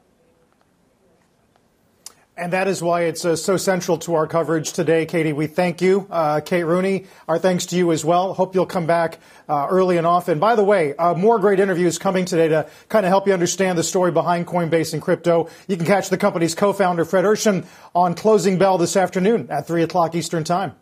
And 2.38 2.52
that 2.52 2.68
is 2.68 2.84
why 2.84 3.04
it's 3.04 3.24
uh, 3.24 3.38
so 3.38 3.56
central 3.56 3.98
to 4.00 4.16
our 4.16 4.28
coverage 4.28 4.74
today, 4.74 5.06
Katie. 5.06 5.32
We 5.32 5.48
thank 5.48 5.82
you. 5.82 6.06
Uh, 6.10 6.42
Kate 6.42 6.66
Rooney, 6.66 7.06
our 7.30 7.40
thanks 7.40 7.66
to 7.68 7.78
you 7.78 7.94
as 7.94 8.04
well. 8.04 8.34
Hope 8.34 8.54
you'll 8.54 8.66
come 8.66 8.86
back 8.86 9.20
uh, 9.48 9.68
early 9.70 9.96
and 9.96 10.06
often. 10.06 10.38
By 10.38 10.56
the 10.56 10.64
way, 10.64 10.94
uh, 10.98 11.14
more 11.14 11.40
great 11.40 11.62
interviews 11.62 11.98
coming 11.98 12.26
today 12.26 12.50
to 12.50 12.70
kind 12.90 13.06
of 13.06 13.10
help 13.10 13.26
you 13.26 13.32
understand 13.32 13.78
the 13.78 13.84
story 13.84 14.12
behind 14.12 14.48
Coinbase 14.48 14.92
and 14.92 15.02
crypto. 15.02 15.48
You 15.70 15.78
can 15.78 15.86
catch 15.86 16.10
the 16.10 16.18
company's 16.18 16.56
co-founder, 16.56 17.06
Fred 17.06 17.24
Ehrsam, 17.24 17.66
on 17.94 18.16
Closing 18.16 18.58
Bell 18.58 18.78
this 18.78 18.98
afternoon 18.98 19.48
at 19.50 19.66
3 19.66 19.84
o'clock 19.84 20.14
Eastern 20.14 20.44
Time. 20.44 20.74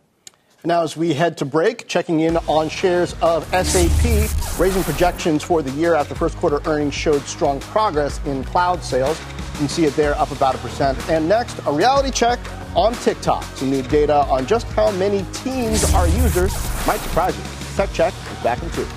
Now, 0.65 0.81
as 0.81 0.97
we 0.97 1.13
head 1.13 1.37
to 1.37 1.45
break, 1.45 1.87
checking 1.87 2.21
in 2.21 2.37
on 2.37 2.69
shares 2.69 3.13
of 3.21 3.45
SAP, 3.49 4.59
raising 4.59 4.81
projections 4.81 5.43
for 5.43 5.61
the 5.61 5.71
year 5.71 5.93
after 5.93 6.15
first 6.15 6.35
quarter 6.37 6.61
earnings 6.65 6.95
showed 6.95 7.21
strong 7.23 7.59
progress 7.59 8.19
in 8.25 8.43
cloud 8.43 8.83
sales. 8.83 9.21
You 9.53 9.59
can 9.59 9.69
see 9.69 9.85
it 9.85 9.95
there, 9.95 10.17
up 10.17 10.31
about 10.31 10.55
a 10.55 10.57
percent. 10.57 10.97
And 11.09 11.29
next, 11.29 11.59
a 11.67 11.71
reality 11.71 12.09
check 12.09 12.39
on 12.75 12.93
TikTok. 12.95 13.43
Some 13.55 13.69
new 13.69 13.83
data 13.83 14.25
on 14.25 14.47
just 14.47 14.65
how 14.67 14.89
many 14.91 15.23
teens 15.31 15.83
are 15.93 16.07
users 16.07 16.51
might 16.87 16.99
surprise 17.01 17.37
you. 17.37 17.43
Tech 17.75 17.91
Check 17.93 18.13
is 18.31 18.43
back 18.43 18.61
in 18.63 18.69
two. 18.71 18.87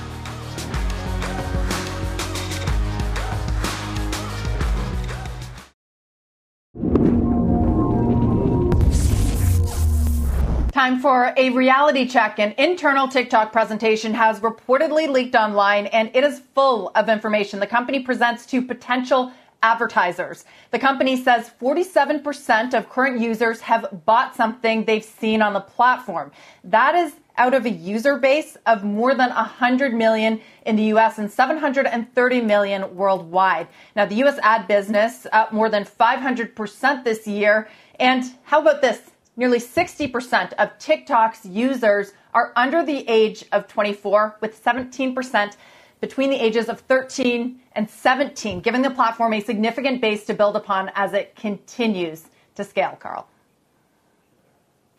Time 10.72 11.00
for 11.00 11.32
a 11.36 11.50
reality 11.50 12.06
check. 12.06 12.38
An 12.38 12.54
internal 12.58 13.08
TikTok 13.08 13.50
presentation 13.50 14.12
has 14.12 14.40
reportedly 14.40 15.08
leaked 15.08 15.34
online 15.34 15.86
and 15.86 16.10
it 16.14 16.22
is 16.22 16.42
full 16.54 16.92
of 16.94 17.08
information 17.08 17.60
the 17.60 17.66
company 17.66 18.00
presents 18.00 18.44
to 18.46 18.60
potential 18.60 19.32
advertisers. 19.66 20.44
The 20.70 20.78
company 20.78 21.16
says 21.16 21.50
47% 21.60 22.72
of 22.72 22.88
current 22.88 23.20
users 23.20 23.60
have 23.62 23.82
bought 24.06 24.36
something 24.36 24.84
they've 24.84 25.04
seen 25.04 25.42
on 25.42 25.54
the 25.54 25.60
platform. 25.60 26.30
That 26.62 26.94
is 26.94 27.14
out 27.36 27.52
of 27.52 27.66
a 27.66 27.70
user 27.70 28.16
base 28.16 28.56
of 28.64 28.84
more 28.84 29.14
than 29.14 29.30
100 29.30 29.92
million 29.92 30.40
in 30.64 30.76
the 30.76 30.84
US 30.94 31.18
and 31.18 31.30
730 31.30 32.40
million 32.42 32.96
worldwide. 32.96 33.66
Now, 33.96 34.06
the 34.06 34.16
US 34.24 34.38
ad 34.42 34.68
business 34.68 35.26
up 35.32 35.52
more 35.52 35.68
than 35.68 35.84
500% 35.84 37.04
this 37.04 37.26
year. 37.26 37.68
And 37.98 38.22
how 38.44 38.60
about 38.60 38.80
this? 38.80 39.00
Nearly 39.36 39.58
60% 39.58 40.54
of 40.54 40.78
TikTok's 40.78 41.44
users 41.44 42.12
are 42.32 42.52
under 42.56 42.84
the 42.84 43.06
age 43.08 43.44
of 43.52 43.66
24, 43.66 44.36
with 44.40 44.62
17% 44.64 45.56
between 46.00 46.30
the 46.30 46.36
ages 46.36 46.68
of 46.68 46.80
13 46.80 47.60
and 47.72 47.88
17, 47.88 48.60
giving 48.60 48.82
the 48.82 48.90
platform 48.90 49.32
a 49.32 49.40
significant 49.40 50.00
base 50.00 50.24
to 50.26 50.34
build 50.34 50.56
upon 50.56 50.90
as 50.94 51.12
it 51.12 51.34
continues 51.36 52.24
to 52.54 52.64
scale, 52.64 52.96
Carl. 53.00 53.26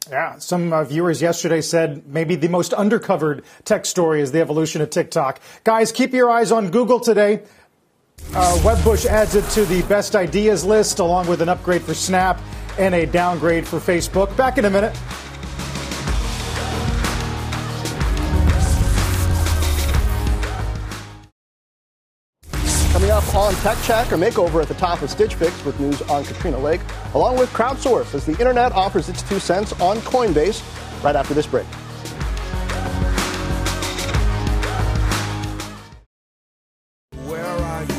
Yeah, 0.09 0.37
some 0.39 0.71
uh, 0.71 0.85
viewers 0.85 1.21
yesterday 1.21 1.59
said 1.59 2.07
maybe 2.07 2.35
the 2.35 2.47
most 2.47 2.71
undercovered 2.71 3.43
tech 3.65 3.85
story 3.85 4.21
is 4.21 4.31
the 4.31 4.39
evolution 4.39 4.81
of 4.81 4.89
TikTok. 4.89 5.41
Guys, 5.63 5.91
keep 5.91 6.13
your 6.13 6.29
eyes 6.29 6.51
on 6.51 6.69
Google 6.71 6.99
today. 6.99 7.41
Uh, 8.33 8.57
Wedbush 8.61 9.05
adds 9.05 9.35
it 9.35 9.47
to 9.51 9.65
the 9.65 9.81
best 9.83 10.15
ideas 10.15 10.63
list, 10.63 10.99
along 10.99 11.27
with 11.27 11.41
an 11.41 11.49
upgrade 11.49 11.81
for 11.81 11.93
Snap 11.93 12.41
and 12.79 12.95
a 12.95 13.05
downgrade 13.05 13.67
for 13.67 13.79
Facebook. 13.79 14.35
Back 14.37 14.57
in 14.57 14.65
a 14.65 14.69
minute. 14.69 14.97
Tech 23.67 23.83
Check, 23.83 24.13
or 24.13 24.15
makeover 24.15 24.61
at 24.61 24.69
the 24.69 24.75
top 24.75 25.01
of 25.01 25.09
Stitch 25.09 25.35
Fix 25.35 25.65
with 25.65 25.77
news 25.77 26.01
on 26.03 26.23
Katrina 26.23 26.57
Lake, 26.57 26.79
along 27.13 27.37
with 27.37 27.49
Crowdsource 27.49 28.13
as 28.13 28.25
the 28.25 28.31
internet 28.31 28.71
offers 28.71 29.09
its 29.09 29.21
two 29.21 29.41
cents 29.41 29.73
on 29.81 29.97
Coinbase 29.97 30.63
right 31.03 31.17
after 31.17 31.33
this 31.33 31.45
break. 31.45 31.65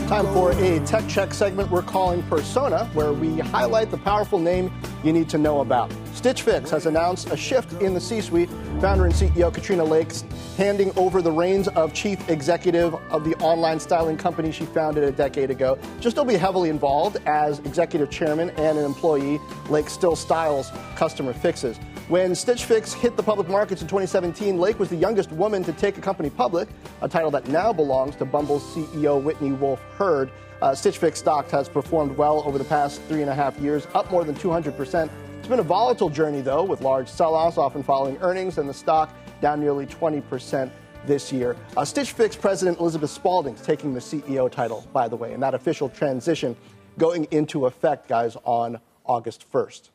Time 0.08 0.24
for 0.32 0.52
a 0.52 0.80
tech 0.86 1.06
check 1.06 1.34
segment 1.34 1.70
we're 1.70 1.82
calling 1.82 2.22
Persona, 2.22 2.86
where 2.94 3.12
we 3.12 3.40
highlight 3.40 3.90
the 3.90 3.98
powerful 3.98 4.38
name 4.38 4.72
you 5.04 5.12
need 5.12 5.28
to 5.28 5.36
know 5.36 5.60
about. 5.60 5.92
Stitch 6.14 6.40
Fix 6.40 6.70
has 6.70 6.86
announced 6.86 7.28
a 7.28 7.36
shift 7.36 7.74
in 7.82 7.92
the 7.92 8.00
C 8.00 8.22
suite. 8.22 8.48
Founder 8.80 9.04
and 9.04 9.14
CEO 9.14 9.52
Katrina 9.52 9.84
Lake's 9.84 10.24
handing 10.56 10.96
over 10.96 11.20
the 11.20 11.30
reins 11.30 11.68
of 11.68 11.92
chief 11.92 12.26
executive 12.30 12.94
of 13.10 13.22
the 13.22 13.34
online 13.36 13.78
styling 13.78 14.16
company 14.16 14.50
she 14.50 14.64
founded 14.64 15.04
a 15.04 15.12
decade 15.12 15.50
ago. 15.50 15.78
She'll 16.00 16.10
still 16.10 16.24
be 16.24 16.36
heavily 16.36 16.70
involved 16.70 17.18
as 17.26 17.58
executive 17.58 18.10
chairman 18.10 18.48
and 18.50 18.78
an 18.78 18.86
employee. 18.86 19.38
Lake 19.68 19.90
still 19.90 20.16
styles 20.16 20.70
customer 20.96 21.34
fixes. 21.34 21.78
When 22.08 22.34
Stitch 22.34 22.64
Fix 22.64 22.94
hit 22.94 23.18
the 23.18 23.22
public 23.22 23.50
markets 23.50 23.82
in 23.82 23.86
2017, 23.86 24.58
Lake 24.58 24.78
was 24.78 24.88
the 24.88 24.96
youngest 24.96 25.30
woman 25.30 25.62
to 25.64 25.74
take 25.74 25.98
a 25.98 26.00
company 26.00 26.30
public, 26.30 26.66
a 27.02 27.08
title 27.08 27.30
that 27.32 27.46
now 27.48 27.70
belongs 27.70 28.16
to 28.16 28.24
Bumble's 28.24 28.62
CEO 28.62 29.22
Whitney 29.22 29.52
Wolfe 29.52 29.82
Herd. 29.98 30.30
Uh, 30.62 30.74
Stitch 30.74 30.96
Fix 30.96 31.18
stock 31.18 31.50
has 31.50 31.68
performed 31.68 32.16
well 32.16 32.42
over 32.46 32.56
the 32.56 32.64
past 32.64 33.02
three 33.08 33.20
and 33.20 33.28
a 33.28 33.34
half 33.34 33.58
years, 33.58 33.86
up 33.92 34.10
more 34.10 34.24
than 34.24 34.34
200%. 34.36 35.10
It's 35.38 35.48
been 35.48 35.58
a 35.58 35.62
volatile 35.62 36.08
journey, 36.08 36.40
though, 36.40 36.64
with 36.64 36.80
large 36.80 37.10
sell 37.10 37.34
offs 37.34 37.58
often 37.58 37.82
following 37.82 38.16
earnings 38.22 38.56
and 38.56 38.66
the 38.66 38.72
stock 38.72 39.14
down 39.42 39.60
nearly 39.60 39.84
20% 39.84 40.70
this 41.04 41.30
year. 41.30 41.56
Uh, 41.76 41.84
Stitch 41.84 42.12
Fix 42.12 42.34
President 42.34 42.78
Elizabeth 42.78 43.10
Spaulding's 43.10 43.60
taking 43.60 43.92
the 43.92 44.00
CEO 44.00 44.50
title, 44.50 44.88
by 44.94 45.08
the 45.08 45.16
way, 45.16 45.34
and 45.34 45.42
that 45.42 45.52
official 45.52 45.90
transition 45.90 46.56
going 46.96 47.24
into 47.32 47.66
effect, 47.66 48.08
guys, 48.08 48.34
on 48.44 48.80
August 49.04 49.44
1st. 49.52 49.90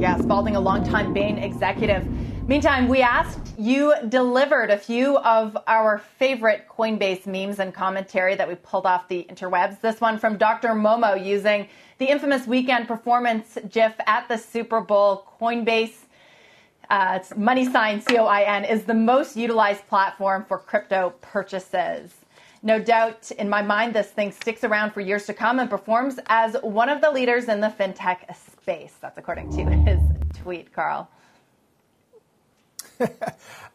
Yeah, 0.00 0.16
Spaulding, 0.16 0.56
a 0.56 0.60
longtime 0.60 1.12
Bain 1.12 1.36
executive. 1.36 2.08
Meantime, 2.48 2.88
we 2.88 3.02
asked, 3.02 3.52
you 3.58 3.92
delivered 4.08 4.70
a 4.70 4.78
few 4.78 5.18
of 5.18 5.58
our 5.66 5.98
favorite 5.98 6.64
Coinbase 6.70 7.26
memes 7.26 7.58
and 7.58 7.74
commentary 7.74 8.34
that 8.34 8.48
we 8.48 8.54
pulled 8.54 8.86
off 8.86 9.08
the 9.08 9.26
interwebs. 9.28 9.82
This 9.82 10.00
one 10.00 10.16
from 10.16 10.38
Dr. 10.38 10.68
Momo 10.70 11.22
using 11.22 11.68
the 11.98 12.06
infamous 12.06 12.46
Weeknd 12.46 12.86
performance 12.88 13.58
GIF 13.70 13.92
at 14.06 14.26
the 14.26 14.38
Super 14.38 14.80
Bowl. 14.80 15.26
Coinbase, 15.38 16.06
uh, 16.88 17.18
money 17.36 17.70
sign 17.70 18.00
C 18.00 18.16
O 18.16 18.24
I 18.24 18.44
N, 18.44 18.64
is 18.64 18.84
the 18.84 18.94
most 18.94 19.36
utilized 19.36 19.86
platform 19.86 20.46
for 20.48 20.56
crypto 20.56 21.12
purchases. 21.20 22.19
No 22.62 22.78
doubt, 22.78 23.30
in 23.32 23.48
my 23.48 23.62
mind, 23.62 23.94
this 23.94 24.08
thing 24.08 24.32
sticks 24.32 24.64
around 24.64 24.92
for 24.92 25.00
years 25.00 25.24
to 25.26 25.34
come 25.34 25.58
and 25.58 25.70
performs 25.70 26.18
as 26.26 26.56
one 26.62 26.90
of 26.90 27.00
the 27.00 27.10
leaders 27.10 27.48
in 27.48 27.60
the 27.60 27.68
fintech 27.68 28.36
space. 28.60 28.94
That's 29.00 29.16
according 29.16 29.50
to 29.56 29.64
his 29.90 30.00
tweet, 30.42 30.72
Carl. 30.72 31.08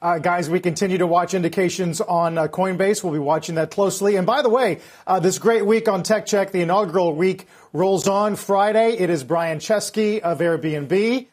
Uh, 0.01 0.19
guys, 0.19 0.49
we 0.49 0.59
continue 0.59 0.99
to 0.99 1.07
watch 1.07 1.33
indications 1.33 1.99
on 1.99 2.37
uh, 2.37 2.47
Coinbase. 2.47 3.03
We'll 3.03 3.13
be 3.13 3.17
watching 3.17 3.55
that 3.55 3.71
closely. 3.71 4.17
And 4.17 4.27
by 4.27 4.43
the 4.43 4.49
way, 4.49 4.81
uh, 5.07 5.19
this 5.19 5.39
great 5.39 5.65
week 5.65 5.87
on 5.87 6.03
Tech 6.03 6.27
Check, 6.27 6.51
the 6.51 6.61
inaugural 6.61 7.15
week 7.15 7.47
rolls 7.73 8.07
on 8.07 8.35
Friday. 8.35 8.97
It 8.99 9.09
is 9.09 9.23
Brian 9.23 9.57
Chesky 9.57 10.19
of 10.19 10.39
Airbnb. 10.39 11.27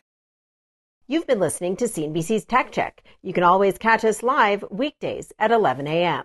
You've 1.06 1.26
been 1.26 1.40
listening 1.40 1.76
to 1.76 1.84
CNBC's 1.84 2.46
Tech 2.46 2.72
Check. 2.72 3.02
You 3.20 3.34
can 3.34 3.42
always 3.42 3.76
catch 3.76 4.04
us 4.06 4.22
live 4.22 4.64
weekdays 4.70 5.32
at 5.38 5.50
11 5.50 5.86
a.m. 5.86 6.24